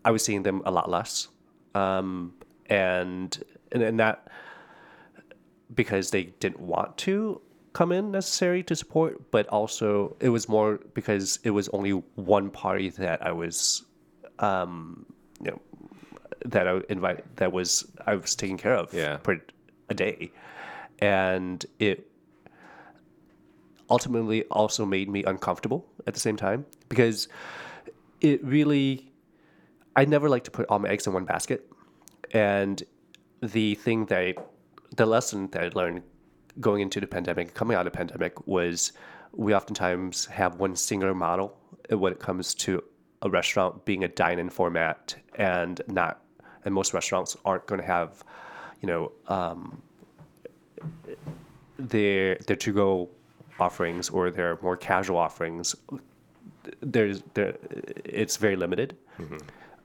I 0.05 0.11
was 0.11 0.23
seeing 0.23 0.43
them 0.43 0.61
a 0.65 0.71
lot 0.71 0.89
less, 0.89 1.27
um, 1.75 2.33
and 2.67 3.43
and, 3.71 3.83
and 3.83 3.99
that 3.99 4.27
because 5.73 6.11
they 6.11 6.23
didn't 6.23 6.59
want 6.59 6.97
to 6.97 7.41
come 7.73 7.91
in 7.91 8.11
necessary 8.11 8.63
to 8.63 8.75
support, 8.75 9.31
but 9.31 9.47
also 9.47 10.15
it 10.19 10.29
was 10.29 10.49
more 10.49 10.79
because 10.93 11.39
it 11.43 11.51
was 11.51 11.69
only 11.69 11.91
one 12.15 12.49
party 12.49 12.89
that 12.89 13.25
I 13.25 13.31
was, 13.31 13.85
um, 14.39 15.05
you 15.43 15.51
know, 15.51 15.61
that 16.45 16.67
I 16.67 16.81
invite 16.89 17.35
that 17.37 17.51
was 17.51 17.85
I 18.05 18.15
was 18.15 18.35
taking 18.35 18.57
care 18.57 18.75
of 18.75 18.93
Yeah. 18.93 19.17
per 19.17 19.41
a 19.89 19.93
day, 19.93 20.31
and 20.99 21.65
it 21.79 22.07
ultimately 23.89 24.43
also 24.45 24.85
made 24.85 25.09
me 25.09 25.23
uncomfortable 25.25 25.85
at 26.07 26.13
the 26.13 26.19
same 26.19 26.37
time 26.37 26.65
because 26.87 27.27
it 28.21 28.43
really 28.43 29.11
I 29.95 30.05
never 30.05 30.29
like 30.29 30.45
to 30.45 30.51
put 30.51 30.65
all 30.69 30.79
my 30.79 30.89
eggs 30.89 31.05
in 31.07 31.13
one 31.13 31.25
basket, 31.25 31.69
and 32.31 32.81
the 33.41 33.75
thing 33.75 34.05
that 34.05 34.19
I, 34.19 34.35
the 34.95 35.05
lesson 35.05 35.49
that 35.51 35.63
I 35.63 35.69
learned 35.73 36.03
going 36.59 36.81
into 36.81 36.99
the 37.01 37.07
pandemic, 37.07 37.53
coming 37.53 37.75
out 37.75 37.85
of 37.85 37.91
the 37.91 37.97
pandemic, 37.97 38.47
was 38.47 38.93
we 39.33 39.53
oftentimes 39.53 40.25
have 40.27 40.55
one 40.59 40.75
singular 40.75 41.13
model 41.13 41.57
when 41.89 42.13
it 42.13 42.19
comes 42.19 42.53
to 42.55 42.81
a 43.21 43.29
restaurant 43.29 43.83
being 43.85 44.03
a 44.03 44.07
dine-in 44.07 44.49
format, 44.49 45.15
and 45.35 45.81
not, 45.87 46.20
and 46.65 46.73
most 46.73 46.93
restaurants 46.93 47.37
aren't 47.45 47.65
going 47.65 47.81
to 47.81 47.87
have, 47.87 48.23
you 48.81 48.87
know, 48.87 49.11
um, 49.27 49.81
their 51.77 52.35
their 52.47 52.55
to-go 52.55 53.09
offerings 53.59 54.09
or 54.09 54.31
their 54.31 54.57
more 54.61 54.77
casual 54.77 55.17
offerings. 55.17 55.75
There's 56.81 57.23
there, 57.33 57.55
it's 58.05 58.37
very 58.37 58.55
limited 58.55 58.95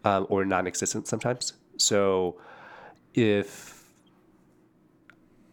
um, 0.04 0.26
or 0.28 0.44
non-existent 0.44 1.06
sometimes. 1.08 1.54
So 1.78 2.36
if 3.14 3.84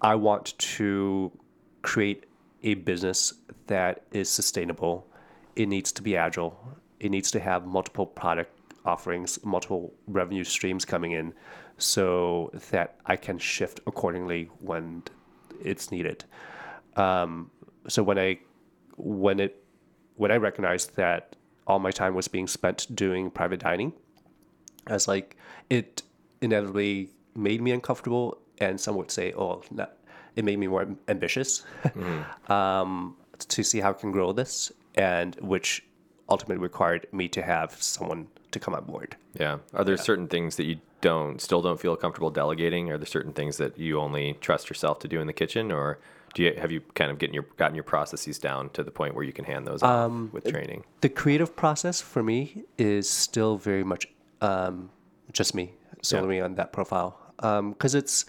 I 0.01 0.15
want 0.15 0.57
to 0.57 1.31
create 1.81 2.25
a 2.63 2.75
business 2.75 3.33
that 3.67 4.03
is 4.11 4.29
sustainable, 4.29 5.07
it 5.55 5.67
needs 5.67 5.91
to 5.93 6.01
be 6.01 6.17
agile. 6.17 6.57
It 6.99 7.09
needs 7.09 7.31
to 7.31 7.39
have 7.39 7.65
multiple 7.65 8.05
product 8.05 8.51
offerings, 8.85 9.43
multiple 9.43 9.93
revenue 10.07 10.43
streams 10.43 10.85
coming 10.85 11.11
in, 11.11 11.33
so 11.77 12.51
that 12.71 12.99
I 13.05 13.15
can 13.15 13.37
shift 13.37 13.79
accordingly 13.87 14.49
when 14.59 15.03
it's 15.63 15.91
needed. 15.91 16.23
Um, 16.95 17.49
so 17.87 18.03
when 18.03 18.19
I 18.19 18.39
when 18.97 19.39
it 19.39 19.63
when 20.15 20.31
I 20.31 20.37
recognized 20.37 20.95
that 20.95 21.35
all 21.65 21.79
my 21.79 21.91
time 21.91 22.13
was 22.13 22.27
being 22.27 22.47
spent 22.47 22.93
doing 22.95 23.31
private 23.31 23.59
dining, 23.59 23.93
I 24.87 24.93
was 24.93 25.07
like, 25.07 25.37
it 25.69 26.03
inevitably 26.41 27.09
made 27.35 27.61
me 27.61 27.71
uncomfortable, 27.71 28.37
and 28.59 28.79
some 28.79 28.95
would 28.97 29.11
say, 29.11 29.33
oh, 29.33 29.63
no, 29.71 29.87
it 30.35 30.43
made 30.43 30.59
me 30.59 30.67
more 30.67 30.87
ambitious 31.07 31.63
um, 32.47 33.15
to 33.39 33.63
see 33.63 33.79
how 33.79 33.91
I 33.91 33.93
can 33.93 34.11
grow 34.11 34.33
this, 34.33 34.71
and 34.95 35.35
which 35.35 35.83
ultimately 36.29 36.57
required 36.57 37.07
me 37.11 37.27
to 37.29 37.41
have 37.41 37.81
someone 37.81 38.27
to 38.53 38.59
come 38.59 38.73
on 38.73 38.85
board. 38.85 39.15
Yeah. 39.37 39.59
Are 39.73 39.83
there 39.83 39.97
certain 39.97 40.27
things 40.27 40.55
that 40.55 40.65
you 40.65 40.77
don't 41.01 41.41
still 41.41 41.61
don't 41.61 41.79
feel 41.79 41.95
comfortable 41.95 42.29
delegating? 42.29 42.91
Are 42.91 42.97
there 42.97 43.05
certain 43.05 43.33
things 43.33 43.57
that 43.57 43.77
you 43.77 43.99
only 43.99 44.33
trust 44.39 44.69
yourself 44.69 44.99
to 44.99 45.07
do 45.07 45.19
in 45.19 45.27
the 45.27 45.33
kitchen, 45.33 45.71
or 45.71 45.99
do 46.33 46.43
you 46.43 46.53
have 46.57 46.71
you 46.71 46.81
kind 46.95 47.11
of 47.11 47.19
getting 47.19 47.33
your 47.33 47.45
gotten 47.57 47.75
your 47.75 47.83
processes 47.83 48.39
down 48.39 48.69
to 48.69 48.83
the 48.83 48.91
point 48.91 49.13
where 49.15 49.23
you 49.23 49.33
can 49.33 49.45
hand 49.45 49.67
those 49.67 49.83
off 49.83 50.11
with 50.31 50.45
training? 50.45 50.83
The 51.01 51.09
creative 51.09 51.55
process 51.55 52.01
for 52.01 52.23
me 52.23 52.63
is 52.77 53.09
still 53.09 53.57
very 53.57 53.83
much 53.83 54.07
um, 54.41 54.89
just 55.31 55.53
me, 55.53 55.73
solely 56.01 56.39
on 56.41 56.55
that 56.55 56.71
profile, 56.73 57.19
because 57.37 57.95
it's 57.95 58.25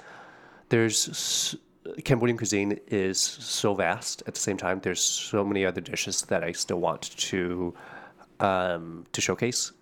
there's 0.69 1.57
Cambodian 2.05 2.37
cuisine 2.37 2.81
is 2.89 3.21
so 3.21 3.75
vast. 3.75 4.23
At 4.27 4.35
the 4.35 4.41
same 4.41 4.57
time, 4.57 4.81
there's 4.81 5.03
so 5.03 5.45
many 5.45 5.65
other 5.67 5.81
dishes 5.81 6.23
that 6.23 6.43
I 6.43 6.53
still 6.53 6.81
want 6.81 7.17
to 7.17 7.75
um, 8.41 9.05
to 9.13 9.21
showcase. 9.21 9.73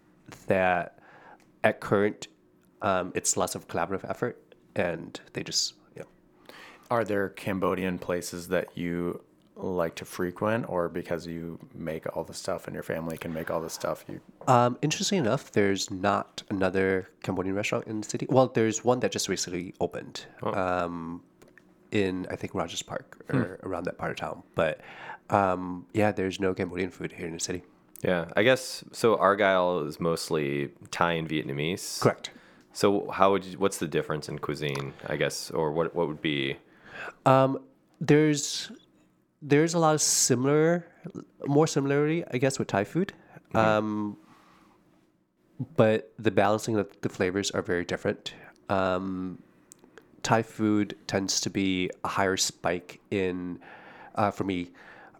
That 0.47 0.99
at 1.65 1.81
current, 1.81 2.29
um, 2.81 3.13
it's 3.15 3.37
less 3.37 3.55
of 3.55 3.65
a 3.65 3.67
collaborative 3.67 4.09
effort, 4.09 4.55
and 4.75 5.21
they 5.33 5.43
just 5.43 5.75
you 5.95 6.03
know, 6.03 6.55
Are 6.91 7.05
there 7.05 7.29
Cambodian 7.31 7.99
places 7.99 8.49
that 8.49 8.77
you 8.77 9.23
like 9.55 9.95
to 9.97 10.05
frequent, 10.05 10.69
or 10.69 10.89
because 10.89 11.27
you 11.27 11.59
make 11.75 12.05
all 12.17 12.25
the 12.25 12.35
stuff 12.35 12.67
and 12.67 12.75
your 12.75 12.83
family 12.83 13.17
can 13.19 13.33
make 13.33 13.51
all 13.51 13.61
the 13.61 13.71
stuff, 13.71 14.05
you 14.09 14.21
Um, 14.49 14.79
interesting 14.83 15.19
enough, 15.19 15.53
there's 15.53 15.91
not 15.91 16.43
another 16.49 17.11
Cambodian 17.23 17.55
restaurant 17.55 17.87
in 17.87 18.01
the 18.01 18.09
city. 18.09 18.27
Well, 18.29 18.49
there's 18.49 18.83
one 18.85 19.01
that 19.01 19.13
just 19.13 19.29
recently 19.29 19.75
opened 19.79 20.25
um, 20.43 21.23
in, 21.91 22.27
I 22.31 22.37
think, 22.37 22.55
Rogers 22.55 22.83
Park 22.83 23.25
or 23.29 23.59
around 23.63 23.85
that 23.85 23.99
part 23.99 24.11
of 24.11 24.17
town. 24.17 24.43
But 24.55 24.81
um, 25.31 25.87
yeah, 25.93 26.13
there's 26.13 26.41
no 26.41 26.55
Cambodian 26.55 26.91
food 26.91 27.13
here 27.13 27.27
in 27.27 27.35
the 27.35 27.41
city. 27.41 27.63
Yeah, 28.03 28.27
I 28.37 28.43
guess 28.43 28.85
so. 28.93 29.17
Argyle 29.17 29.81
is 29.81 30.01
mostly 30.01 30.71
Thai 30.91 31.13
and 31.13 31.29
Vietnamese. 31.29 32.01
Correct. 32.01 32.31
So 32.73 33.11
how 33.11 33.33
would 33.33 33.45
you? 33.45 33.59
What's 33.59 33.79
the 33.79 33.87
difference 33.87 34.29
in 34.29 34.39
cuisine? 34.39 34.93
I 35.07 35.17
guess, 35.17 35.51
or 35.51 35.73
what? 35.73 35.95
What 35.95 36.09
would 36.09 36.21
be? 36.23 36.57
There's 38.01 38.73
there's 39.41 39.75
a 39.75 39.79
lot 39.79 39.95
of 39.95 40.03
similar, 40.03 40.87
more 41.47 41.69
similarity, 41.69 42.25
I 42.33 42.39
guess, 42.39 42.59
with 42.59 42.69
Thai 42.69 42.85
food. 42.85 43.13
Um, 43.55 44.17
but 45.77 46.13
the 46.19 46.31
balancing 46.33 46.77
of 46.77 46.89
the 47.03 47.09
flavors 47.09 47.51
are 47.53 47.63
very 47.63 47.85
different. 47.85 48.35
Um, 48.69 49.41
Thai 50.23 50.43
food 50.43 50.97
tends 51.07 51.41
to 51.43 51.51
be 51.51 51.91
a 52.05 52.09
higher 52.09 52.37
spike 52.37 53.01
in, 53.11 53.61
uh, 54.17 54.31
for 54.33 54.45
me, 54.45 54.71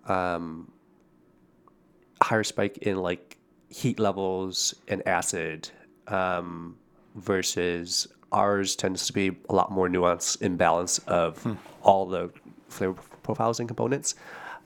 um, 0.07 0.73
higher 2.23 2.45
spike 2.45 2.79
in 2.79 2.99
like 2.99 3.37
heat 3.69 3.99
levels 3.99 4.75
and 4.89 5.07
acid, 5.07 5.71
um, 6.09 6.77
versus 7.15 8.07
ours 8.33 8.75
tends 8.77 9.07
to 9.07 9.13
be 9.13 9.37
a 9.49 9.55
lot 9.55 9.71
more 9.71 9.89
nuanced 9.89 10.41
and 10.41 10.57
balance 10.59 10.99
of 11.01 11.57
all 11.83 12.07
the 12.07 12.31
flavor 12.69 12.95
profiles 13.23 13.61
and 13.61 13.69
components. 13.69 14.15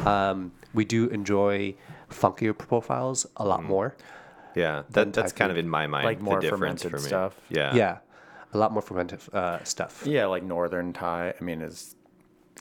Um, 0.00 0.52
we 0.74 0.84
do 0.84 1.08
enjoy 1.08 1.74
funkier 2.10 2.56
profiles 2.56 3.26
a 3.36 3.44
lot 3.46 3.64
more. 3.64 3.96
Yeah, 4.54 4.84
that, 4.90 5.12
that's 5.12 5.32
kind 5.32 5.50
of 5.50 5.56
in 5.58 5.68
my 5.68 5.86
mind 5.86 6.04
Like 6.04 6.18
the 6.18 6.24
more 6.24 6.40
difference 6.40 6.82
for 6.82 6.88
fermented 6.90 7.02
me. 7.04 7.08
stuff? 7.08 7.36
Yeah. 7.50 7.74
Yeah, 7.74 7.98
a 8.54 8.58
lot 8.58 8.72
more 8.72 8.82
fermented 8.82 9.20
uh, 9.34 9.62
stuff, 9.64 10.02
Yeah, 10.06 10.26
like 10.26 10.42
Northern 10.42 10.92
Thai. 10.92 11.34
I 11.38 11.44
mean, 11.44 11.60
is 11.60 11.94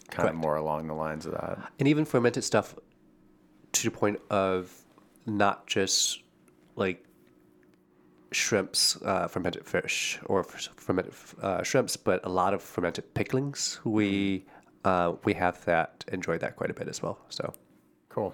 kind 0.09 0.23
Correct. 0.23 0.29
of 0.35 0.35
more 0.35 0.55
along 0.57 0.87
the 0.87 0.93
lines 0.93 1.25
of 1.25 1.33
that. 1.33 1.59
and 1.79 1.87
even 1.87 2.03
fermented 2.05 2.43
stuff 2.43 2.75
to 3.73 3.83
the 3.83 3.91
point 3.91 4.19
of 4.29 4.71
not 5.25 5.67
just 5.67 6.21
like 6.75 7.05
shrimps, 8.31 8.97
uh, 9.03 9.27
fermented 9.27 9.65
fish, 9.65 10.19
or 10.25 10.43
fermented 10.43 11.13
uh, 11.41 11.63
shrimps, 11.63 11.97
but 11.97 12.25
a 12.25 12.29
lot 12.29 12.53
of 12.53 12.61
fermented 12.61 13.13
picklings. 13.13 13.79
We 13.83 14.45
uh, 14.83 15.13
we 15.23 15.33
have 15.33 15.63
that 15.65 16.05
enjoyed 16.11 16.41
that 16.41 16.55
quite 16.55 16.69
a 16.69 16.73
bit 16.73 16.87
as 16.87 17.01
well. 17.01 17.19
So 17.29 17.53
Cool. 18.15 18.33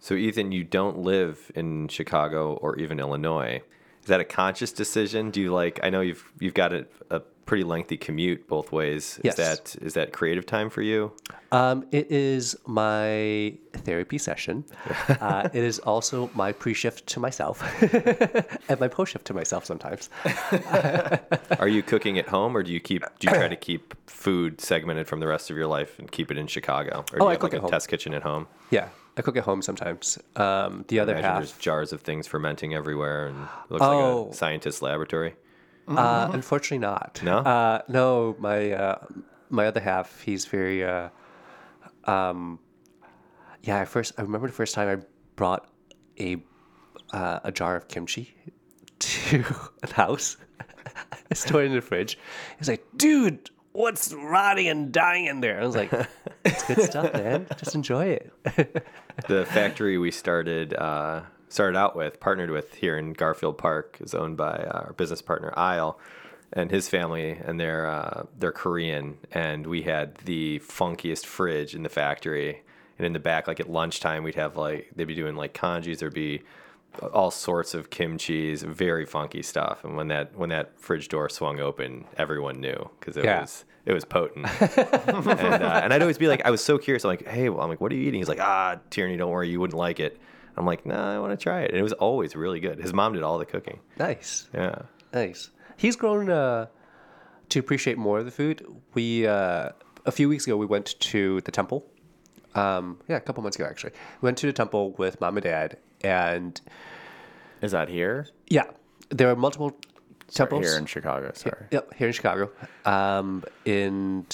So 0.00 0.14
Ethan, 0.14 0.50
you 0.50 0.64
don't 0.64 0.98
live 0.98 1.52
in 1.54 1.86
Chicago 1.86 2.54
or 2.54 2.76
even 2.80 2.98
Illinois. 2.98 3.62
Is 4.02 4.06
that 4.08 4.20
a 4.20 4.24
conscious 4.24 4.72
decision? 4.72 5.30
Do 5.30 5.40
you 5.40 5.52
like? 5.52 5.80
I 5.82 5.90
know 5.90 6.00
you've 6.00 6.24
you've 6.38 6.54
got 6.54 6.72
a, 6.72 6.86
a 7.10 7.20
pretty 7.46 7.64
lengthy 7.64 7.96
commute 7.96 8.46
both 8.48 8.70
ways. 8.72 9.20
Yes. 9.22 9.38
Is 9.38 9.46
that 9.46 9.76
is 9.82 9.94
that 9.94 10.12
creative 10.12 10.46
time 10.46 10.70
for 10.70 10.82
you? 10.82 11.12
um, 11.52 11.84
it 11.90 12.10
is 12.12 12.56
my 12.66 13.56
therapy 13.72 14.18
session. 14.18 14.64
uh, 15.20 15.48
it 15.52 15.62
is 15.64 15.78
also 15.80 16.30
my 16.34 16.52
pre-shift 16.52 17.06
to 17.08 17.18
myself 17.20 17.60
and 18.70 18.78
my 18.80 18.86
post-shift 18.88 19.24
to 19.26 19.34
myself 19.34 19.64
sometimes. 19.64 20.08
Are 21.58 21.68
you 21.68 21.82
cooking 21.82 22.18
at 22.18 22.28
home, 22.28 22.56
or 22.56 22.62
do 22.62 22.72
you 22.72 22.80
keep 22.80 23.02
do 23.18 23.28
you 23.28 23.34
try 23.34 23.48
to 23.48 23.56
keep 23.68 23.94
food 24.08 24.60
segmented 24.60 25.06
from 25.08 25.20
the 25.20 25.26
rest 25.26 25.50
of 25.50 25.56
your 25.56 25.66
life 25.66 25.98
and 25.98 26.10
keep 26.10 26.30
it 26.30 26.38
in 26.38 26.46
Chicago? 26.46 27.04
Or 27.12 27.18
do 27.18 27.24
Oh, 27.24 27.24
you 27.24 27.28
I 27.28 27.32
have 27.32 27.40
cook 27.40 27.52
like 27.52 27.58
a 27.58 27.62
home. 27.62 27.70
test 27.70 27.88
kitchen 27.88 28.14
at 28.14 28.22
home? 28.22 28.46
Yeah, 28.70 28.88
I 29.20 29.22
cook 29.22 29.36
at 29.36 29.44
home 29.44 29.60
sometimes. 29.60 30.18
Um, 30.36 30.86
the 30.88 30.98
other 30.98 31.14
half. 31.14 31.36
there's 31.40 31.52
jars 31.58 31.92
of 31.92 32.00
things 32.00 32.26
fermenting 32.26 32.72
everywhere, 32.74 33.26
and 33.26 33.36
it 33.66 33.70
looks 33.70 33.84
Oh. 33.84 34.22
like 34.22 34.32
a 34.32 34.34
scientist's 34.34 34.80
laboratory. 34.80 35.34
Uh, 35.86 36.30
unfortunately, 36.32 36.78
not. 36.78 37.20
No? 37.22 37.38
Uh, 37.38 37.82
no, 37.86 38.34
my 38.38 38.72
uh, 38.72 38.98
my 39.50 39.66
other 39.66 39.80
half. 39.80 40.22
He's 40.22 40.46
very. 40.46 40.82
Uh, 40.82 41.10
um, 42.04 42.60
yeah, 43.62 43.78
I 43.80 43.84
first 43.84 44.14
I 44.16 44.22
remember 44.22 44.46
the 44.46 44.54
first 44.54 44.74
time 44.74 44.88
I 44.88 45.04
brought 45.36 45.68
a 46.18 46.42
uh, 47.12 47.40
a 47.44 47.52
jar 47.52 47.76
of 47.76 47.88
kimchi 47.88 48.34
to 49.00 49.44
the 49.82 49.92
house. 49.92 50.38
I 51.30 51.34
stored 51.34 51.64
it 51.64 51.68
in 51.68 51.74
the 51.74 51.82
fridge. 51.82 52.18
He's 52.58 52.68
like, 52.68 52.86
"Dude, 52.96 53.50
what's 53.72 54.12
rotting 54.12 54.68
and 54.68 54.92
dying 54.92 55.26
in 55.26 55.40
there?" 55.40 55.60
I 55.60 55.66
was 55.66 55.76
like, 55.76 55.92
"It's 56.44 56.66
good 56.66 56.82
stuff, 56.82 57.12
man. 57.12 57.46
Just 57.56 57.74
enjoy 57.74 58.06
it." 58.06 58.32
the 59.28 59.46
factory 59.46 59.98
we 59.98 60.10
started 60.10 60.74
uh, 60.74 61.22
started 61.48 61.76
out 61.76 61.96
with, 61.96 62.20
partnered 62.20 62.50
with 62.50 62.74
here 62.74 62.96
in 62.96 63.12
Garfield 63.12 63.58
Park, 63.58 63.98
is 64.00 64.14
owned 64.14 64.36
by 64.36 64.52
uh, 64.52 64.84
our 64.86 64.92
business 64.94 65.22
partner 65.22 65.52
Isle 65.56 65.98
and 66.52 66.70
his 66.70 66.88
family, 66.88 67.38
and 67.44 67.60
they're 67.60 67.86
uh, 67.86 68.24
they're 68.38 68.52
Korean, 68.52 69.18
and 69.32 69.66
we 69.66 69.82
had 69.82 70.16
the 70.24 70.60
funkiest 70.60 71.26
fridge 71.26 71.74
in 71.74 71.82
the 71.82 71.88
factory, 71.88 72.62
and 72.98 73.06
in 73.06 73.12
the 73.12 73.20
back, 73.20 73.46
like 73.46 73.60
at 73.60 73.70
lunchtime, 73.70 74.24
we'd 74.24 74.34
have 74.34 74.56
like 74.56 74.90
they'd 74.96 75.04
be 75.04 75.14
doing 75.14 75.36
like 75.36 75.54
kanjis, 75.54 75.98
there'd 75.98 76.14
be 76.14 76.42
all 77.12 77.30
sorts 77.30 77.74
of 77.74 77.90
kimchi's, 77.90 78.62
very 78.62 79.06
funky 79.06 79.42
stuff, 79.42 79.84
and 79.84 79.96
when 79.96 80.08
that 80.08 80.36
when 80.36 80.48
that 80.50 80.78
fridge 80.80 81.08
door 81.08 81.28
swung 81.28 81.60
open, 81.60 82.04
everyone 82.16 82.60
knew 82.60 82.90
because 82.98 83.16
it 83.16 83.24
Yeah. 83.24 83.40
was 83.42 83.64
it 83.86 83.92
was 83.94 84.04
potent. 84.04 84.46
and, 84.60 85.62
uh, 85.62 85.80
and 85.82 85.92
I'd 85.92 86.02
always 86.02 86.18
be 86.18 86.28
like, 86.28 86.44
I 86.44 86.50
was 86.50 86.62
so 86.62 86.76
curious. 86.78 87.04
I'm 87.04 87.08
like, 87.10 87.26
hey, 87.26 87.48
well, 87.48 87.62
I'm 87.62 87.68
like, 87.70 87.80
what 87.80 87.90
are 87.92 87.94
you 87.94 88.02
eating? 88.02 88.20
He's 88.20 88.28
like, 88.28 88.38
ah, 88.40 88.78
Tierney, 88.90 89.16
don't 89.16 89.30
worry, 89.30 89.48
you 89.48 89.58
wouldn't 89.58 89.78
like 89.78 90.00
it. 90.00 90.20
I'm 90.56 90.66
like, 90.66 90.84
no, 90.84 90.94
I 90.96 91.18
want 91.18 91.32
to 91.38 91.42
try 91.42 91.62
it. 91.62 91.70
And 91.70 91.78
it 91.78 91.82
was 91.82 91.94
always 91.94 92.36
really 92.36 92.60
good. 92.60 92.78
His 92.78 92.92
mom 92.92 93.14
did 93.14 93.22
all 93.22 93.38
the 93.38 93.46
cooking. 93.46 93.80
nice. 93.98 94.48
Yeah. 94.52 94.82
Nice. 95.14 95.50
He's 95.78 95.96
grown 95.96 96.28
uh, 96.28 96.66
to 97.48 97.58
appreciate 97.58 97.96
more 97.96 98.18
of 98.18 98.26
the 98.26 98.30
food. 98.30 98.64
We 98.94 99.26
uh, 99.26 99.70
a 100.04 100.12
few 100.12 100.28
weeks 100.28 100.46
ago 100.46 100.56
we 100.56 100.66
went 100.66 101.00
to 101.00 101.40
the 101.42 101.50
temple. 101.50 101.86
Um, 102.54 102.98
yeah, 103.08 103.16
a 103.16 103.20
couple 103.20 103.42
months 103.42 103.56
ago 103.56 103.66
actually. 103.66 103.92
We 104.20 104.26
went 104.26 104.38
to 104.38 104.46
the 104.46 104.52
temple 104.52 104.92
with 104.98 105.20
mom 105.20 105.36
and 105.36 105.44
dad, 105.44 105.76
and 106.02 106.60
Is 107.62 107.72
that 107.72 107.88
here? 107.88 108.26
yeah, 108.48 108.64
there 109.10 109.30
are 109.30 109.36
multiple 109.36 109.76
temples 110.32 110.64
Here 110.66 110.78
in 110.78 110.86
Chicago. 110.86 111.30
Sorry. 111.34 111.66
Yep, 111.70 111.94
here 111.94 112.06
in 112.08 112.12
Chicago, 112.12 112.50
um, 112.84 113.44
in 113.64 114.26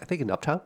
I 0.00 0.04
think 0.04 0.20
in 0.20 0.30
Uptown, 0.30 0.60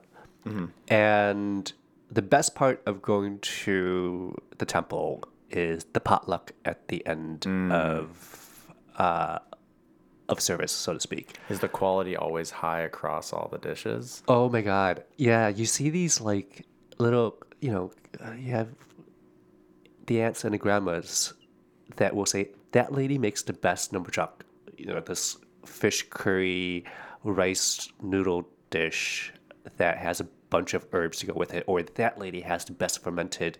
and 0.88 1.72
the 2.10 2.22
best 2.22 2.54
part 2.54 2.82
of 2.86 3.00
going 3.00 3.38
to 3.40 4.36
the 4.58 4.66
temple 4.66 5.22
is 5.50 5.84
the 5.92 6.00
potluck 6.00 6.52
at 6.64 6.88
the 6.88 7.06
end 7.06 7.46
of 7.72 8.66
uh, 8.98 9.38
of 10.32 10.40
service, 10.40 10.72
so 10.72 10.94
to 10.94 11.00
speak. 11.00 11.36
Is 11.48 11.60
the 11.60 11.68
quality 11.68 12.16
always 12.16 12.50
high 12.50 12.80
across 12.80 13.32
all 13.32 13.48
the 13.52 13.58
dishes? 13.58 14.22
Oh 14.26 14.48
my 14.48 14.62
god, 14.62 15.04
yeah, 15.16 15.48
you 15.48 15.66
see 15.66 15.90
these 15.90 16.20
like 16.20 16.66
little, 16.98 17.36
you 17.60 17.70
know, 17.70 17.92
uh, 18.24 18.32
you 18.32 18.50
have 18.52 18.68
the 20.06 20.22
aunts 20.22 20.44
and 20.44 20.54
the 20.54 20.58
grandmas 20.58 21.34
that 21.96 22.14
will 22.14 22.26
say 22.26 22.50
that 22.72 22.92
lady 22.92 23.18
makes 23.18 23.42
the 23.42 23.52
best 23.52 23.92
num 23.92 24.04
banh 24.04 24.12
chok. 24.12 24.44
You 24.76 24.86
know, 24.86 25.00
this 25.00 25.36
fish 25.64 26.06
curry 26.10 26.84
rice 27.22 27.92
noodle 28.02 28.48
dish 28.70 29.32
that 29.76 29.98
has 29.98 30.20
a 30.20 30.24
bunch 30.50 30.74
of 30.74 30.86
herbs 30.92 31.18
to 31.18 31.26
go 31.26 31.34
with 31.34 31.54
it, 31.54 31.64
or 31.66 31.82
that 31.82 32.18
lady 32.18 32.40
has 32.40 32.64
the 32.64 32.72
best 32.72 33.02
fermented 33.02 33.58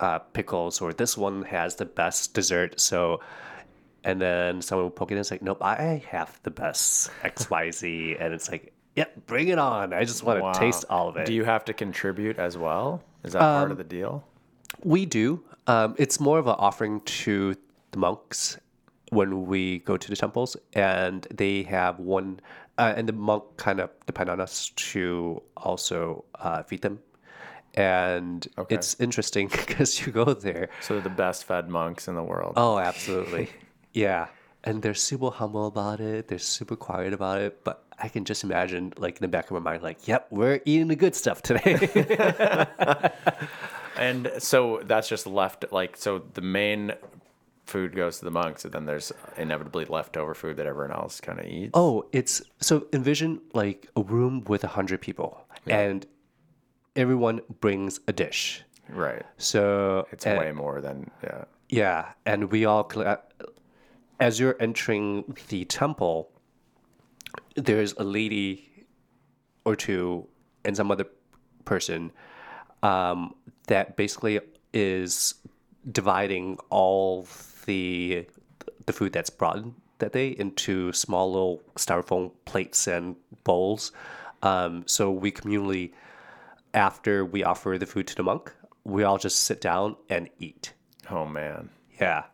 uh, 0.00 0.18
pickles, 0.18 0.80
or 0.80 0.92
this 0.92 1.16
one 1.16 1.42
has 1.42 1.76
the 1.76 1.84
best 1.84 2.34
dessert. 2.34 2.80
So, 2.80 3.20
and 4.06 4.20
then 4.20 4.62
someone 4.62 4.84
will 4.84 4.90
poke 4.90 5.10
it 5.10 5.14
in, 5.14 5.20
it's 5.20 5.30
like, 5.32 5.42
nope, 5.42 5.58
I 5.62 6.02
have 6.10 6.38
the 6.44 6.50
best 6.50 7.10
X 7.24 7.50
Y 7.50 7.70
Z, 7.72 8.16
and 8.20 8.32
it's 8.32 8.48
like, 8.50 8.72
yep, 8.94 9.26
bring 9.26 9.48
it 9.48 9.58
on. 9.58 9.92
I 9.92 10.04
just 10.04 10.22
want 10.22 10.38
to 10.38 10.42
Wow. 10.44 10.52
taste 10.52 10.84
all 10.88 11.08
of 11.08 11.16
it. 11.16 11.26
Do 11.26 11.34
you 11.34 11.44
have 11.44 11.64
to 11.66 11.74
contribute 11.74 12.38
as 12.38 12.56
well? 12.56 13.02
Is 13.24 13.32
that 13.32 13.40
part 13.40 13.70
of 13.72 13.78
the 13.78 13.84
deal? 13.84 14.24
We 14.84 15.06
do. 15.06 15.42
Um, 15.66 15.96
it's 15.98 16.20
more 16.20 16.38
of 16.38 16.46
an 16.46 16.54
offering 16.58 17.00
to 17.24 17.56
the 17.90 17.98
monks 17.98 18.58
when 19.10 19.46
we 19.46 19.80
go 19.80 19.96
to 19.96 20.08
the 20.08 20.16
temples, 20.16 20.56
and 20.74 21.26
they 21.34 21.64
have 21.64 21.98
one, 21.98 22.38
uh, 22.78 22.94
and 22.96 23.08
the 23.08 23.12
monk 23.12 23.42
kind 23.56 23.80
of 23.80 23.90
depend 24.06 24.30
on 24.30 24.40
us 24.40 24.70
to 24.76 25.42
also 25.56 26.24
uh, 26.36 26.62
feed 26.62 26.82
them. 26.82 27.00
And 27.74 28.46
it's 28.70 28.98
interesting 29.00 29.48
because 29.52 30.00
you 30.06 30.12
go 30.12 30.24
there. 30.32 30.68
So 30.80 30.94
they're 30.94 31.02
the 31.02 31.10
best 31.10 31.44
fed 31.44 31.68
monks 31.68 32.08
in 32.08 32.14
the 32.14 32.22
world. 32.22 32.54
Oh, 32.56 32.78
absolutely. 32.78 33.48
yeah. 33.96 34.26
And 34.64 34.82
they're 34.82 34.94
super 34.94 35.30
humble 35.30 35.66
about 35.68 36.00
it. 36.00 36.26
They're 36.28 36.38
super 36.40 36.74
quiet 36.76 37.12
about 37.12 37.40
it. 37.40 37.62
But 37.62 37.84
I 37.98 38.08
can 38.08 38.24
just 38.24 38.42
imagine, 38.42 38.92
like, 38.98 39.14
in 39.18 39.22
the 39.22 39.28
back 39.28 39.44
of 39.46 39.52
my 39.52 39.60
mind, 39.70 39.82
like, 39.82 40.08
yep, 40.08 40.26
we're 40.30 40.60
eating 40.64 40.88
the 40.88 40.96
good 40.96 41.14
stuff 41.14 41.40
today. 41.42 41.78
And 43.98 44.30
so 44.38 44.82
that's 44.84 45.08
just 45.08 45.26
left 45.26 45.64
like 45.72 45.96
so 45.96 46.22
the 46.34 46.42
main 46.42 46.92
food 47.64 47.96
goes 47.96 48.18
to 48.18 48.26
the 48.26 48.30
monks 48.30 48.62
and 48.64 48.72
then 48.74 48.84
there's 48.84 49.10
inevitably 49.38 49.86
leftover 49.86 50.34
food 50.34 50.58
that 50.58 50.66
everyone 50.66 50.92
else 50.94 51.18
kind 51.20 51.40
of 51.40 51.46
eats. 51.46 51.70
Oh, 51.72 52.04
it's 52.12 52.42
so 52.60 52.86
envision 52.92 53.40
like 53.54 53.88
a 53.96 54.02
room 54.02 54.44
with 54.48 54.64
a 54.64 54.68
hundred 54.68 55.00
people, 55.00 55.40
and 55.66 56.04
everyone 56.94 57.40
brings 57.60 58.00
a 58.06 58.12
dish. 58.12 58.62
Right. 58.90 59.22
So 59.38 60.06
It's 60.12 60.26
and- 60.26 60.38
way 60.38 60.52
more 60.52 60.82
than 60.82 61.10
yeah. 61.24 61.44
yeah, 61.70 62.12
and 62.26 62.50
we 62.52 62.66
all 62.66 62.84
colla- 62.84 63.20
as 64.20 64.40
you're 64.40 64.56
entering 64.60 65.36
the 65.48 65.64
temple, 65.64 66.30
there's 67.54 67.92
a 67.94 68.04
lady 68.04 68.86
or 69.64 69.76
two 69.76 70.26
and 70.64 70.76
some 70.76 70.90
other 70.90 71.06
person 71.64 72.12
um, 72.82 73.34
that 73.66 73.96
basically 73.96 74.40
is 74.72 75.34
dividing 75.90 76.58
all 76.70 77.26
the 77.66 78.26
the 78.86 78.92
food 78.92 79.12
that's 79.12 79.30
brought 79.30 79.58
that 79.98 80.12
day 80.12 80.28
into 80.28 80.92
small 80.92 81.32
little 81.32 81.62
styrofoam 81.74 82.30
plates 82.44 82.86
and 82.86 83.16
bowls. 83.44 83.92
Um, 84.42 84.84
so 84.86 85.10
we 85.10 85.32
communally, 85.32 85.92
after 86.74 87.24
we 87.24 87.42
offer 87.42 87.76
the 87.78 87.86
food 87.86 88.06
to 88.08 88.14
the 88.14 88.22
monk, 88.22 88.52
we 88.84 89.02
all 89.02 89.18
just 89.18 89.40
sit 89.40 89.60
down 89.60 89.96
and 90.08 90.28
eat. 90.38 90.72
Oh 91.10 91.26
man. 91.26 91.70
Yeah. 92.00 92.24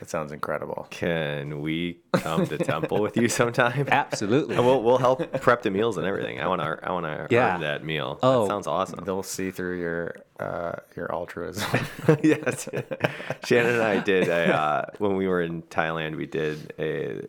That 0.00 0.08
sounds 0.08 0.32
incredible. 0.32 0.86
Can 0.90 1.60
we 1.60 2.00
come 2.14 2.46
to 2.46 2.56
temple 2.58 3.00
with 3.02 3.16
you 3.18 3.28
sometime? 3.40 3.86
Absolutely. 3.90 4.56
And 4.56 4.64
we'll 4.64 4.82
we'll 4.82 4.96
help 4.98 5.30
prep 5.42 5.60
the 5.62 5.70
meals 5.70 5.98
and 5.98 6.06
everything. 6.06 6.40
I 6.40 6.48
want 6.48 6.62
to 6.62 6.78
I 6.82 6.90
want 6.90 7.04
to 7.06 7.26
Yeah. 7.30 7.54
earn 7.54 7.60
that 7.60 7.84
meal. 7.84 8.18
Oh. 8.22 8.42
that 8.44 8.48
sounds 8.48 8.66
awesome. 8.66 9.04
They'll 9.04 9.22
see 9.22 9.50
through 9.50 9.78
your 9.78 10.16
uh, 10.40 10.72
your 10.96 11.12
altruism. 11.12 11.68
yes. 12.22 12.66
Shannon 13.44 13.74
and 13.74 13.82
I 13.82 14.00
did 14.00 14.28
a 14.28 14.56
uh, 14.56 14.86
when 14.98 15.16
we 15.16 15.28
were 15.28 15.42
in 15.42 15.62
Thailand. 15.64 16.16
We 16.16 16.24
did 16.26 16.72
a 16.78 17.20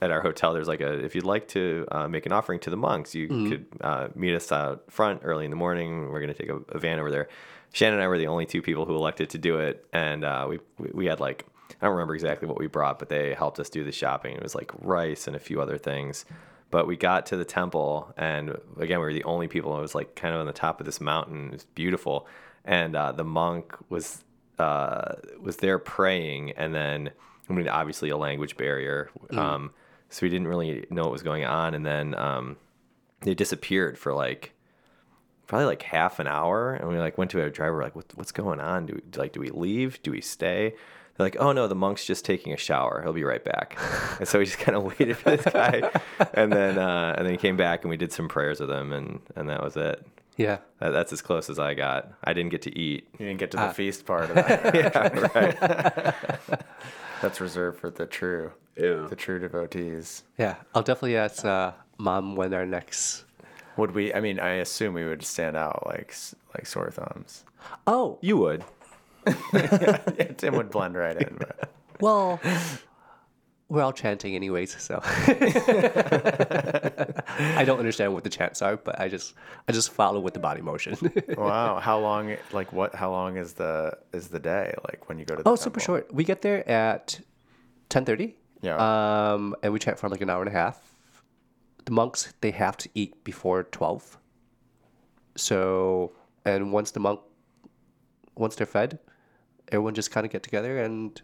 at 0.00 0.10
our 0.10 0.22
hotel. 0.22 0.54
There's 0.54 0.68
like 0.68 0.80
a 0.80 0.92
if 1.04 1.14
you'd 1.14 1.24
like 1.24 1.46
to 1.48 1.86
uh, 1.92 2.08
make 2.08 2.24
an 2.24 2.32
offering 2.32 2.58
to 2.60 2.70
the 2.70 2.76
monks, 2.78 3.14
you 3.14 3.28
could 3.28 3.66
uh, 3.82 4.08
meet 4.14 4.34
us 4.34 4.50
out 4.50 4.84
front 4.90 5.20
early 5.24 5.44
in 5.44 5.50
the 5.50 5.56
morning. 5.58 6.10
We're 6.10 6.20
gonna 6.20 6.32
take 6.32 6.48
a, 6.48 6.56
a 6.70 6.78
van 6.78 6.98
over 6.98 7.10
there. 7.10 7.28
Shannon 7.74 7.94
and 7.94 8.02
I 8.04 8.08
were 8.08 8.18
the 8.18 8.26
only 8.26 8.44
two 8.46 8.60
people 8.60 8.84
who 8.86 8.94
elected 8.94 9.30
to 9.30 9.38
do 9.38 9.58
it, 9.58 9.86
and 9.92 10.24
uh, 10.24 10.46
we 10.48 10.58
we- 10.78 10.90
we 10.94 11.06
had 11.06 11.20
like 11.20 11.44
I 11.82 11.86
don't 11.86 11.96
remember 11.96 12.14
exactly 12.14 12.46
what 12.46 12.58
we 12.58 12.68
brought, 12.68 13.00
but 13.00 13.08
they 13.08 13.34
helped 13.34 13.58
us 13.58 13.68
do 13.68 13.82
the 13.82 13.90
shopping. 13.90 14.36
It 14.36 14.42
was 14.42 14.54
like 14.54 14.70
rice 14.78 15.26
and 15.26 15.34
a 15.34 15.40
few 15.40 15.60
other 15.60 15.76
things. 15.76 16.24
But 16.70 16.86
we 16.86 16.96
got 16.96 17.26
to 17.26 17.36
the 17.36 17.44
temple, 17.44 18.14
and 18.16 18.56
again, 18.78 18.98
we 19.00 19.04
were 19.04 19.12
the 19.12 19.24
only 19.24 19.48
people. 19.48 19.76
It 19.76 19.82
was 19.82 19.94
like 19.94 20.14
kind 20.14 20.32
of 20.32 20.40
on 20.40 20.46
the 20.46 20.52
top 20.52 20.80
of 20.80 20.86
this 20.86 21.00
mountain. 21.00 21.48
It 21.48 21.52
was 21.52 21.64
beautiful, 21.64 22.26
and 22.64 22.96
uh, 22.96 23.12
the 23.12 23.24
monk 23.24 23.76
was 23.90 24.24
uh, 24.58 25.16
was 25.40 25.56
there 25.56 25.78
praying, 25.78 26.52
and 26.52 26.74
then 26.74 27.10
I 27.50 27.52
mean, 27.52 27.68
obviously 27.68 28.08
a 28.08 28.16
language 28.16 28.56
barrier, 28.56 29.10
um, 29.32 29.72
so 30.08 30.24
we 30.24 30.30
didn't 30.30 30.48
really 30.48 30.86
know 30.88 31.02
what 31.02 31.12
was 31.12 31.22
going 31.22 31.44
on, 31.44 31.74
and 31.74 31.84
then 31.84 32.14
um, 32.14 32.56
they 33.20 33.34
disappeared 33.34 33.98
for 33.98 34.14
like 34.14 34.54
probably 35.46 35.66
like 35.66 35.82
half 35.82 36.18
an 36.18 36.26
hour 36.26 36.72
and 36.72 36.88
we 36.88 36.96
like 36.98 37.18
went 37.18 37.30
to 37.30 37.38
our 37.38 37.50
driver 37.50 37.82
like 37.82 37.94
what, 37.94 38.06
what's 38.14 38.32
going 38.32 38.58
on 38.58 38.86
do 38.86 38.94
we 38.94 39.18
like 39.18 39.32
do 39.32 39.40
we 39.40 39.50
leave 39.50 40.02
do 40.02 40.10
we 40.10 40.20
stay 40.20 40.72
they're 41.22 41.26
like 41.26 41.36
oh 41.40 41.52
no 41.52 41.66
the 41.68 41.74
monk's 41.74 42.04
just 42.04 42.24
taking 42.24 42.52
a 42.52 42.56
shower 42.56 43.00
he'll 43.02 43.12
be 43.12 43.24
right 43.24 43.44
back 43.44 43.78
and 44.18 44.26
so 44.28 44.38
we 44.38 44.44
just 44.44 44.58
kind 44.58 44.76
of 44.76 44.82
waited 44.84 45.16
for 45.16 45.36
this 45.36 45.44
guy 45.52 45.82
and 46.34 46.52
then 46.52 46.78
uh, 46.78 47.14
and 47.16 47.26
then 47.26 47.32
he 47.32 47.38
came 47.38 47.56
back 47.56 47.82
and 47.82 47.90
we 47.90 47.96
did 47.96 48.12
some 48.12 48.28
prayers 48.28 48.60
with 48.60 48.70
him 48.70 48.92
and 48.92 49.20
and 49.36 49.48
that 49.48 49.62
was 49.62 49.76
it 49.76 50.04
Yeah. 50.36 50.58
that, 50.80 50.90
that's 50.90 51.12
as 51.12 51.22
close 51.22 51.48
as 51.50 51.58
i 51.58 51.74
got 51.74 52.10
i 52.24 52.32
didn't 52.32 52.50
get 52.50 52.62
to 52.62 52.78
eat 52.78 53.08
You 53.18 53.26
didn't 53.26 53.38
get 53.40 53.50
to 53.52 53.56
the 53.58 53.68
feast 53.74 54.04
part 54.06 54.30
of 54.30 54.34
that. 54.36 54.74
yeah 54.74 55.28
right 55.34 56.14
That's 57.22 57.40
reserved 57.40 57.78
for 57.78 57.88
the 57.90 58.04
true, 58.06 58.50
Yeah. 58.76 59.06
the 59.08 59.14
true 59.14 59.38
devotees. 59.38 60.24
Yeah. 60.38 60.56
I'll 60.74 60.82
definitely 60.82 61.16
ask 61.16 61.44
uh, 61.44 61.70
mom 61.98 62.34
when 62.34 62.52
our 62.52 62.66
next. 62.66 63.24
Would 63.76 63.92
we? 63.92 64.12
I 64.12 64.18
mean, 64.20 64.40
I 64.40 64.54
assume 64.54 64.92
we 64.94 65.04
would 65.06 65.22
stand 65.22 65.56
out 65.56 65.86
like 65.86 66.12
like 66.54 66.66
sore 66.66 66.90
thumbs. 66.90 67.44
Oh, 67.86 68.18
you 68.22 68.36
would 68.38 68.64
yeah, 69.26 70.32
Tim 70.36 70.56
would 70.56 70.70
blend 70.70 70.94
right 70.94 71.16
in. 71.16 71.36
But. 71.38 71.70
well, 72.00 72.40
we're 73.72 73.82
all 73.82 73.92
chanting 73.92 74.34
anyways, 74.34 74.78
so 74.82 75.00
I 75.02 75.24
don't 77.64 77.78
understand 77.78 78.12
what 78.12 78.22
the 78.22 78.28
chants 78.28 78.60
are, 78.60 78.76
but 78.76 79.00
I 79.00 79.08
just 79.08 79.32
I 79.66 79.72
just 79.72 79.90
follow 79.90 80.20
with 80.20 80.34
the 80.34 80.40
body 80.40 80.60
motion. 80.60 80.96
Wow, 81.38 81.80
how 81.80 81.98
long? 81.98 82.36
Like 82.52 82.70
what? 82.72 82.94
How 82.94 83.10
long 83.10 83.38
is 83.38 83.54
the 83.54 83.96
is 84.12 84.28
the 84.28 84.38
day? 84.38 84.74
Like 84.86 85.08
when 85.08 85.18
you 85.18 85.24
go 85.24 85.36
to 85.36 85.42
the 85.42 85.48
oh, 85.48 85.56
super 85.56 85.80
short. 85.80 86.12
We 86.12 86.22
get 86.24 86.42
there 86.42 86.68
at 86.68 87.18
ten 87.88 88.04
thirty. 88.04 88.36
Yeah. 88.60 88.76
Um, 88.76 89.56
and 89.62 89.72
we 89.72 89.78
chant 89.78 89.98
for 89.98 90.10
like 90.10 90.20
an 90.20 90.28
hour 90.28 90.42
and 90.42 90.50
a 90.50 90.52
half. 90.52 90.78
The 91.86 91.92
monks 91.92 92.34
they 92.42 92.50
have 92.50 92.76
to 92.76 92.90
eat 92.94 93.24
before 93.24 93.62
twelve. 93.64 94.18
So, 95.34 96.12
and 96.44 96.72
once 96.72 96.90
the 96.90 97.00
monk, 97.00 97.20
once 98.34 98.54
they're 98.54 98.66
fed, 98.66 98.98
everyone 99.72 99.94
just 99.94 100.10
kind 100.10 100.26
of 100.26 100.32
get 100.32 100.42
together 100.42 100.78
and 100.78 101.20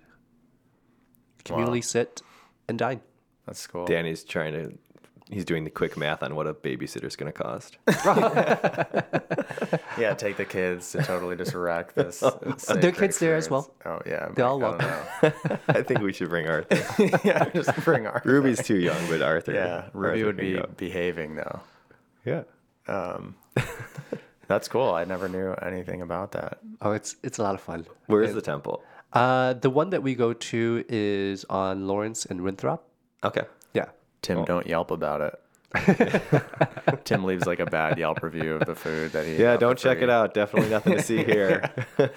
communally 1.44 1.84
sit 1.84 2.22
and 2.68 2.78
dine. 2.78 3.00
That's 3.46 3.66
cool. 3.66 3.86
danny's 3.86 4.24
trying 4.24 4.52
to 4.52 4.78
he's 5.30 5.44
doing 5.44 5.64
the 5.64 5.70
quick 5.70 5.96
math 5.96 6.22
on 6.22 6.34
what 6.34 6.46
a 6.46 6.54
babysitter's 6.54 7.16
going 7.16 7.32
to 7.32 7.38
cost 7.38 7.76
Yeah, 9.98 10.14
take 10.14 10.36
the 10.36 10.44
kids 10.44 10.92
to 10.92 11.02
totally 11.02 11.36
just 11.36 11.54
wreck 11.54 11.94
this. 11.94 12.18
sacred 12.18 12.82
Their 12.82 12.92
kids 12.92 13.18
there 13.18 13.34
as 13.36 13.50
well. 13.50 13.72
Oh 13.84 14.00
yeah, 14.06 14.28
They 14.34 14.42
all 14.42 14.62
I 14.64 14.78
don't 15.22 15.34
i 15.68 15.82
think 15.82 16.00
we 16.00 16.12
should 16.12 16.28
bring 16.28 16.46
arthur 16.48 17.18
yeah, 17.24 17.48
just 17.50 17.74
bring 17.84 18.06
our. 18.06 18.22
ruby's 18.24 18.62
too 18.62 18.78
young 18.78 19.08
but 19.08 19.22
arthur 19.22 19.52
Yeah, 19.54 19.88
Ruby 19.92 20.20
Arthur 20.22 20.26
would 20.26 20.36
be 20.36 20.52
go. 20.54 20.68
behaving 20.76 21.36
though. 21.36 21.60
yeah 22.24 22.42
um, 22.86 23.34
That's 24.48 24.66
cool. 24.66 24.92
I 24.94 25.04
never 25.04 25.28
knew 25.28 25.52
anything 25.62 26.02
about 26.02 26.32
that. 26.32 26.58
Oh, 26.82 26.92
it's 26.92 27.16
it's 27.22 27.38
a 27.38 27.42
lot 27.42 27.54
of 27.54 27.60
fun. 27.60 27.86
where 28.06 28.22
is 28.22 28.34
the 28.34 28.42
temple 28.42 28.82
Uh, 29.12 29.52
the 29.54 29.70
one 29.70 29.90
that 29.90 30.02
we 30.02 30.14
go 30.14 30.32
to 30.32 30.84
is 30.88 31.44
on 31.48 31.86
Lawrence 31.86 32.26
and 32.26 32.40
Winthrop. 32.42 32.84
okay 33.22 33.44
Yeah. 33.74 33.86
Tim, 34.22 34.44
don't 34.44 34.66
Yelp 34.66 34.90
about 34.90 35.20
it. 35.20 35.34
Tim 37.04 37.24
leaves 37.24 37.46
like 37.46 37.60
a 37.60 37.66
bad 37.66 37.98
Yelp 37.98 38.22
review 38.22 38.54
of 38.56 38.64
the 38.66 38.74
food 38.74 39.12
that 39.12 39.26
he. 39.26 39.36
Yeah, 39.36 39.54
for 39.54 39.60
don't 39.60 39.78
check 39.78 39.98
free. 39.98 40.04
it 40.04 40.10
out. 40.10 40.32
Definitely 40.34 40.70
nothing 40.70 40.94
to 40.96 41.02
see 41.02 41.22
here. 41.22 41.70
throw, 41.96 42.08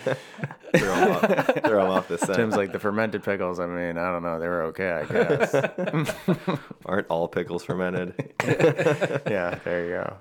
them 0.95 1.11
off, 1.11 1.63
throw 1.65 1.83
'em 1.85 1.91
off 1.91 2.07
the 2.07 2.17
scent. 2.17 2.35
Tim's 2.35 2.55
like 2.55 2.71
the 2.71 2.79
fermented 2.79 3.23
pickles. 3.23 3.59
I 3.59 3.65
mean, 3.67 3.97
I 3.97 4.09
don't 4.11 4.23
know. 4.23 4.39
They 4.39 4.47
were 4.47 4.63
okay, 4.71 4.91
I 4.91 5.03
guess. 5.05 5.53
Aren't 6.85 7.07
all 7.07 7.27
pickles 7.27 7.63
fermented? 7.65 8.13
yeah, 9.27 9.59
there 9.65 9.85
you 9.85 9.91
go. 9.91 10.17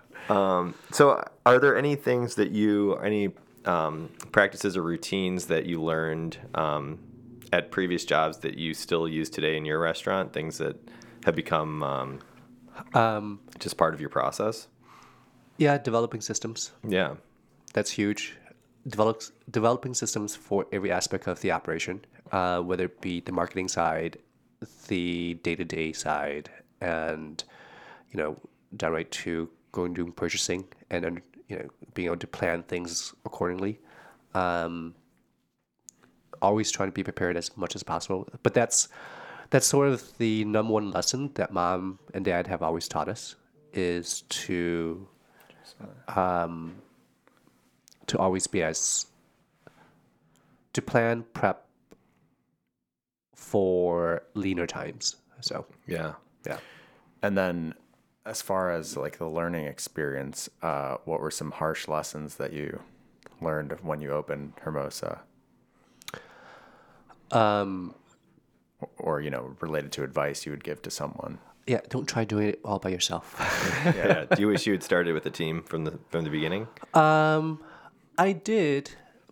So, 0.92 1.24
are 1.46 1.58
there 1.58 1.76
any 1.76 1.96
things 1.96 2.34
that 2.36 2.50
you, 2.50 2.94
any 2.96 3.32
um, 3.64 4.10
practices 4.32 4.76
or 4.76 4.82
routines 4.82 5.46
that 5.46 5.66
you 5.66 5.82
learned 5.82 6.38
um, 6.54 6.98
at 7.52 7.70
previous 7.70 8.04
jobs 8.04 8.38
that 8.38 8.56
you 8.56 8.74
still 8.74 9.08
use 9.08 9.28
today 9.30 9.56
in 9.56 9.64
your 9.64 9.78
restaurant? 9.80 10.32
Things 10.32 10.58
that 10.58 10.76
have 11.24 11.34
become 11.34 11.82
um, 11.82 12.20
Um, 12.94 13.40
just 13.58 13.76
part 13.76 13.94
of 13.94 14.00
your 14.00 14.10
process? 14.10 14.68
yeah, 15.58 15.76
developing 15.76 16.22
systems. 16.22 16.72
Yeah. 16.88 17.16
That's 17.74 17.90
huge. 17.90 18.36
Develops, 18.88 19.30
developing 19.50 19.92
systems 19.92 20.34
for 20.34 20.66
every 20.72 20.90
aspect 20.90 21.26
of 21.28 21.40
the 21.42 21.50
operation, 21.52 22.02
uh, 22.32 22.60
whether 22.62 22.84
it 22.86 23.00
be 23.02 23.20
the 23.20 23.32
marketing 23.32 23.68
side, 23.68 24.16
the 24.88 25.34
day-to-day 25.42 25.92
side, 25.92 26.50
and 26.80 27.44
you 28.10 28.16
know, 28.18 28.36
downright 28.74 29.10
to 29.10 29.50
going 29.72 29.94
doing 29.94 30.12
purchasing 30.12 30.64
and 30.90 31.20
you 31.48 31.56
know 31.58 31.68
being 31.94 32.06
able 32.06 32.16
to 32.16 32.26
plan 32.26 32.62
things 32.64 33.14
accordingly. 33.24 33.78
Um, 34.34 34.94
always 36.42 36.70
trying 36.70 36.88
to 36.88 36.92
be 36.92 37.02
prepared 37.02 37.36
as 37.36 37.56
much 37.56 37.74
as 37.74 37.82
possible. 37.82 38.28
But 38.42 38.54
that's 38.54 38.88
that's 39.50 39.66
sort 39.66 39.88
of 39.88 40.16
the 40.18 40.44
number 40.44 40.72
one 40.72 40.90
lesson 40.90 41.30
that 41.34 41.52
mom 41.52 41.98
and 42.14 42.24
dad 42.24 42.46
have 42.46 42.62
always 42.62 42.88
taught 42.88 43.08
us 43.08 43.36
is 43.72 44.22
to 44.22 45.06
um, 46.08 46.76
to 48.06 48.18
always 48.18 48.46
be 48.46 48.62
as 48.62 49.06
to 50.72 50.82
plan 50.82 51.24
prep 51.32 51.66
for 53.34 54.22
leaner 54.34 54.66
times. 54.66 55.16
So 55.40 55.66
Yeah. 55.86 56.14
yeah. 56.46 56.58
And 57.22 57.36
then, 57.36 57.74
as 58.26 58.42
far 58.42 58.70
as 58.70 58.96
like 58.96 59.18
the 59.18 59.28
learning 59.28 59.66
experience, 59.66 60.48
uh, 60.62 60.96
what 61.04 61.20
were 61.20 61.30
some 61.30 61.50
harsh 61.52 61.88
lessons 61.88 62.36
that 62.36 62.52
you 62.52 62.80
learned 63.40 63.72
when 63.82 64.00
you 64.00 64.10
opened 64.10 64.52
Hermosa, 64.62 65.20
Um, 67.30 67.94
or 68.98 69.20
you 69.20 69.30
know, 69.30 69.56
related 69.60 69.92
to 69.92 70.04
advice 70.04 70.44
you 70.46 70.52
would 70.52 70.64
give 70.64 70.82
to 70.82 70.90
someone? 70.90 71.38
yeah, 71.66 71.80
don't 71.88 72.06
try 72.08 72.24
doing 72.24 72.48
it 72.48 72.60
all 72.64 72.78
by 72.78 72.88
yourself. 72.90 73.36
yeah. 73.84 74.24
Do 74.24 74.40
you 74.42 74.48
wish 74.48 74.66
you 74.66 74.72
had 74.72 74.82
started 74.82 75.12
with 75.14 75.24
a 75.26 75.30
team 75.30 75.62
from 75.62 75.84
the 75.84 75.98
from 76.10 76.24
the 76.24 76.30
beginning? 76.30 76.66
um, 76.94 77.62
I 78.18 78.32
did, 78.32 78.90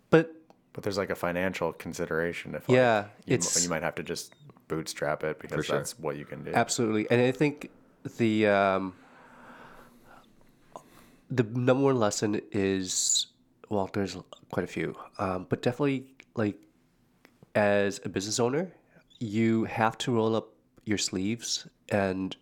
but 0.09 0.33
But 0.73 0.83
there's 0.83 0.97
like 0.97 1.09
a 1.09 1.15
financial 1.15 1.73
consideration 1.73 2.55
if 2.55 2.67
like, 2.69 2.75
Yeah, 2.75 3.05
you, 3.25 3.35
it's- 3.35 3.57
m- 3.57 3.63
you 3.63 3.69
might 3.69 3.83
have 3.83 3.95
to 3.95 4.03
just 4.03 4.33
bootstrap 4.67 5.23
it 5.23 5.39
because 5.39 5.65
sure. 5.65 5.77
that's 5.77 5.97
what 5.99 6.15
you 6.17 6.25
can 6.25 6.43
do. 6.43 6.53
Absolutely, 6.53 7.09
and 7.11 7.19
I 7.21 7.31
think 7.31 7.69
the 8.17 8.47
um, 8.47 8.93
the 11.29 11.43
number 11.43 11.83
one 11.83 11.99
lesson 11.99 12.41
is 12.51 13.27
well, 13.69 13.89
there's 13.93 14.17
quite 14.51 14.63
a 14.63 14.67
few, 14.67 14.95
um, 15.19 15.45
but 15.49 15.61
definitely 15.61 16.05
like 16.35 16.57
as 17.55 17.99
a 18.03 18.09
business 18.09 18.39
owner, 18.39 18.71
you 19.19 19.65
have 19.65 19.97
to 19.99 20.11
roll 20.11 20.35
up 20.35 20.49
your 20.85 20.97
sleeves 20.97 21.67
and 21.89 22.35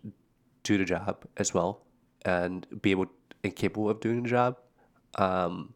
do 0.62 0.78
the 0.78 0.84
job 0.84 1.24
as 1.36 1.52
well, 1.52 1.82
and 2.24 2.66
be 2.82 2.90
able 2.90 3.06
and 3.44 3.54
capable 3.54 3.88
of 3.88 4.00
doing 4.00 4.22
the 4.22 4.28
job, 4.28 4.56
um, 5.16 5.74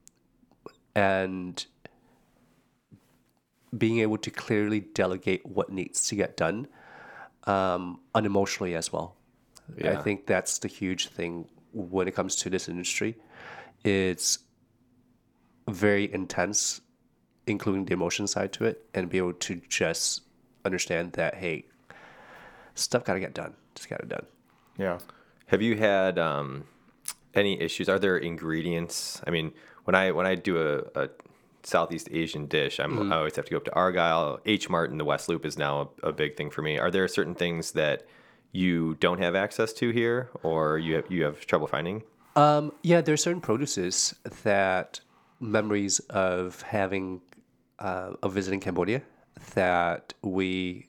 and 0.95 1.67
being 3.77 4.01
able 4.01 4.19
to 4.19 4.31
clearly 4.31 4.81
delegate 4.81 5.45
what 5.47 5.71
needs 5.71 6.07
to 6.09 6.15
get 6.15 6.37
done 6.37 6.67
um, 7.45 8.01
unemotionally 8.15 8.77
as 8.77 8.93
well. 8.93 9.17
I 9.85 9.97
think 9.97 10.27
that's 10.27 10.59
the 10.59 10.69
huge 10.69 11.09
thing 11.09 11.49
when 11.73 12.09
it 12.09 12.15
comes 12.15 12.37
to 12.37 12.51
this 12.51 12.69
industry. 12.69 13.17
It's 13.85 14.39
very 15.69 16.13
intense, 16.13 16.81
including 17.47 17.85
the 17.85 17.95
emotion 17.95 18.27
side 18.27 18.53
to 18.55 18.65
it, 18.65 18.85
and 18.95 19.09
be 19.09 19.19
able 19.19 19.33
to 19.35 19.61
just 19.69 20.23
understand 20.65 21.13
that 21.13 21.35
hey, 21.35 21.67
stuff 22.75 23.05
got 23.05 23.15
to 23.15 23.21
get 23.21 23.35
done. 23.35 23.55
Just 23.75 23.89
got 23.89 24.01
it 24.01 24.09
done. 24.09 24.27
Yeah. 24.79 24.99
Have 25.47 25.63
you 25.63 25.77
had 25.77 26.19
um, 26.19 26.65
any 27.35 27.61
issues? 27.61 27.89
Are 27.89 27.99
there 27.99 28.17
ingredients? 28.17 29.21
I 29.27 29.31
mean, 29.31 29.53
when 29.85 29.95
I 29.95 30.13
when 30.13 30.27
I 30.27 30.35
do 30.35 30.59
a, 30.59 31.03
a 31.05 31.09
Southeast 31.63 32.09
Asian 32.11 32.47
dish, 32.47 32.81
I'm, 32.81 33.13
I 33.13 33.17
always 33.17 33.37
have 33.37 33.45
to 33.47 33.51
go 33.51 33.57
up 33.57 33.65
to 33.65 33.75
Argyle. 33.75 34.41
H 34.47 34.69
Mart 34.69 34.91
in 34.91 34.99
the 34.99 35.05
West 35.05 35.29
Loop 35.29 35.45
is 35.45 35.57
now 35.57 35.91
a, 36.03 36.09
a 36.09 36.13
big 36.13 36.37
thing 36.37 36.51
for 36.51 36.63
me. 36.63 36.79
Are 36.79 36.91
there 36.91 37.07
certain 37.09 37.35
things 37.35 37.73
that 37.73 38.07
you 38.53 38.95
don't 39.01 39.19
have 39.21 39.35
access 39.35 39.73
to 39.75 39.91
here, 39.91 40.31
or 40.43 40.79
you 40.79 40.97
have, 40.97 41.11
you 41.11 41.25
have 41.25 41.45
trouble 41.47 41.67
finding? 41.67 42.03
Um, 42.37 42.73
yeah, 42.83 43.01
there 43.01 43.15
are 43.15 43.19
certain 43.19 43.41
produces 43.41 44.15
that 44.45 45.01
memories 45.41 45.99
of 46.11 46.63
having 46.63 47.21
uh, 47.79 48.13
of 48.23 48.33
visiting 48.33 48.61
Cambodia 48.61 49.03
that 49.55 50.15
we 50.23 50.87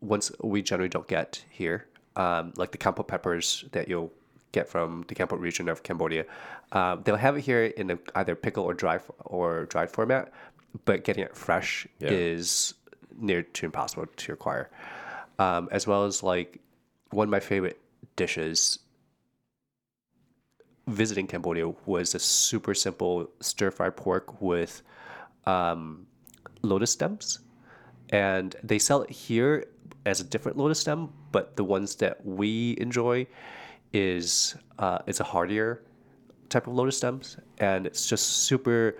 once 0.00 0.30
we 0.42 0.62
generally 0.62 0.88
don't 0.88 1.06
get 1.08 1.44
here, 1.50 1.86
um, 2.16 2.52
like 2.56 2.72
the 2.72 2.78
Kampot 2.78 3.06
peppers 3.08 3.64
that 3.72 3.88
you'll 3.88 4.12
get 4.52 4.68
from 4.68 5.04
the 5.08 5.14
Kampot 5.14 5.38
region 5.40 5.68
of 5.68 5.82
Cambodia. 5.82 6.24
Um, 6.72 7.02
they'll 7.04 7.16
have 7.16 7.36
it 7.36 7.42
here 7.42 7.64
in 7.64 7.90
a, 7.92 7.98
either 8.16 8.34
pickle 8.34 8.64
or 8.64 8.74
dry 8.74 8.98
or 9.24 9.66
dried 9.66 9.90
format, 9.90 10.32
but 10.84 11.04
getting 11.04 11.24
it 11.24 11.36
fresh 11.36 11.86
Yeah. 12.00 12.10
is 12.10 12.74
near 13.18 13.42
to 13.42 13.66
impossible 13.66 14.06
to 14.06 14.32
acquire. 14.32 14.70
Um, 15.38 15.68
as 15.72 15.86
well 15.86 16.04
as 16.04 16.22
like 16.22 16.60
one 17.10 17.28
of 17.28 17.30
my 17.30 17.40
favorite 17.40 17.80
dishes 18.16 18.78
visiting 20.86 21.26
Cambodia 21.26 21.68
was 21.86 22.14
a 22.14 22.18
super 22.18 22.74
simple 22.74 23.30
stir 23.40 23.70
fry 23.70 23.90
pork 23.90 24.40
with 24.40 24.82
um, 25.46 26.06
lotus 26.62 26.90
stems. 26.92 27.40
And 28.10 28.56
they 28.62 28.78
sell 28.78 29.02
it 29.02 29.10
here 29.10 29.66
as 30.04 30.20
a 30.20 30.24
different 30.24 30.58
lotus 30.58 30.80
stem, 30.80 31.12
but 31.30 31.56
the 31.56 31.64
ones 31.64 31.94
that 31.96 32.24
we 32.24 32.76
enjoy 32.78 33.26
is 33.92 34.56
uh, 34.78 34.98
it's 35.06 35.20
a 35.20 35.24
hardier 35.24 35.82
type 36.48 36.66
of 36.66 36.74
lotus 36.74 36.96
stems, 36.96 37.36
and 37.58 37.86
it's 37.86 38.08
just 38.08 38.26
super. 38.44 38.96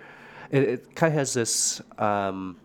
It, 0.51 0.63
it 0.63 0.95
kind 0.95 1.13
of 1.13 1.17
has 1.19 1.33
this. 1.33 1.81
Um, 1.97 2.57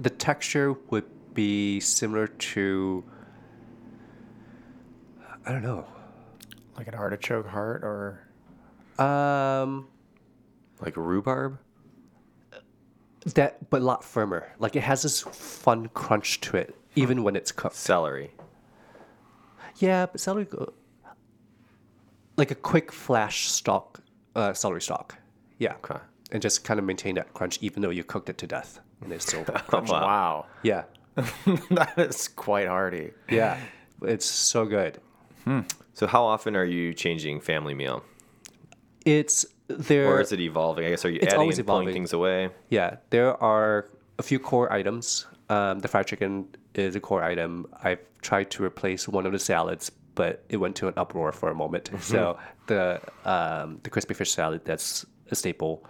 the 0.00 0.10
texture 0.10 0.72
would 0.90 1.04
be 1.34 1.80
similar 1.80 2.26
to. 2.26 3.04
I 5.46 5.52
don't 5.52 5.62
know. 5.62 5.86
Like 6.76 6.88
an 6.88 6.94
artichoke 6.94 7.46
heart 7.46 7.82
or 7.84 8.20
Um, 9.04 9.88
Like 10.80 10.96
rhubarb? 10.96 11.58
that, 13.34 13.70
but 13.70 13.82
a 13.82 13.84
lot 13.84 14.02
firmer. 14.04 14.52
Like 14.58 14.74
it 14.76 14.82
has 14.82 15.02
this 15.02 15.20
fun 15.20 15.88
crunch 15.94 16.40
to 16.42 16.56
it, 16.56 16.74
even 16.96 17.22
when 17.22 17.36
it's 17.36 17.52
cooked. 17.52 17.76
Celery. 17.76 18.32
Yeah, 19.76 20.06
but 20.06 20.20
celery, 20.20 20.44
go- 20.44 20.72
like 22.36 22.50
a 22.50 22.54
quick 22.56 22.90
flash 22.92 23.48
stalk, 23.48 24.00
uh, 24.34 24.52
celery 24.52 24.80
stalk. 24.82 25.16
Yeah, 25.58 25.74
Okay. 25.84 26.00
and 26.32 26.42
just 26.42 26.64
kind 26.64 26.80
of 26.80 26.84
maintain 26.86 27.14
that 27.14 27.32
crunch, 27.32 27.58
even 27.62 27.82
though 27.82 27.90
you 27.90 28.02
cooked 28.04 28.28
it 28.28 28.38
to 28.38 28.46
death, 28.46 28.80
and 29.02 29.12
it's 29.12 29.26
still. 29.26 29.44
Wow. 29.72 29.82
wow. 29.88 30.46
yeah, 30.62 30.84
that 31.70 31.94
is 31.96 32.28
quite 32.28 32.68
hearty. 32.68 33.12
yeah, 33.28 33.58
it's 34.02 34.26
so 34.26 34.64
good. 34.64 35.00
So 35.94 36.06
how 36.06 36.24
often 36.24 36.56
are 36.56 36.64
you 36.64 36.94
changing 36.94 37.40
family 37.40 37.74
meal? 37.74 38.04
It's 39.04 39.44
there. 39.68 40.06
Or 40.08 40.20
is 40.20 40.32
it 40.32 40.40
evolving? 40.40 40.86
I 40.86 40.90
guess 40.90 41.04
are 41.04 41.10
you 41.10 41.18
adding 41.20 41.32
and 41.32 41.38
pulling 41.40 41.58
evolving. 41.58 41.94
things 41.94 42.12
away? 42.12 42.50
Yeah, 42.68 42.96
there 43.10 43.42
are 43.42 43.88
a 44.18 44.22
few 44.22 44.38
core 44.38 44.72
items. 44.72 45.26
Um, 45.48 45.80
the 45.80 45.88
fried 45.88 46.06
chicken 46.06 46.48
is 46.74 46.96
a 46.96 47.00
core 47.00 47.22
item. 47.22 47.66
I've 47.82 47.98
tried 48.22 48.50
to 48.52 48.64
replace 48.64 49.08
one 49.08 49.26
of 49.26 49.32
the 49.32 49.38
salads, 49.38 49.90
but 50.14 50.44
it 50.48 50.58
went 50.58 50.76
to 50.76 50.88
an 50.88 50.94
uproar 50.96 51.32
for 51.32 51.50
a 51.50 51.54
moment. 51.54 51.90
So 52.00 52.38
the 52.66 53.00
um, 53.24 53.80
the 53.82 53.90
crispy 53.90 54.14
fish 54.14 54.32
salad 54.32 54.64
that's 54.64 55.04
a 55.30 55.34
staple. 55.34 55.84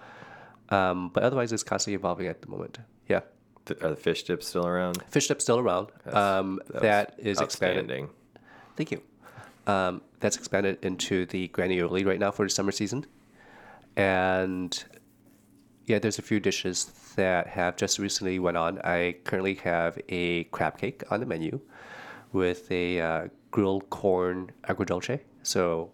Um, 0.71 1.11
but 1.11 1.23
otherwise, 1.23 1.53
it's 1.53 1.63
constantly 1.63 1.97
evolving 1.97 2.27
at 2.29 2.41
the 2.41 2.49
moment. 2.49 2.79
Th- 3.67 3.81
Are 3.83 3.91
the 3.91 3.97
fish 3.97 4.25
dips 4.25 4.49
still 4.49 4.67
around? 4.67 5.03
fish 5.11 5.29
dip's 5.29 5.45
still 5.45 5.59
around. 5.59 5.89
Um, 6.07 6.61
that 6.69 7.15
is 7.19 7.41
expanding. 7.41 8.09
Thank 8.77 8.91
you. 8.91 9.03
Um, 9.67 10.03
that's 10.21 10.37
expanded 10.37 10.79
into 10.85 11.27
the 11.27 11.49
grand 11.49 11.71
aioli 11.73 12.05
right 12.05 12.19
now 12.19 12.31
for 12.31 12.45
the 12.45 12.51
summer 12.51 12.73
season. 12.73 13.07
And 13.97 14.83
yeah, 15.87 15.99
there's 15.99 16.19
a 16.19 16.23
few 16.23 16.41
dishes 16.41 16.87
that 17.17 17.47
have 17.49 17.77
just 17.77 17.99
recently 17.99 18.39
went 18.39 18.57
on. 18.57 18.81
I 18.81 19.17
currently 19.25 19.55
have 19.57 19.99
a 20.09 20.45
crab 20.45 20.79
cake 20.79 21.03
on 21.11 21.21
the 21.21 21.27
menu 21.27 21.61
with 22.33 22.71
a 22.73 23.01
uh, 23.01 23.29
grilled 23.51 23.91
corn 23.91 24.51
agrodolce. 24.69 25.21
So 25.43 25.91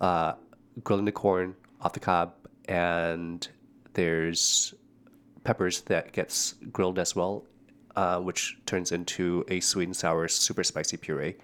uh, 0.00 0.34
grilling 0.82 1.04
the 1.04 1.12
corn 1.12 1.54
off 1.80 1.92
the 1.92 2.00
cob, 2.00 2.32
and 2.68 3.46
there's 3.94 4.74
peppers 5.48 5.80
that 5.92 6.12
gets 6.12 6.56
grilled 6.76 6.98
as 6.98 7.16
well, 7.16 7.42
uh, 7.96 8.18
which 8.20 8.58
turns 8.66 8.92
into 8.92 9.46
a 9.48 9.60
sweet 9.60 9.88
and 9.88 9.96
sour, 9.96 10.28
super 10.28 10.62
spicy 10.62 10.98
puree 10.98 11.36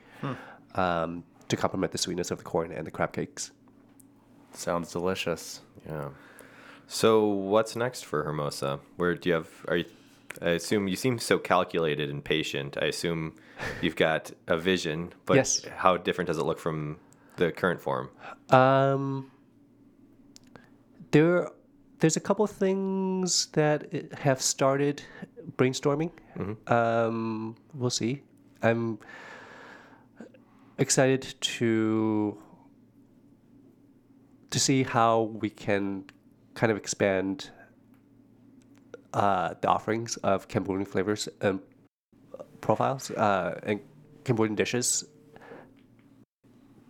um, 0.74 1.24
to 1.48 1.56
complement 1.56 1.90
the 1.90 1.96
sweetness 1.96 2.30
of 2.30 2.36
the 2.36 2.44
corn 2.44 2.70
and 2.70 2.86
the 2.86 2.90
crab 2.90 3.14
cakes. 3.14 3.50
Sounds 4.52 4.92
delicious. 4.92 5.60
Yeah. 5.88 6.10
So 6.86 7.24
what's 7.24 7.74
next 7.76 8.04
for 8.04 8.24
Hermosa? 8.24 8.78
Where 8.96 9.14
do 9.14 9.30
you 9.30 9.34
have? 9.36 9.48
Are 9.68 9.78
you? 9.78 9.86
I 10.42 10.50
assume 10.50 10.86
you 10.86 10.96
seem 10.96 11.18
so 11.18 11.38
calculated 11.38 12.10
and 12.10 12.22
patient. 12.22 12.76
I 12.82 12.86
assume 12.86 13.32
you've 13.80 13.96
got 13.96 14.32
a 14.48 14.58
vision, 14.58 15.14
but 15.24 15.36
Yes. 15.36 15.64
how 15.76 15.96
different 15.96 16.26
does 16.26 16.36
it 16.38 16.44
look 16.44 16.58
from 16.58 16.98
the 17.36 17.52
current 17.52 17.80
form? 17.80 18.10
Um, 18.50 19.30
there, 21.12 21.48
there's 22.04 22.18
a 22.18 22.20
couple 22.20 22.44
of 22.44 22.50
things 22.50 23.46
that 23.52 24.12
have 24.12 24.42
started 24.42 25.02
brainstorming. 25.56 26.10
Um, 26.70 27.56
we'll 27.72 27.88
see. 27.88 28.20
I'm 28.62 28.98
excited 30.76 31.34
to 31.40 32.36
to 34.50 34.58
see 34.60 34.82
how 34.82 35.22
we 35.40 35.48
can 35.48 36.04
kind 36.52 36.70
of 36.70 36.76
expand 36.76 37.48
uh, 39.14 39.54
the 39.62 39.68
offerings 39.68 40.18
of 40.18 40.46
Cambodian 40.46 40.84
flavors 40.84 41.26
and 41.40 41.58
profiles 42.60 43.10
uh, 43.12 43.58
and 43.62 43.80
Cambodian 44.24 44.56
dishes 44.56 45.06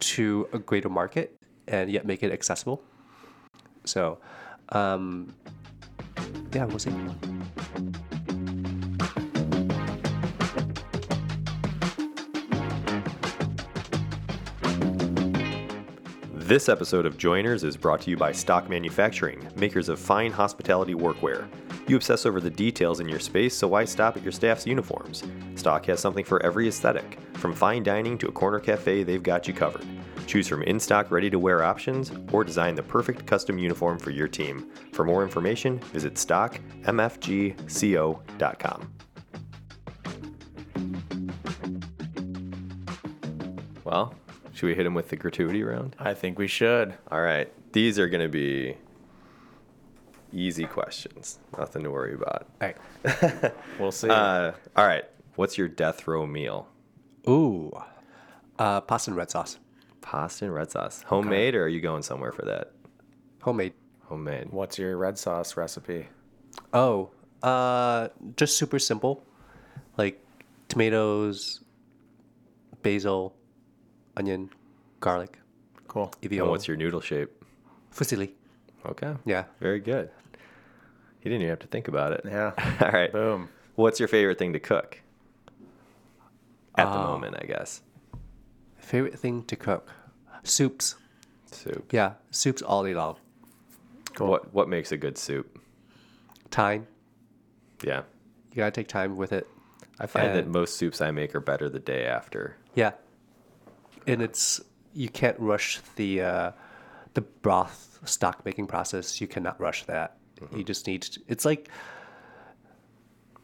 to 0.01 0.49
a 0.53 0.59
greater 0.59 0.89
market 0.89 1.37
and 1.69 1.89
yet 1.89 2.05
make 2.05 2.25
it 2.25 2.33
accessible. 2.33 2.83
So, 3.85 4.19
um, 4.75 5.35
yeah, 6.53 6.65
we'll 6.65 6.79
see. 6.79 6.93
This 16.33 16.69
episode 16.69 17.07
of 17.07 17.17
Joiners 17.17 17.65
is 17.65 17.77
brought 17.77 18.03
to 18.03 18.11
you 18.11 18.19
by 18.19 18.31
Stock 18.31 18.69
Manufacturing, 18.69 19.49
makers 19.57 19.89
of 19.89 19.99
fine 19.99 20.31
hospitality 20.31 20.95
workwear. 20.95 21.49
You 21.87 21.97
obsess 21.97 22.27
over 22.27 22.41
the 22.41 22.51
details 22.51 23.01
in 23.01 23.09
your 23.09 23.19
space, 23.19 23.57
so 23.57 23.67
why 23.67 23.87
stop 23.87 24.17
at 24.17 24.23
your 24.23 24.31
staff's 24.31 24.67
uniforms? 24.67 25.23
Stock 25.55 25.87
has 25.87 26.01
something 26.01 26.25
for 26.25 26.43
every 26.43 26.69
aesthetic. 26.69 27.19
From 27.35 27.55
fine 27.55 27.83
dining 27.83 28.19
to 28.19 28.29
a 28.29 28.33
corner 28.33 28.61
cafe, 28.61 29.03
they've 29.03 29.23
got 29.23 29.49
you 29.49 29.55
covered. 29.55 29.87
Choose 30.27 30.49
from 30.49 30.63
in 30.63 30.81
stock, 30.81 31.11
ready 31.11 31.29
to 31.31 31.39
wear 31.39 31.63
options, 31.63 32.11
or 32.33 32.45
design 32.45 32.75
the 32.75 32.83
perfect 32.83 33.27
custom 33.27 33.59
uniform 33.59 33.99
for 33.99 34.11
your 34.11 34.29
team. 34.29 34.71
For 34.93 35.05
more 35.05 35.23
information, 35.23 35.79
visit 35.93 36.15
stockmfgco.com. 36.15 38.91
Well, 43.85 44.15
should 44.53 44.67
we 44.67 44.75
hit 44.75 44.87
him 44.87 44.95
with 44.95 45.09
the 45.09 45.17
gratuity 45.17 45.63
round? 45.63 45.95
I 45.99 46.15
think 46.15 46.39
we 46.39 46.47
should. 46.49 46.95
All 47.11 47.21
right. 47.21 47.53
These 47.73 47.99
are 47.99 48.09
going 48.09 48.23
to 48.23 48.29
be 48.29 48.77
easy 50.33 50.65
questions. 50.65 51.39
Nothing 51.59 51.83
to 51.85 51.91
worry 51.91 52.15
about. 52.15 52.47
All 52.63 52.69
right. 52.69 53.53
We'll 53.79 53.93
see. 53.93 54.09
Uh, 54.09 54.53
all 54.77 54.87
right. 54.87 55.05
What's 55.37 55.59
your 55.59 55.69
death 55.69 56.07
row 56.07 56.27
meal? 56.27 56.69
Ooh, 57.29 57.73
uh, 58.59 58.81
pasta 58.83 59.11
and 59.11 59.17
red 59.17 59.31
sauce, 59.31 59.59
Pasta 60.05 60.45
and 60.45 60.55
red 60.55 60.71
sauce. 60.71 61.03
Homemade, 61.07 61.55
or 61.55 61.65
are 61.65 61.69
you 61.69 61.81
going 61.81 62.03
somewhere 62.03 62.31
for 62.31 62.43
that? 62.43 62.73
homemade. 63.41 63.73
Homemade. 64.05 64.49
What's 64.51 64.79
your 64.79 64.97
red 64.99 65.19
sauce 65.19 65.57
recipe? 65.57 66.09
Oh, 66.75 67.11
uh, 67.43 68.09
just 68.37 68.57
super 68.59 68.79
simple, 68.79 69.25
like 69.97 70.23
tomatoes, 70.69 71.61
basil, 72.83 73.35
onion, 74.17 74.51
garlic, 75.01 75.39
Cool. 75.89 76.13
EVO. 76.23 76.43
And 76.43 76.51
what's 76.51 76.69
your 76.69 76.77
noodle 76.77 77.01
shape? 77.01 77.31
fusilli? 77.93 78.31
Okay. 78.87 79.15
Yeah. 79.25 79.45
Very 79.61 79.81
good. 79.81 80.11
You 81.23 81.31
didn't 81.31 81.41
even 81.43 81.49
have 81.51 81.61
to 81.61 81.67
think 81.69 81.89
about 81.89 82.13
it. 82.13 82.23
Yeah. 82.27 82.53
All 82.83 82.91
right. 82.91 83.11
Boom. 83.13 83.49
What's 83.77 83.99
your 83.99 84.09
favorite 84.09 84.39
thing 84.39 84.53
to 84.53 84.61
cook? 84.61 85.01
At 86.77 86.93
the 86.93 86.99
Ah. 86.99 87.07
moment, 87.07 87.37
I 87.41 87.47
guess. 87.47 87.81
Favorite 88.85 89.19
thing 89.19 89.45
to 89.45 89.57
cook? 89.57 89.91
Soups. 90.43 90.97
Soup. 91.51 91.91
Yeah, 91.91 92.13
soups 92.31 92.61
all 92.61 92.85
day 92.85 92.95
long. 92.95 93.17
Cool. 94.15 94.29
What 94.29 94.53
What 94.53 94.69
makes 94.69 94.93
a 94.93 94.97
good 94.97 95.17
soup? 95.17 95.59
Time. 96.51 96.87
Yeah. 97.83 98.03
You 98.53 98.57
gotta 98.57 98.71
take 98.71 98.89
time 98.89 99.17
with 99.17 99.33
it. 99.33 99.49
I 99.99 100.07
find 100.07 100.35
that 100.35 100.47
most 100.47 100.77
soups 100.77 101.01
I 101.01 101.11
make 101.11 101.35
are 101.35 101.41
better 101.41 101.69
the 101.69 101.79
day 101.79 102.05
after. 102.05 102.57
Yeah. 102.75 102.93
And 104.07 104.21
it's 104.21 104.61
you 104.93 105.09
can't 105.09 105.39
rush 105.41 105.81
the 105.97 106.21
uh, 106.21 106.53
the 107.15 107.23
broth 107.23 107.99
stock 108.05 108.45
making 108.45 108.67
process. 108.67 109.21
You 109.21 109.27
cannot 109.27 109.59
rush 109.61 109.85
that. 109.85 110.19
You 110.55 110.63
just 110.63 110.87
need. 110.87 111.03
To, 111.03 111.21
it's 111.27 111.45
like 111.45 111.71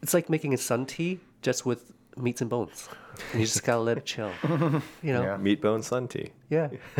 it's 0.03 0.13
like 0.13 0.29
making 0.29 0.53
a 0.53 0.57
sun 0.57 0.85
tea 0.85 1.19
just 1.41 1.65
with 1.65 1.93
meats 2.17 2.41
and 2.41 2.49
bones. 2.49 2.89
And 3.31 3.41
you 3.41 3.45
just 3.45 3.63
gotta 3.63 3.81
let 3.81 3.97
it 3.97 4.05
chill. 4.05 4.31
You 4.43 5.13
know? 5.13 5.23
Yeah. 5.23 5.37
Meat 5.37 5.61
bone 5.61 5.83
sun 5.83 6.07
tea. 6.07 6.31
Yeah. 6.49 6.69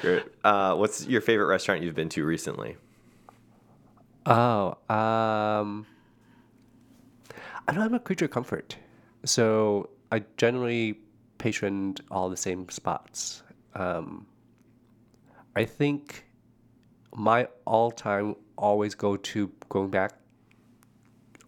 Great. 0.00 0.24
Uh, 0.44 0.74
what's 0.76 1.06
your 1.06 1.20
favorite 1.20 1.46
restaurant 1.46 1.82
you've 1.82 1.94
been 1.94 2.08
to 2.10 2.24
recently? 2.24 2.76
Oh, 4.26 4.76
um, 4.88 5.86
I 7.68 7.72
know 7.72 7.82
I'm 7.82 7.94
a 7.94 8.00
creature 8.00 8.24
of 8.24 8.32
comfort, 8.32 8.76
so 9.24 9.90
I 10.10 10.24
generally 10.36 10.98
patroned 11.38 12.00
all 12.10 12.28
the 12.28 12.36
same 12.36 12.68
spots. 12.68 13.42
Um, 13.74 14.26
I 15.54 15.64
think 15.64 16.24
my 17.14 17.48
all-time 17.64 18.36
always 18.58 18.94
go 18.94 19.16
to 19.16 19.50
going 19.68 19.90
back, 19.90 20.12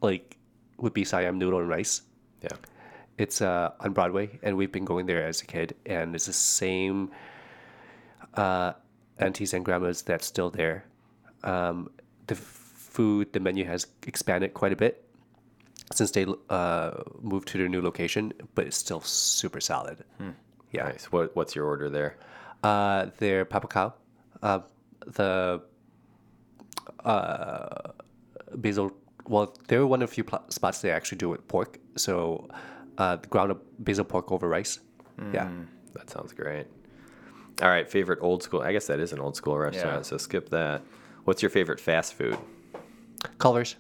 like, 0.00 0.38
would 0.78 0.94
be 0.94 1.04
Siam 1.04 1.38
noodle 1.38 1.60
and 1.60 1.68
rice. 1.68 2.02
Yeah. 2.42 2.56
It's 3.18 3.42
uh, 3.42 3.72
on 3.80 3.92
Broadway, 3.92 4.38
and 4.42 4.56
we've 4.56 4.70
been 4.70 4.84
going 4.84 5.06
there 5.06 5.26
as 5.26 5.42
a 5.42 5.46
kid, 5.46 5.74
and 5.84 6.14
it's 6.14 6.26
the 6.26 6.32
same 6.32 7.10
uh, 8.34 8.72
aunties 9.18 9.54
and 9.54 9.64
grandmas 9.64 10.02
that's 10.02 10.26
still 10.26 10.50
there. 10.50 10.84
Um, 11.42 11.90
the 12.28 12.36
food, 12.36 13.32
the 13.32 13.40
menu 13.40 13.64
has 13.64 13.86
expanded 14.06 14.54
quite 14.54 14.72
a 14.72 14.76
bit 14.76 15.04
since 15.92 16.12
they 16.12 16.26
uh, 16.50 16.90
moved 17.20 17.48
to 17.48 17.58
their 17.58 17.68
new 17.68 17.82
location, 17.82 18.32
but 18.54 18.66
it's 18.66 18.76
still 18.76 19.00
super 19.00 19.60
solid. 19.60 20.04
Yeah. 20.70 20.84
Nice. 20.84 21.06
What 21.10 21.34
What's 21.34 21.56
your 21.56 21.66
order 21.66 21.90
there? 21.90 22.18
Uh, 22.62 23.06
their 23.18 23.44
papa 23.44 23.66
cow, 23.66 23.94
uh, 24.42 24.60
the 25.06 25.60
uh, 27.04 27.92
basil. 28.54 28.92
Well, 29.28 29.54
they're 29.68 29.86
one 29.86 30.02
of 30.02 30.08
the 30.08 30.14
few 30.14 30.24
pl- 30.24 30.44
spots 30.48 30.80
they 30.80 30.90
actually 30.90 31.18
do 31.18 31.28
with 31.28 31.46
pork. 31.48 31.78
So, 31.96 32.48
uh, 32.96 33.16
ground 33.30 33.50
up 33.52 33.62
basil 33.78 34.04
pork 34.04 34.32
over 34.32 34.48
rice. 34.48 34.80
Yeah. 35.32 35.48
That 35.94 36.08
sounds 36.10 36.32
great. 36.32 36.66
All 37.60 37.68
right, 37.68 37.88
favorite 37.90 38.20
old 38.22 38.42
school. 38.42 38.62
I 38.62 38.72
guess 38.72 38.86
that 38.86 39.00
is 39.00 39.12
an 39.12 39.18
old 39.20 39.36
school 39.36 39.58
restaurant, 39.58 39.96
Yeah. 39.98 40.02
so 40.02 40.16
skip 40.16 40.48
that. 40.50 40.82
What's 41.24 41.42
your 41.42 41.50
favorite 41.50 41.80
fast 41.80 42.14
food? 42.14 42.38
Culver's. 43.38 43.76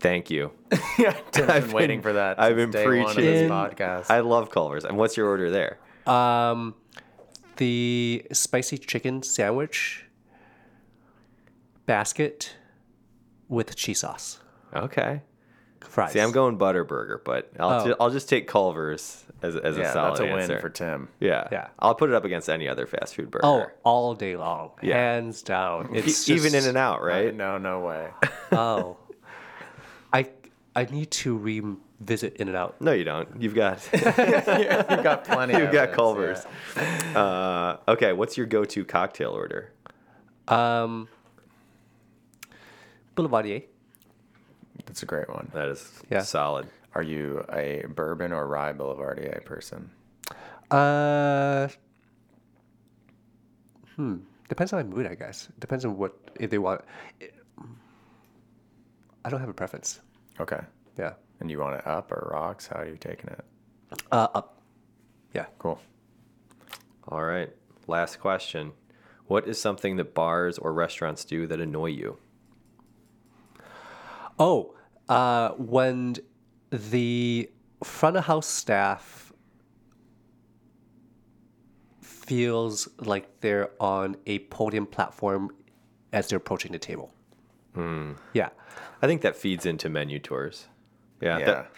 Thank 0.00 0.30
you. 0.30 0.50
yeah, 0.98 1.12
Tim's 1.32 1.48
I've 1.50 1.64
been 1.66 1.72
waiting 1.72 2.02
for 2.02 2.12
that. 2.12 2.38
I've 2.40 2.56
been 2.56 2.70
day 2.70 2.84
one 2.86 3.08
of 3.10 3.14
this 3.16 3.16
preaching. 3.16 3.48
podcast. 3.48 4.10
I 4.10 4.20
love 4.20 4.50
Culver's. 4.50 4.84
And 4.84 4.96
what's 4.98 5.16
your 5.16 5.28
order 5.28 5.50
there? 5.50 5.78
Um, 6.12 6.74
the 7.56 8.24
spicy 8.32 8.78
chicken 8.78 9.22
sandwich 9.22 10.04
basket 11.86 12.56
with 13.48 13.74
cheese 13.76 14.00
sauce. 14.00 14.40
Okay. 14.74 15.22
Fries. 15.80 16.12
See, 16.12 16.20
I'm 16.20 16.32
going 16.32 16.58
Butterburger, 16.58 17.22
but 17.24 17.50
I'll, 17.58 17.80
Oh. 17.80 17.84
ju- 17.86 17.96
I'll 18.00 18.10
just 18.10 18.28
take 18.28 18.46
Culver's 18.48 19.24
as, 19.42 19.54
as 19.56 19.76
a 19.78 19.80
yeah, 19.80 19.92
solid 19.92 20.10
that's 20.10 20.20
a 20.20 20.26
answer. 20.26 20.52
win 20.54 20.60
for 20.60 20.68
Tim. 20.70 21.08
yeah. 21.20 21.46
Yeah. 21.52 21.68
I'll 21.78 21.94
put 21.94 22.10
it 22.10 22.14
up 22.16 22.24
against 22.24 22.48
any 22.48 22.68
other 22.68 22.86
fast 22.86 23.14
food 23.14 23.30
burger. 23.30 23.46
Oh, 23.46 23.66
all 23.84 24.14
day 24.14 24.36
long, 24.36 24.72
Yeah. 24.82 24.94
hands 24.96 25.42
down. 25.42 25.94
E- 25.94 25.98
It's 26.00 26.28
even 26.28 26.54
in 26.54 26.64
and 26.66 26.76
out, 26.76 27.02
right? 27.02 27.34
No, 27.34 27.58
no 27.58 27.80
way. 27.80 28.08
Oh, 28.52 28.96
I 30.12 30.28
I 30.74 30.84
need 30.86 31.10
to 31.12 31.36
revisit 31.36 32.36
In 32.36 32.48
and 32.48 32.56
Out. 32.56 32.80
No, 32.80 32.92
you 32.92 33.04
don't. 33.04 33.28
You've 33.40 33.54
got 33.54 33.86
You've 33.92 35.02
got 35.02 35.24
plenty. 35.24 35.56
you've 35.58 35.72
got 35.72 35.92
Culver's. 35.92 36.44
yeah. 36.76 37.18
Uh, 37.18 37.76
okay, 37.92 38.12
what's 38.12 38.36
your 38.36 38.46
go-to 38.46 38.84
cocktail 38.84 39.30
order? 39.30 39.72
Um, 40.48 41.08
Boulevardier. 43.16 43.62
That's 44.88 45.02
a 45.02 45.06
great 45.06 45.28
one. 45.28 45.50
That 45.54 45.68
is 45.68 46.02
Yeah. 46.10 46.22
solid. 46.22 46.68
Are 46.94 47.02
you 47.02 47.44
a 47.52 47.84
bourbon 47.88 48.32
or 48.32 48.48
rye 48.48 48.72
Boulevardier 48.72 49.42
person? 49.44 49.90
Uh, 50.70 51.68
hmm. 53.96 54.16
Depends 54.48 54.72
on 54.72 54.78
my 54.88 54.96
mood, 54.96 55.06
I 55.06 55.14
guess. 55.14 55.48
Depends 55.58 55.84
on 55.84 55.96
what 55.98 56.14
if 56.40 56.50
they 56.50 56.58
want. 56.58 56.80
I 59.24 59.28
don't 59.28 59.40
have 59.40 59.48
a 59.50 59.54
preference. 59.54 60.00
Okay. 60.40 60.60
Yeah. 60.98 61.14
And 61.40 61.50
you 61.50 61.58
want 61.60 61.76
it 61.76 61.86
up 61.86 62.10
or 62.10 62.30
rocks? 62.32 62.66
How 62.66 62.80
are 62.80 62.86
you 62.86 62.96
taking 62.96 63.28
it? 63.28 63.44
Uh, 64.10 64.28
up. 64.34 64.62
Yeah. 65.34 65.46
Cool. 65.58 65.78
All 67.08 67.22
right. 67.22 67.50
Last 67.86 68.20
question. 68.20 68.72
What 69.26 69.46
is 69.46 69.60
something 69.60 69.96
that 69.96 70.14
bars 70.14 70.56
or 70.56 70.72
restaurants 70.72 71.24
do 71.26 71.46
that 71.46 71.60
annoy 71.60 71.90
you? 71.90 72.16
Oh, 74.38 74.74
uh, 75.08 75.50
when 75.50 76.16
the 76.70 77.50
front 77.82 78.16
of 78.16 78.24
house 78.24 78.46
staff 78.46 79.32
feels 82.02 82.88
like 83.00 83.40
they're 83.40 83.70
on 83.80 84.16
a 84.26 84.40
podium 84.40 84.86
platform 84.86 85.50
as 86.12 86.28
they're 86.28 86.36
approaching 86.38 86.72
the 86.72 86.78
table. 86.78 87.12
Yeah. 88.32 88.48
I 89.00 89.06
think 89.06 89.22
that 89.22 89.36
feeds 89.36 89.64
into 89.64 89.88
menu 89.88 90.18
tours. 90.18 90.66
Yeah. 91.20 91.38
Yeah. 91.38 91.44
That, 91.46 91.72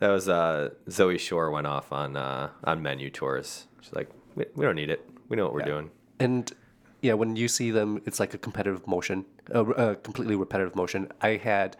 that 0.00 0.08
was 0.10 0.28
uh, 0.28 0.70
Zoe 0.90 1.16
Schor 1.16 1.50
went 1.50 1.66
off 1.66 1.90
on 1.90 2.16
uh, 2.16 2.50
on 2.64 2.82
menu 2.82 3.08
tours. 3.08 3.66
She's 3.80 3.94
like, 3.94 4.10
we, 4.34 4.44
we 4.54 4.64
don't 4.66 4.74
need 4.76 4.90
it. 4.90 5.08
We 5.30 5.36
know 5.36 5.44
what 5.44 5.54
we're 5.54 5.60
Yeah. 5.60 5.66
doing. 5.66 5.90
And 6.20 6.52
yeah, 7.00 7.14
when 7.14 7.34
you 7.36 7.48
see 7.48 7.70
them, 7.70 8.02
it's 8.04 8.20
like 8.20 8.34
a 8.34 8.38
competitive 8.38 8.86
motion, 8.86 9.24
a, 9.50 9.64
a 9.64 9.96
completely 9.96 10.36
repetitive 10.36 10.76
motion. 10.76 11.10
I 11.22 11.36
had 11.36 11.76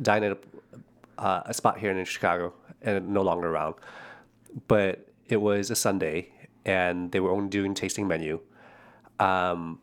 dined 0.00 0.24
at 0.24 0.32
a, 0.32 1.20
uh, 1.20 1.42
a 1.46 1.54
spot 1.54 1.78
here 1.78 1.90
in 1.90 2.04
Chicago 2.04 2.54
and 2.82 3.08
no 3.08 3.22
longer 3.22 3.48
around, 3.48 3.74
but 4.66 5.08
it 5.28 5.40
was 5.40 5.70
a 5.70 5.76
Sunday 5.76 6.32
and 6.64 7.10
they 7.12 7.20
were 7.20 7.30
only 7.30 7.48
doing 7.48 7.74
tasting 7.74 8.06
menu. 8.06 8.40
Um, 9.18 9.80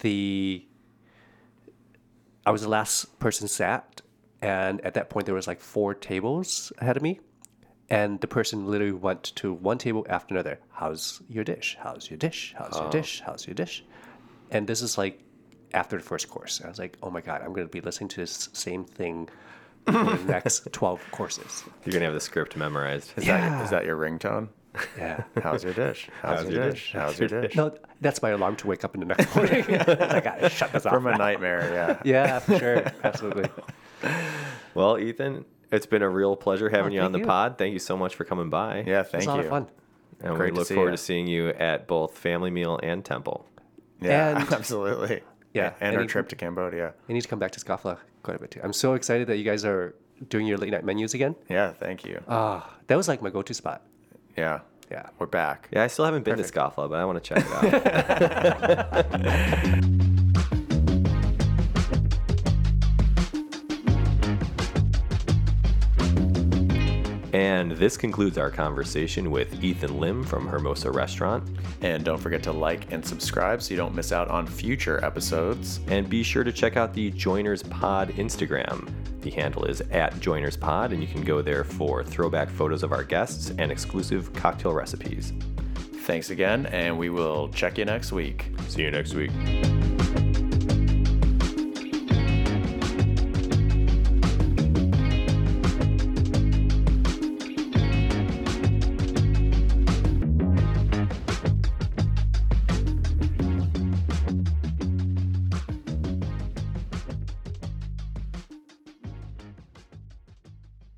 the 0.00 0.66
I 2.44 2.50
was 2.50 2.62
the 2.62 2.68
last 2.68 3.18
person 3.20 3.46
sat, 3.46 4.00
and 4.40 4.80
at 4.80 4.94
that 4.94 5.10
point 5.10 5.26
there 5.26 5.34
was 5.34 5.46
like 5.46 5.60
four 5.60 5.94
tables 5.94 6.72
ahead 6.78 6.96
of 6.96 7.02
me, 7.02 7.20
and 7.88 8.20
the 8.20 8.26
person 8.26 8.66
literally 8.66 8.92
went 8.92 9.22
to 9.36 9.52
one 9.52 9.78
table 9.78 10.04
after 10.08 10.34
another. 10.34 10.58
How's 10.70 11.22
your 11.28 11.44
dish? 11.44 11.76
How's 11.80 12.10
your 12.10 12.18
dish? 12.18 12.54
How's 12.58 12.76
your 12.76 12.90
dish? 12.90 13.22
How's 13.24 13.46
your 13.46 13.54
dish? 13.54 13.84
And 14.50 14.66
this 14.66 14.82
is 14.82 14.98
like 14.98 15.22
after 15.74 15.96
the 15.96 16.02
first 16.02 16.28
course. 16.28 16.60
I 16.64 16.68
was 16.68 16.78
like, 16.78 16.96
oh 17.02 17.10
my 17.10 17.20
god, 17.20 17.42
I'm 17.42 17.52
going 17.52 17.66
to 17.66 17.70
be 17.72 17.80
listening 17.80 18.08
to 18.10 18.16
this 18.20 18.48
same 18.52 18.84
thing 18.84 19.28
for 19.86 19.92
the 19.92 20.24
next 20.26 20.68
twelve 20.72 21.00
courses. 21.10 21.64
You're 21.84 21.92
gonna 21.92 22.04
have 22.04 22.14
the 22.14 22.20
script 22.20 22.56
memorized. 22.56 23.12
Is 23.16 23.26
that 23.26 23.64
is 23.64 23.70
that 23.70 23.84
your 23.84 23.96
ringtone? 23.96 24.48
Yeah. 24.96 25.24
How's 25.42 25.64
your 25.64 25.74
dish? 25.74 26.08
How's, 26.22 26.48
your, 26.48 26.70
dish? 26.70 26.92
How's 26.94 27.18
your 27.18 27.28
dish? 27.28 27.56
No, 27.56 27.76
that's 28.00 28.22
my 28.22 28.30
alarm 28.30 28.56
to 28.56 28.66
wake 28.68 28.84
up 28.84 28.94
in 28.94 29.00
the 29.00 29.06
next 29.06 29.34
morning. 29.34 29.64
I 29.68 30.20
gotta 30.20 30.48
shut 30.48 30.72
this 30.72 30.86
off. 30.86 30.94
From 30.94 31.06
a 31.08 31.10
now. 31.12 31.16
nightmare, 31.18 31.70
yeah. 31.72 32.02
Yeah, 32.04 32.38
for 32.38 32.58
sure, 32.58 32.84
absolutely. 33.04 33.50
Well, 34.74 34.98
Ethan, 34.98 35.44
it's 35.70 35.86
been 35.86 36.02
a 36.02 36.08
real 36.08 36.36
pleasure 36.36 36.68
oh, 36.72 36.76
having 36.76 36.92
Oh, 36.92 36.94
you 36.96 37.00
on 37.02 37.12
the 37.12 37.18
you. 37.18 37.26
pod. 37.26 37.58
Thank 37.58 37.72
you 37.72 37.78
so 37.78 37.96
much 37.96 38.14
for 38.14 38.24
coming 38.24 38.50
by. 38.50 38.84
Yeah, 38.86 39.00
It's 39.00 39.10
thank 39.10 39.24
a 39.24 39.28
lot 39.28 39.36
you. 39.38 39.42
of 39.44 39.48
fun. 39.50 39.66
And 40.20 40.36
Great 40.36 40.52
we 40.52 40.54
to 40.54 40.58
look 40.60 40.68
see 40.68 40.74
forward 40.74 40.90
ya. 40.90 40.96
to 40.96 41.02
seeing 41.02 41.26
you 41.26 41.48
at 41.48 41.86
both 41.88 42.16
Family 42.16 42.50
Meal 42.50 42.78
and 42.82 43.04
Temple. 43.04 43.46
Yeah, 44.00 44.38
And- 44.38 44.52
absolutely. 44.52 45.22
Yeah, 45.54 45.72
And 45.80 45.90
and 45.90 45.98
our 45.98 46.06
trip 46.06 46.28
to 46.30 46.36
Cambodia. 46.36 46.94
I 47.08 47.12
need 47.12 47.20
to 47.20 47.28
come 47.28 47.38
back 47.38 47.52
to 47.52 47.60
Scofflaw 47.60 47.98
quite 48.22 48.36
a 48.36 48.40
bit 48.40 48.50
too. 48.52 48.60
I'm 48.62 48.72
so 48.72 48.94
excited 48.94 49.26
that 49.28 49.36
you 49.36 49.44
guys 49.44 49.64
are 49.64 49.94
doing 50.28 50.46
your 50.46 50.58
late 50.58 50.70
night 50.70 50.84
menus 50.84 51.14
again. 51.14 51.34
Yeah, 51.48 51.72
thank 51.72 52.04
you. 52.04 52.22
Ah, 52.28 52.74
that 52.86 52.96
was 52.96 53.08
like 53.08 53.20
my 53.22 53.30
go-to 53.30 53.54
spot. 53.54 53.82
Yeah. 54.36 54.60
Yeah. 54.90 55.08
We're 55.18 55.26
back. 55.26 55.68
Yeah, 55.72 55.84
I 55.84 55.86
still 55.88 56.04
haven't 56.04 56.24
been 56.24 56.36
to 56.36 56.42
Scofflaw, 56.42 56.88
but 56.88 56.98
I 56.98 57.04
want 57.04 57.22
to 57.22 57.34
check 57.34 57.44
it 57.46 57.52
out. 58.94 59.96
and 67.72 67.80
this 67.80 67.96
concludes 67.96 68.36
our 68.36 68.50
conversation 68.50 69.30
with 69.30 69.64
Ethan 69.64 69.98
Lim 69.98 70.24
from 70.24 70.46
Hermosa 70.46 70.90
Restaurant. 70.90 71.42
And 71.80 72.04
don't 72.04 72.18
forget 72.18 72.42
to 72.42 72.52
like 72.52 72.92
and 72.92 73.02
subscribe 73.02 73.62
so 73.62 73.70
you 73.70 73.78
don't 73.78 73.94
miss 73.94 74.12
out 74.12 74.28
on 74.28 74.46
future 74.46 75.02
episodes. 75.02 75.80
And 75.86 76.06
be 76.06 76.22
sure 76.22 76.44
to 76.44 76.52
check 76.52 76.76
out 76.76 76.92
the 76.92 77.10
Joiners 77.12 77.62
Pod 77.62 78.10
Instagram. 78.10 78.92
The 79.22 79.30
handle 79.30 79.64
is 79.64 79.80
at 79.90 80.20
Joiners 80.20 80.54
Pod, 80.54 80.92
and 80.92 81.00
you 81.00 81.08
can 81.08 81.22
go 81.22 81.40
there 81.40 81.64
for 81.64 82.04
throwback 82.04 82.50
photos 82.50 82.82
of 82.82 82.92
our 82.92 83.04
guests 83.04 83.54
and 83.56 83.72
exclusive 83.72 84.34
cocktail 84.34 84.74
recipes. 84.74 85.32
Thanks 86.02 86.28
again, 86.28 86.66
and 86.66 86.98
we 86.98 87.08
will 87.08 87.48
check 87.48 87.78
you 87.78 87.86
next 87.86 88.12
week. 88.12 88.50
See 88.68 88.82
you 88.82 88.90
next 88.90 89.14
week. 89.14 89.30